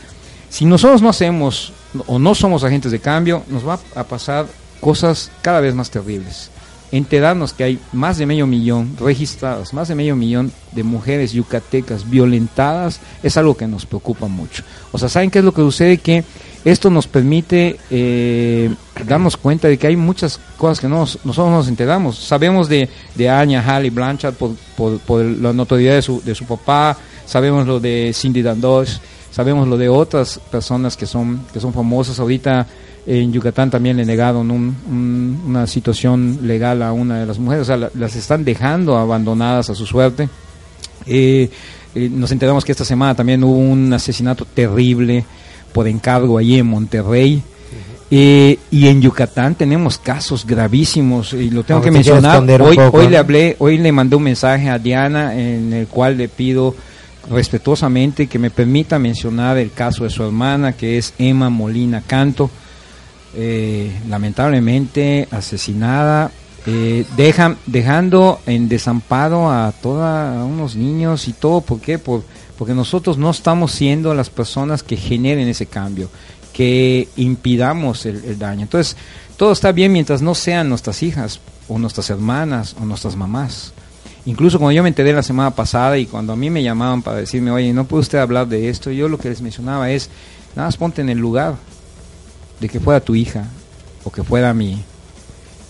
[0.50, 1.74] Si nosotros no hacemos
[2.08, 4.46] o no somos agentes de cambio, nos va a pasar
[4.80, 6.50] cosas cada vez más terribles.
[6.92, 12.10] Enterarnos que hay más de medio millón registradas, más de medio millón de mujeres yucatecas
[12.10, 14.64] violentadas, es algo que nos preocupa mucho.
[14.92, 16.00] O sea, ¿saben qué es lo que sucede?
[16.00, 16.24] Que
[16.66, 18.74] esto nos permite eh,
[19.06, 22.18] darnos cuenta de que hay muchas cosas que no nos- nosotros no nos enteramos.
[22.18, 26.46] Sabemos de, de Anya Halley Blanchard por, por, por la notoriedad de su, de su
[26.46, 26.98] papá,
[27.30, 28.98] sabemos lo de Cindy Dandosh,
[29.32, 32.20] sabemos lo de otras personas que son, que son famosas.
[32.20, 32.66] Ahorita
[33.06, 37.62] en Yucatán también le negaron un- un- una situación legal a una de las mujeres,
[37.64, 40.28] o sea, la- las están dejando abandonadas a su suerte.
[41.06, 41.50] Eh,
[41.96, 45.24] eh, nos enteramos que esta semana también hubo un asesinato terrible
[45.74, 47.42] por encargo allí en Monterrey.
[48.12, 52.42] Eh, y en Yucatán tenemos casos gravísimos y lo tengo Aunque que mencionar.
[52.62, 53.10] Hoy, poco, hoy ¿no?
[53.12, 56.74] le hablé, hoy le mandé un mensaje a Diana en el cual le pido
[57.30, 62.50] respetuosamente que me permita mencionar el caso de su hermana que es Emma Molina Canto,
[63.36, 66.32] eh, lamentablemente asesinada,
[66.66, 72.00] eh, dejan, dejando en desamparo a todos unos niños y todo, ¿por qué?
[72.00, 72.24] Por,
[72.58, 76.10] porque nosotros no estamos siendo las personas que generen ese cambio,
[76.54, 78.64] que impidamos el daño.
[78.64, 78.98] Entonces,
[79.38, 81.40] todo está bien mientras no sean nuestras hijas,
[81.70, 83.72] o nuestras hermanas, o nuestras mamás.
[84.30, 87.18] Incluso cuando yo me enteré la semana pasada y cuando a mí me llamaban para
[87.18, 90.08] decirme, oye, no puede usted hablar de esto, yo lo que les mencionaba es,
[90.56, 91.56] nada más ponte en el lugar
[92.60, 93.48] de que fuera tu hija
[94.04, 94.84] o que fuera mi,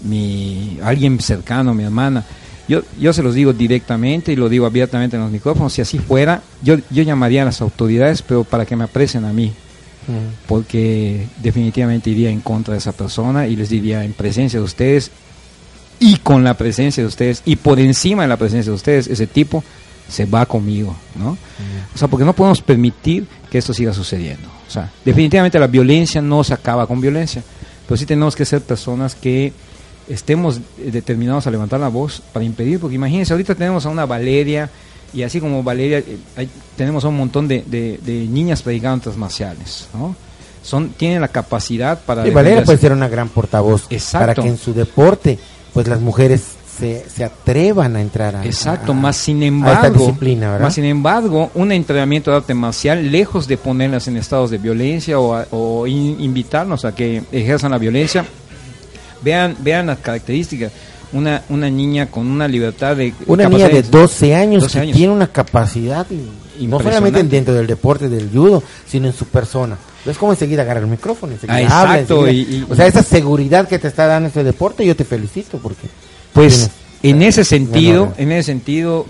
[0.04, 2.26] mi alguien cercano, mi hermana.
[2.68, 5.98] Yo, yo se los digo directamente y lo digo abiertamente en los micrófonos, si así
[5.98, 9.54] fuera, yo, yo llamaría a las autoridades, pero para que me aprecien a mí,
[10.48, 15.12] porque definitivamente iría en contra de esa persona y les diría en presencia de ustedes
[16.00, 19.28] y con la presencia de ustedes y por encima de la presencia de ustedes, ese
[19.28, 19.64] tipo
[20.08, 21.38] se va conmigo, ¿no?
[21.94, 24.48] O sea, porque no podemos permitir que esto siga sucediendo.
[24.68, 27.44] O sea, definitivamente la violencia no se acaba con violencia,
[27.88, 29.52] pero sí tenemos que ser personas que
[30.08, 34.70] estemos determinados a levantar la voz para impedir, porque imagínense, ahorita tenemos a una Valeria,
[35.14, 38.96] y así como Valeria, eh, hay- tenemos a un montón de, de- de niñas predicando
[39.10, 40.16] artes marciales, ¿no?
[40.64, 42.24] Son, tienen la capacidad para...
[42.26, 44.20] Sí, Valeria puede ser una gran portavoz Exacto.
[44.20, 45.40] para que en su deporte
[45.74, 46.42] pues las mujeres
[46.80, 50.64] se, se atrevan a entrar a, Exacto, a- más sin embargo, esta disciplina, ¿verdad?
[50.66, 55.20] más sin embargo, un entrenamiento de arte marcial, lejos de ponerlas en estados de violencia
[55.20, 58.26] o, a- o in- invitarnos a que ejerzan la violencia,
[59.22, 60.72] vean, vean las características.
[61.12, 64.80] Una, una niña con una libertad de Una niña de capacidades- 12 años 12 que
[64.84, 64.96] años.
[64.98, 69.76] tiene una capacidad y- no solamente dentro del deporte del judo, sino en su persona.
[70.06, 72.88] Es como enseguida agarra el micrófono, enseguida Ah, habla, exacto, enseguida- y- y- o sea,
[72.88, 75.88] esa seguridad que te está dando ese deporte, yo te felicito porque
[76.34, 76.70] Pues
[77.02, 79.06] tienes- en ese sentido, en ese sentido,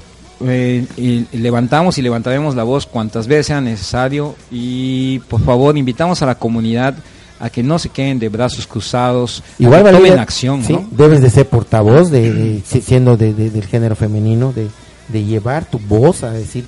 [0.46, 5.78] eh, y- y levantamos y levantaremos la voz cuantas veces sea necesario y por favor
[5.78, 6.96] invitamos a la comunidad
[7.42, 10.88] a que no se queden de brazos cruzados, a Igual Valeria, tomen acción, sí, ¿no?
[10.92, 14.68] debes de ser portavoz, de, de- si- siendo de- de- del género femenino, de,
[15.08, 16.66] de llevar tu voz a decir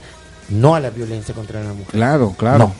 [0.49, 1.91] no a la violencia contra la mujer.
[1.91, 2.57] Claro, claro.
[2.57, 2.73] No.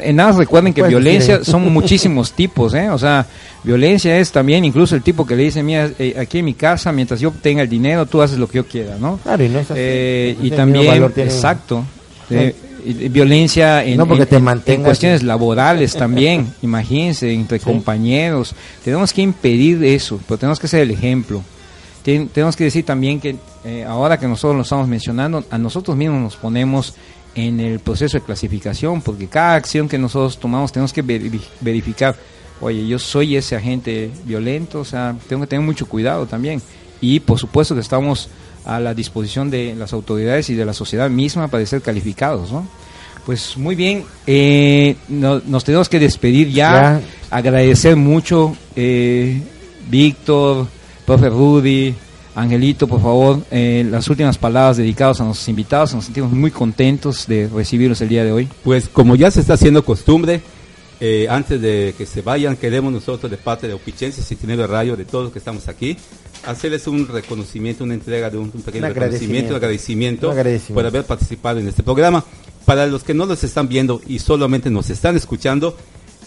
[0.00, 1.50] En nada recuerden que Puedes violencia decir, eh.
[1.52, 2.90] son muchísimos tipos, ¿eh?
[2.90, 3.24] O sea,
[3.64, 6.92] violencia es también incluso el tipo que le dice, mira, eh, aquí en mi casa,
[6.92, 9.18] mientras yo tenga el dinero, tú haces lo que yo quiera, ¿no?
[9.22, 9.80] Claro, y no es así.
[9.82, 11.84] Eh, Pues y también, exacto,
[12.30, 12.54] eh,
[12.84, 17.58] y- violencia en, No porque en- te en- en mantengas- cuestiones laborales también, imagínense, entre
[17.58, 18.54] compañeros.
[18.84, 21.42] Tenemos que impedir eso, pero tenemos que ser el ejemplo.
[22.02, 25.96] Ten- tenemos que decir también que eh, ahora que nosotros lo estamos mencionando, a nosotros
[25.96, 26.94] mismos nos ponemos
[27.34, 32.16] en el proceso de clasificación, porque cada acción que nosotros tomamos tenemos que veri- verificar,
[32.60, 36.60] oye, yo soy ese agente violento, o sea, tengo que tener mucho cuidado también.
[37.00, 38.28] Y por supuesto que estamos
[38.64, 42.66] a la disposición de las autoridades y de la sociedad misma para ser calificados, ¿no?
[43.24, 47.00] Pues muy bien, eh, no- nos tenemos que despedir ya, Ya.
[47.30, 49.40] agradecer mucho, eh,
[49.88, 50.66] Víctor,
[51.06, 51.94] profe Rudy,
[52.38, 57.26] Angelito, por favor, eh, las últimas palabras dedicadas a nuestros invitados, nos sentimos muy contentos
[57.26, 58.48] de recibirlos el día de hoy.
[58.62, 60.40] Pues como ya se está haciendo costumbre,
[61.00, 64.68] eh, antes de que se vayan, queremos nosotros de parte de Opichenses y Tinero de
[64.68, 65.96] Radio, de todos los que estamos aquí,
[66.46, 69.50] hacerles un reconocimiento, una entrega de un, un pequeño Un reconocimiento, agradecimiento.
[69.50, 70.74] un agradecimiento, Un agradecimiento.
[70.74, 72.24] por haber participado en este programa.
[72.64, 75.76] Para los que no los están viendo y solamente nos están escuchando,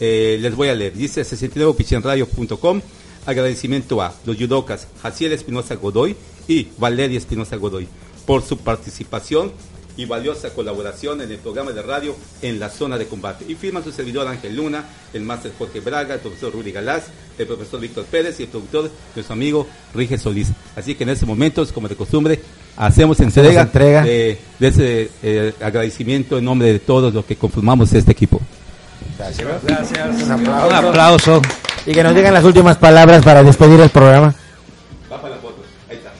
[0.01, 0.93] eh, les voy a leer.
[0.93, 2.81] Dice 69pichenradio.com.
[3.25, 6.15] Agradecimiento a los judocas Jaciel Espinosa Godoy
[6.47, 7.87] y Valeria Espinosa Godoy
[8.25, 9.51] por su participación
[9.97, 13.45] y valiosa colaboración en el programa de radio en la zona de combate.
[13.47, 17.05] Y firma su servidor Ángel Luna, el máster Jorge Braga, el profesor Rudy Galás,
[17.37, 20.49] el profesor Víctor Pérez y el productor nuestro amigo Rige Solís.
[20.75, 22.39] Así que en estos momentos, como de costumbre,
[22.77, 24.03] hacemos entrega, entrega.
[24.03, 28.41] De, de ese eh, agradecimiento en nombre de todos los que conformamos este equipo.
[29.21, 30.23] Gracias.
[30.23, 31.41] Un Un aplauso.
[31.85, 34.33] Y que nos digan las últimas palabras para despedir el programa.
[35.11, 36.11] Va para la foto, ahí está.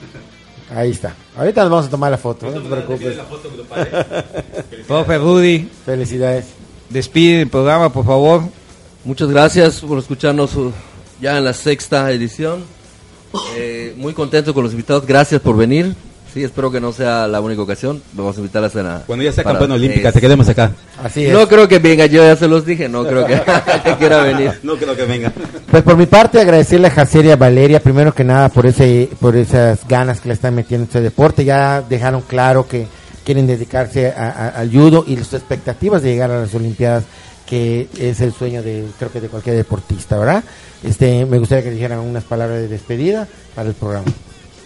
[0.80, 1.14] Ahí está.
[1.36, 3.16] Ahorita nos vamos a tomar la foto, no te preocupes.
[4.86, 6.46] Profe Rudy, Felicidades.
[6.90, 8.42] despide el programa, por favor.
[9.04, 10.72] Muchas gracias por escucharnos uh,
[11.20, 12.64] ya en la sexta edición.
[13.56, 15.06] Eh, muy contento con los invitados.
[15.06, 15.94] Gracias por venir.
[16.32, 18.02] Sí, espero que no sea la única ocasión.
[18.14, 19.02] Vamos a invitarlas a la.
[19.06, 20.72] Cuando ya sea para- campeona olímpica, eh, te queremos acá.
[21.02, 21.32] Así es.
[21.32, 22.88] No creo que venga, yo ya se los dije.
[22.88, 23.34] No creo que,
[23.84, 24.52] que quiera venir.
[24.62, 25.30] No creo que venga.
[25.70, 29.10] Pues por mi parte agradecerle a Jaciel y a Valeria primero que nada por ese
[29.20, 31.44] por esas ganas que le están metiendo en este deporte.
[31.44, 32.86] Ya dejaron claro que
[33.24, 37.04] quieren dedicarse a- a- al judo y sus expectativas de llegar a las Olimpiadas
[37.46, 40.42] que es el sueño de creo que de cualquier deportista, ¿verdad?
[40.82, 44.06] Este me gustaría que dijeran unas palabras de despedida para el programa.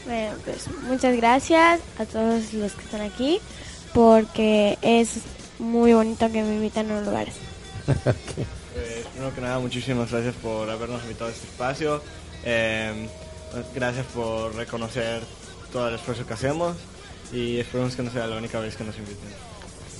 [0.06, 3.40] Bueno, pues muchas gracias a todos los que están aquí
[3.92, 5.18] porque es
[5.58, 7.34] muy bonito que me invitan a los lugares.
[7.86, 12.02] Pues, primero que nada, muchísimas gracias por habernos invitado a este espacio.
[12.44, 13.08] Eh,
[13.74, 15.22] gracias por reconocer
[15.72, 16.76] todo el esfuerzo que hacemos
[17.32, 19.30] y esperemos que no sea la única vez que nos inviten.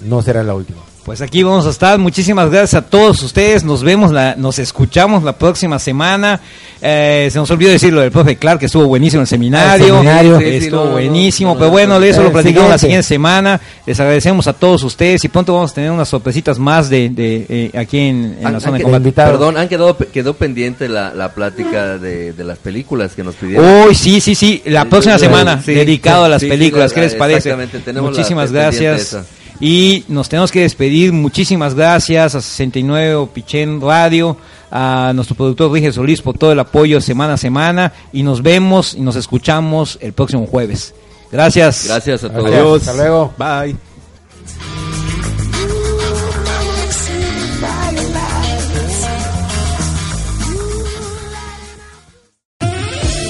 [0.03, 0.83] No será la última.
[1.07, 2.01] Pues aquí vamos a estar.
[2.01, 3.63] Muchísimas gracias a todos ustedes.
[3.63, 6.41] Nos vemos, la, nos escuchamos la próxima semana.
[6.83, 9.71] Eh, se nos olvidó decirlo del profe Clark, que estuvo buenísimo en el seminario.
[9.71, 10.39] Ah, el seminario.
[10.41, 11.55] Sí, sí, estuvo no, no, buenísimo.
[11.55, 13.05] pero no, bueno, eso lo platicamos la siguiente.
[13.05, 13.61] semana.
[13.87, 17.47] Les agradecemos a todos ustedes y pronto vamos a tener unas sorpresitas más de, de
[17.49, 19.13] eh, aquí en, en Han- la han zona de combate.
[19.13, 23.87] Perdón, han quedado quedó pendiente la, la plática de, de las películas que nos pidieron.
[23.87, 24.61] Uy, sí, sí, sí.
[24.67, 26.91] La próxima semana, sí, dedicado a las sí, sí, películas.
[26.91, 27.39] la- ¿Qué les parece?
[27.51, 29.17] exactamente, tenemos la Muchísimas gracias.
[29.61, 31.13] Y nos tenemos que despedir.
[31.13, 34.37] Muchísimas gracias a 69 Pichén Radio,
[34.71, 37.93] a nuestro productor Rige Solís por todo el apoyo semana a semana.
[38.13, 40.95] Y nos vemos y nos escuchamos el próximo jueves.
[41.33, 41.87] Gracias.
[41.87, 42.47] Gracias a todos.
[42.47, 42.89] Adiós.
[42.89, 43.33] Hasta luego.
[43.39, 43.77] Bye.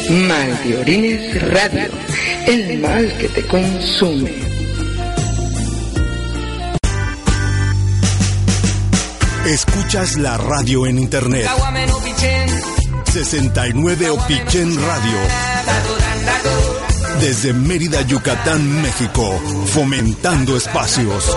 [0.09, 1.89] Mal de Orines Radio,
[2.47, 4.56] el mal que te consume.
[9.47, 11.49] Escuchas la radio en internet.
[13.13, 15.19] 69 Opichen Radio.
[17.21, 19.41] Desde Mérida, Yucatán, México.
[19.67, 21.37] Fomentando espacios.